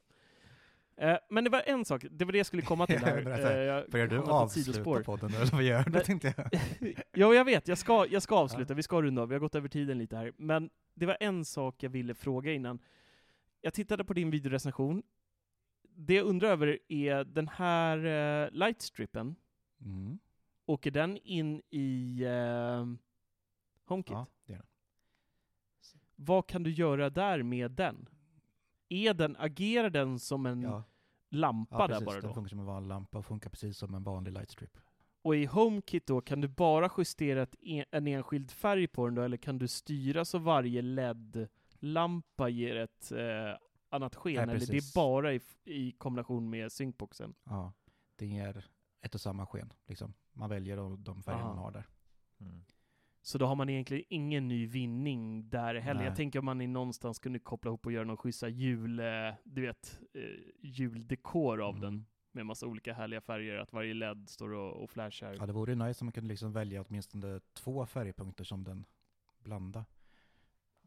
Eh, 0.96 1.16
men 1.30 1.44
det 1.44 1.50
var 1.50 1.62
en 1.66 1.84
sak, 1.84 2.04
det 2.10 2.24
var 2.24 2.32
det 2.32 2.38
jag 2.38 2.46
skulle 2.46 2.62
komma 2.62 2.86
till 2.86 2.98
här. 2.98 3.22
så 3.22 3.30
här, 3.30 3.78
Eh, 3.78 3.90
Börjar 3.90 4.06
du 4.06 4.18
avsluta 4.18 5.02
podden 5.04 5.34
eller 5.34 5.52
vad 5.52 5.62
gör 5.62 5.84
du 5.84 6.00
tänkte 6.00 6.34
jag. 6.36 6.60
ja, 7.12 7.34
jag 7.34 7.44
vet. 7.44 7.68
Jag 7.68 7.78
ska, 7.78 8.06
jag 8.06 8.22
ska 8.22 8.36
avsluta. 8.36 8.74
Vi 8.74 8.82
ska 8.82 9.02
runda 9.02 9.22
av. 9.22 9.28
Vi 9.28 9.34
har 9.34 9.40
gått 9.40 9.54
över 9.54 9.68
tiden 9.68 9.98
lite 9.98 10.16
här. 10.16 10.32
Men 10.36 10.70
det 10.94 11.06
var 11.06 11.16
en 11.20 11.44
sak 11.44 11.82
jag 11.82 11.90
ville 11.90 12.14
fråga 12.14 12.52
innan. 12.52 12.78
Jag 13.60 13.74
tittade 13.74 14.04
på 14.04 14.12
din 14.12 14.30
videorecension. 14.30 15.02
Det 15.94 16.14
jag 16.14 16.26
undrar 16.26 16.48
över 16.48 16.78
är 16.88 17.24
den 17.24 17.48
här 17.48 17.98
uh, 18.44 18.50
lightstrippen. 18.52 19.36
Mm. 19.80 20.18
Åker 20.66 20.90
den 20.90 21.16
in 21.16 21.62
i 21.70 22.24
uh, 22.24 22.94
HomeKit? 23.84 24.12
Ja, 24.12 24.26
det 24.46 24.52
är 24.52 24.56
den. 24.56 24.66
Vad 26.16 26.46
kan 26.46 26.62
du 26.62 26.70
göra 26.70 27.10
där 27.10 27.42
med 27.42 27.70
den? 27.70 28.08
Är 28.92 29.14
den, 29.14 29.36
agerar 29.38 29.90
den 29.90 30.18
som 30.18 30.46
en 30.46 30.62
Ja, 30.62 30.82
lampa 31.30 31.76
ja 31.76 31.86
där 31.86 31.88
precis. 31.94 32.06
bara 32.06 32.20
Den 32.20 32.28
då? 32.28 32.34
funkar 32.34 32.48
som 32.48 32.58
en 32.58 32.64
vanlig 32.66 32.88
lampa 32.88 33.18
och 33.18 33.26
funkar 33.26 33.50
precis 33.50 33.78
som 33.78 33.94
en 33.94 34.02
vanlig 34.02 34.32
lightstrip. 34.32 34.78
Och 35.22 35.36
i 35.36 35.44
HomeKit 35.44 36.06
då, 36.06 36.20
kan 36.20 36.40
du 36.40 36.48
bara 36.48 36.90
justera 36.98 37.42
ett 37.42 37.54
en, 37.62 37.84
en 37.90 38.06
enskild 38.06 38.50
färg 38.50 38.86
på 38.88 39.06
den 39.06 39.14
då, 39.14 39.22
eller 39.22 39.36
kan 39.36 39.58
du 39.58 39.68
styra 39.68 40.24
så 40.24 40.38
varje 40.38 40.82
LED-lampa 40.82 42.48
ger 42.48 42.76
ett 42.76 43.12
eh, 43.12 43.56
annat 43.88 44.14
sken? 44.16 44.46
Nej, 44.46 44.56
eller 44.56 44.66
det 44.66 44.76
är 44.76 44.94
bara 44.94 45.34
i, 45.34 45.40
i 45.64 45.92
kombination 45.92 46.50
med 46.50 46.72
syncboxen? 46.72 47.34
Ja, 47.44 47.72
det 48.16 48.26
ger 48.26 48.66
ett 49.00 49.14
och 49.14 49.20
samma 49.20 49.46
sken. 49.46 49.72
Liksom. 49.86 50.14
Man 50.32 50.50
väljer 50.50 50.76
de, 50.76 51.04
de 51.04 51.22
färger 51.22 51.38
Aha. 51.38 51.48
man 51.48 51.58
har 51.58 51.70
där. 51.72 51.86
Mm. 52.40 52.64
Så 53.24 53.38
då 53.38 53.46
har 53.46 53.54
man 53.54 53.68
egentligen 53.68 54.04
ingen 54.08 54.48
ny 54.48 54.66
vinning 54.66 55.48
där 55.48 55.74
heller. 55.74 55.98
Nej. 56.00 56.06
Jag 56.06 56.16
tänker 56.16 56.38
om 56.38 56.44
man 56.44 56.60
i 56.60 56.66
någonstans 56.66 57.18
kunde 57.18 57.38
koppla 57.38 57.68
ihop 57.68 57.86
och 57.86 57.92
göra 57.92 58.04
någon 58.04 58.16
schyssta 58.16 58.48
jul, 58.48 58.98
eh, 59.00 59.06
du 59.44 59.62
vet, 59.62 60.00
eh, 60.14 60.22
juldekor 60.60 61.60
av 61.60 61.76
Mm. 61.76 61.80
den. 61.80 62.06
Med 62.34 62.46
massa 62.46 62.66
olika 62.66 62.94
härliga 62.94 63.20
färger, 63.20 63.56
att 63.56 63.72
varje 63.72 63.94
LED 63.94 64.28
står 64.30 64.52
och, 64.52 64.82
och 64.82 64.90
flashar. 64.90 65.36
Ja, 65.40 65.46
det 65.46 65.52
vore 65.52 65.74
nice 65.74 66.04
om 66.04 66.06
man 66.06 66.12
kunde 66.12 66.28
liksom 66.28 66.52
välja 66.52 66.82
åtminstone 66.88 67.40
två 67.52 67.86
färgpunkter 67.86 68.44
som 68.44 68.64
den 68.64 68.84
blanda. 69.38 69.84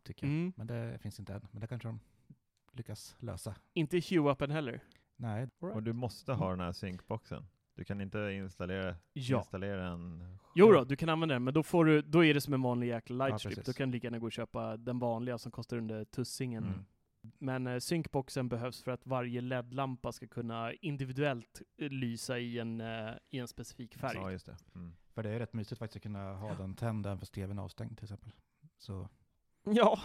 Tycker 0.04 0.28
jag. 0.28 0.34
Mm. 0.34 0.54
Men 0.56 0.68
det 0.68 0.98
finns 1.02 1.20
inte 1.20 1.34
än. 1.34 1.48
Men 1.52 1.62
det 1.62 1.68
kanske 1.68 1.88
de 1.88 2.00
lyckas 2.72 3.16
lösa. 3.20 3.56
Inte 3.74 3.98
hue-upen 3.98 4.52
heller. 4.52 4.80
Nej, 5.16 5.48
Och 5.60 5.84
du 5.84 5.94
måste 5.94 6.34
ha 6.34 6.50
den 6.50 6.60
här 6.60 6.72
syncboxen. 6.72 7.46
Du 7.76 7.84
kan 7.84 8.02
inte 8.02 8.20
installera, 8.20 8.96
Ja. 9.14 9.38
installera 9.38 9.88
en... 9.88 10.38
Jo 10.56 10.72
då, 10.72 10.84
du 10.84 10.96
kan 10.96 11.10
använda 11.10 11.36
den, 11.36 11.44
men 11.44 11.54
då, 11.54 11.64
får 11.64 11.86
du, 11.86 12.02
då 12.02 12.24
är 12.26 12.34
det 12.34 12.42
som 12.42 12.54
en 12.54 12.62
vanlig 12.62 12.88
jäkla 12.88 13.26
Ja, 13.26 13.28
lightstrip. 13.30 13.56
precis. 13.56 13.66
då 13.66 13.78
kan 13.78 13.92
du 13.92 13.96
lika 13.96 14.08
gärna 14.08 14.20
gå 14.20 14.26
och 14.26 14.32
köpa 14.32 14.78
den 14.78 15.00
vanliga 15.00 15.38
som 15.38 15.52
kostar 15.52 15.78
under 15.78 16.06
tussingen. 16.06 16.64
Mm. 16.64 16.86
Men 17.40 17.68
eh, 17.68 17.80
syncboxen 17.80 18.50
behövs 18.50 18.82
för 18.84 18.92
att 18.92 19.06
varje 19.08 19.42
LED-lampa 19.42 20.12
ska 20.12 20.28
kunna 20.28 20.74
individuellt 20.74 21.62
eh, 21.78 21.90
lysa 21.90 22.40
i 22.40 22.60
en, 22.60 22.82
eh, 22.82 23.12
i 23.30 23.40
en 23.40 23.48
specifik 23.48 23.96
färg. 23.96 24.18
Ja, 24.18 24.32
just 24.32 24.46
det. 24.46 24.58
Mm. 24.76 24.96
för 25.14 25.24
det 25.24 25.30
är 25.30 25.40
rätt 25.40 25.54
mysigt 25.54 25.80
faktiskt 25.80 25.96
att 25.96 26.04
kunna 26.04 26.34
ha 26.34 26.56
den 26.56 26.76
tänd 26.76 27.06
även 27.06 27.20
fast 27.20 27.34
tvn 27.34 27.60
är 27.60 27.64
avstängd 27.64 27.98
till 27.98 28.06
exempel. 28.06 28.32
Så, 28.78 29.10
Ja, 29.64 30.00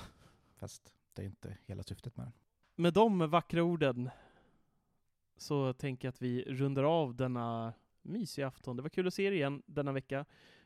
fast 0.56 0.92
det 1.14 1.22
är 1.22 1.26
inte 1.26 1.58
hela 1.66 1.82
syftet 1.82 2.16
med 2.16 2.26
den. 2.26 2.32
med 2.76 2.92
de 2.94 3.30
vackra 3.30 3.62
orden 3.62 4.10
så 5.41 5.72
tänker 5.72 6.09
jag 6.09 6.12
att 6.12 6.22
vi 6.22 6.45
rundar 6.49 6.82
av 6.82 7.14
denna 7.14 7.72
mysiga 8.03 8.47
afton. 8.47 8.76
Det 8.76 8.82
var 8.82 8.88
kul 8.88 9.07
att 9.07 9.14
se 9.14 9.24
er 9.24 9.32
igen 9.32 9.62
denna 9.66 9.93
vecka. 9.93 10.24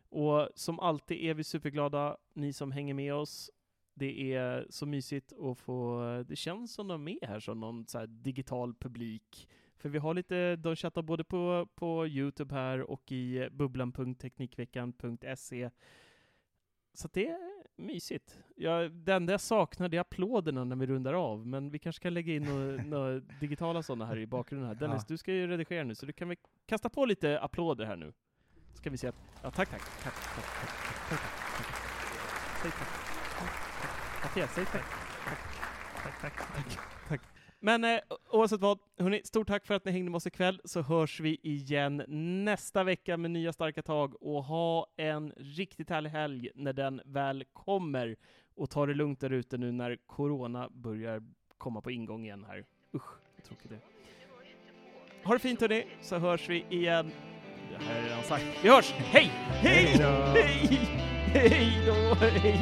Och 0.09 0.49
som 0.55 0.81
alltid 0.81 1.18
är 1.18 1.35
vi 1.35 1.45
superglada, 1.45 2.16
ni 2.35 2.53
som 2.53 2.72
hänger 2.72 2.95
med 2.95 3.14
oss. 3.14 3.51
Det 3.95 4.35
är 4.35 4.66
så 4.70 4.87
mysigt 4.87 5.33
att 5.33 5.59
få, 5.59 6.03
det 6.29 6.37
känns 6.37 6.75
som 6.75 6.89
de 6.89 7.09
är 7.09 7.27
här 7.27 7.41
som 7.41 7.61
någon 7.61 7.87
så 7.87 8.07
digital 8.07 8.75
publik. 8.75 9.49
För 9.77 9.89
vi 9.89 9.99
har 9.99 10.14
lite, 10.14 10.57
de 10.57 10.77
chattar 10.77 11.03
både 11.03 11.25
på, 11.25 11.68
på 11.75 12.07
Youtube 12.07 12.55
här 12.55 12.91
och 12.91 13.12
i 13.12 13.49
bubblan.teknikveckan.se. 13.51 15.70
Så 16.95 17.09
det 17.12 17.28
är 17.28 17.38
mysigt. 17.76 18.38
Ja, 18.57 18.88
det 18.88 19.12
enda 19.14 19.32
jag 19.32 19.40
saknar 19.40 19.88
det 19.88 19.97
är 19.97 20.01
applåderna 20.01 20.64
när 20.64 20.76
vi 20.76 20.86
rundar 20.86 21.14
av, 21.14 21.47
men 21.47 21.70
vi 21.70 21.78
kanske 21.78 22.03
kan 22.03 22.14
lägga 22.14 22.34
in 22.34 22.42
några, 22.42 22.82
några 22.84 23.20
digitala 23.40 23.82
sådana 23.82 24.07
här 24.07 24.18
i 24.18 24.26
bakgrunden 24.26 24.68
här. 24.68 24.74
Dennis, 24.74 25.03
Ja. 25.03 25.05
du 25.09 25.16
ska 25.18 25.32
ju 25.32 25.47
redigera 25.47 25.84
nu, 25.84 25.95
så 25.95 26.07
du 26.07 26.12
kan 26.12 26.28
väl 26.28 26.36
kasta 26.66 26.88
på 26.88 27.05
lite 27.07 27.40
applåder 27.40 27.84
här 27.84 27.97
nu. 27.97 28.12
Ska 28.74 28.90
vi 28.90 28.97
se 28.97 29.07
att, 29.07 29.16
ja 29.42 29.51
tack, 29.51 29.70
tack, 29.70 29.82
tack, 30.03 30.14
tack, 30.14 30.14
tack, 30.34 30.68
tack, 31.09 31.20
tack. 31.20 31.20
Säg 32.62 32.70
tack. 32.70 32.88
Mattias, 34.22 34.55
säg 34.55 34.64
tack. 34.64 34.84
Tack, 35.24 35.38
tack, 36.03 36.20
tack, 36.20 36.36
tack, 36.36 36.76
tack. 36.76 36.93
Men 37.64 37.84
eh, 37.84 38.00
oavsett 38.30 38.60
vad, 38.60 38.78
hörni, 38.98 39.20
stort 39.24 39.48
tack 39.48 39.66
för 39.66 39.74
att 39.74 39.84
ni 39.84 39.92
hängde 39.92 40.10
med 40.10 40.16
oss 40.16 40.26
ikväll, 40.26 40.60
så 40.64 40.82
hörs 40.82 41.20
vi 41.20 41.38
igen 41.42 42.02
nästa 42.44 42.84
vecka 42.84 43.16
med 43.16 43.30
nya 43.30 43.52
starka 43.52 43.82
tag, 43.82 44.22
och 44.22 44.44
ha 44.44 44.86
en 44.96 45.32
riktigt 45.36 45.90
härlig 45.90 46.10
helg 46.10 46.50
när 46.54 46.72
den 46.72 47.00
väl 47.04 47.44
kommer. 47.52 48.16
Och 48.54 48.70
ta 48.70 48.86
det 48.86 48.94
lugnt 48.94 49.20
där 49.20 49.32
ute 49.32 49.58
nu 49.58 49.72
när 49.72 49.96
corona 50.06 50.68
börjar 50.70 51.22
komma 51.58 51.80
på 51.80 51.90
ingång 51.90 52.24
igen 52.24 52.44
här. 52.48 52.64
Usch, 52.94 53.12
vad 53.36 53.44
tråkigt 53.44 53.70
det. 53.70 53.80
Ha 55.24 55.32
det 55.32 55.40
fint 55.40 55.60
hörni, 55.60 55.86
så 56.00 56.18
hörs 56.18 56.48
vi 56.48 56.64
igen. 56.70 57.10
Det 57.70 57.84
här 57.84 58.00
är 58.00 58.04
redan 58.04 58.22
sagt. 58.22 58.44
Vi 58.62 58.68
hörs! 58.68 58.92
Hej! 58.92 59.30
Hej! 59.46 59.86
Hej! 60.34 60.78
Hej 61.26 61.86
då! 61.86 62.14
Hej! 62.14 62.52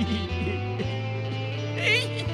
Hej! 1.77 2.32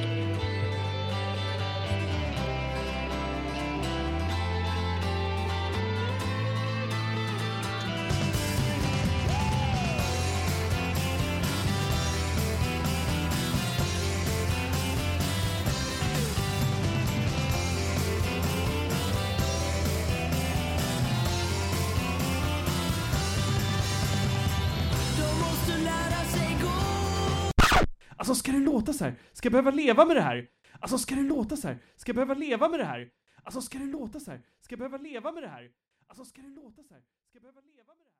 Låta 28.78 28.92
så 28.92 29.04
här? 29.04 29.14
Ska 29.32 29.46
jag 29.46 29.52
behöva 29.52 29.70
leva 29.70 30.04
med 30.04 30.16
det 30.16 30.22
här? 30.22 30.48
Alltså 30.80 30.98
ska 30.98 31.14
det 31.14 31.22
låta 31.22 31.56
så 31.56 31.68
här? 31.68 31.78
Ska 31.96 32.10
jag 32.10 32.14
behöva 32.16 32.34
leva 32.34 32.68
med 32.68 32.80
det 32.80 32.84
här? 32.86 33.10
Alltså 33.42 33.60
ska 33.60 33.78
det 33.78 33.86
låta 33.86 34.20
så 34.20 34.30
här? 34.30 34.42
Ska 34.60 34.72
jag 34.72 34.78
behöva 34.78 34.96
leva 34.98 35.32
med 35.32 35.42
det 35.42 35.48
här? 35.48 35.70
Alltså 36.06 36.24
ska 36.24 36.42
det 36.42 36.48
låta 36.48 36.82
så 36.82 36.94
här? 36.94 37.02
Ska 37.28 37.36
jag 37.36 37.42
behöva 37.42 37.60
leva 37.60 37.94
med 37.94 38.06
det 38.06 38.10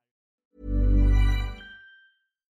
här? 1.03 1.08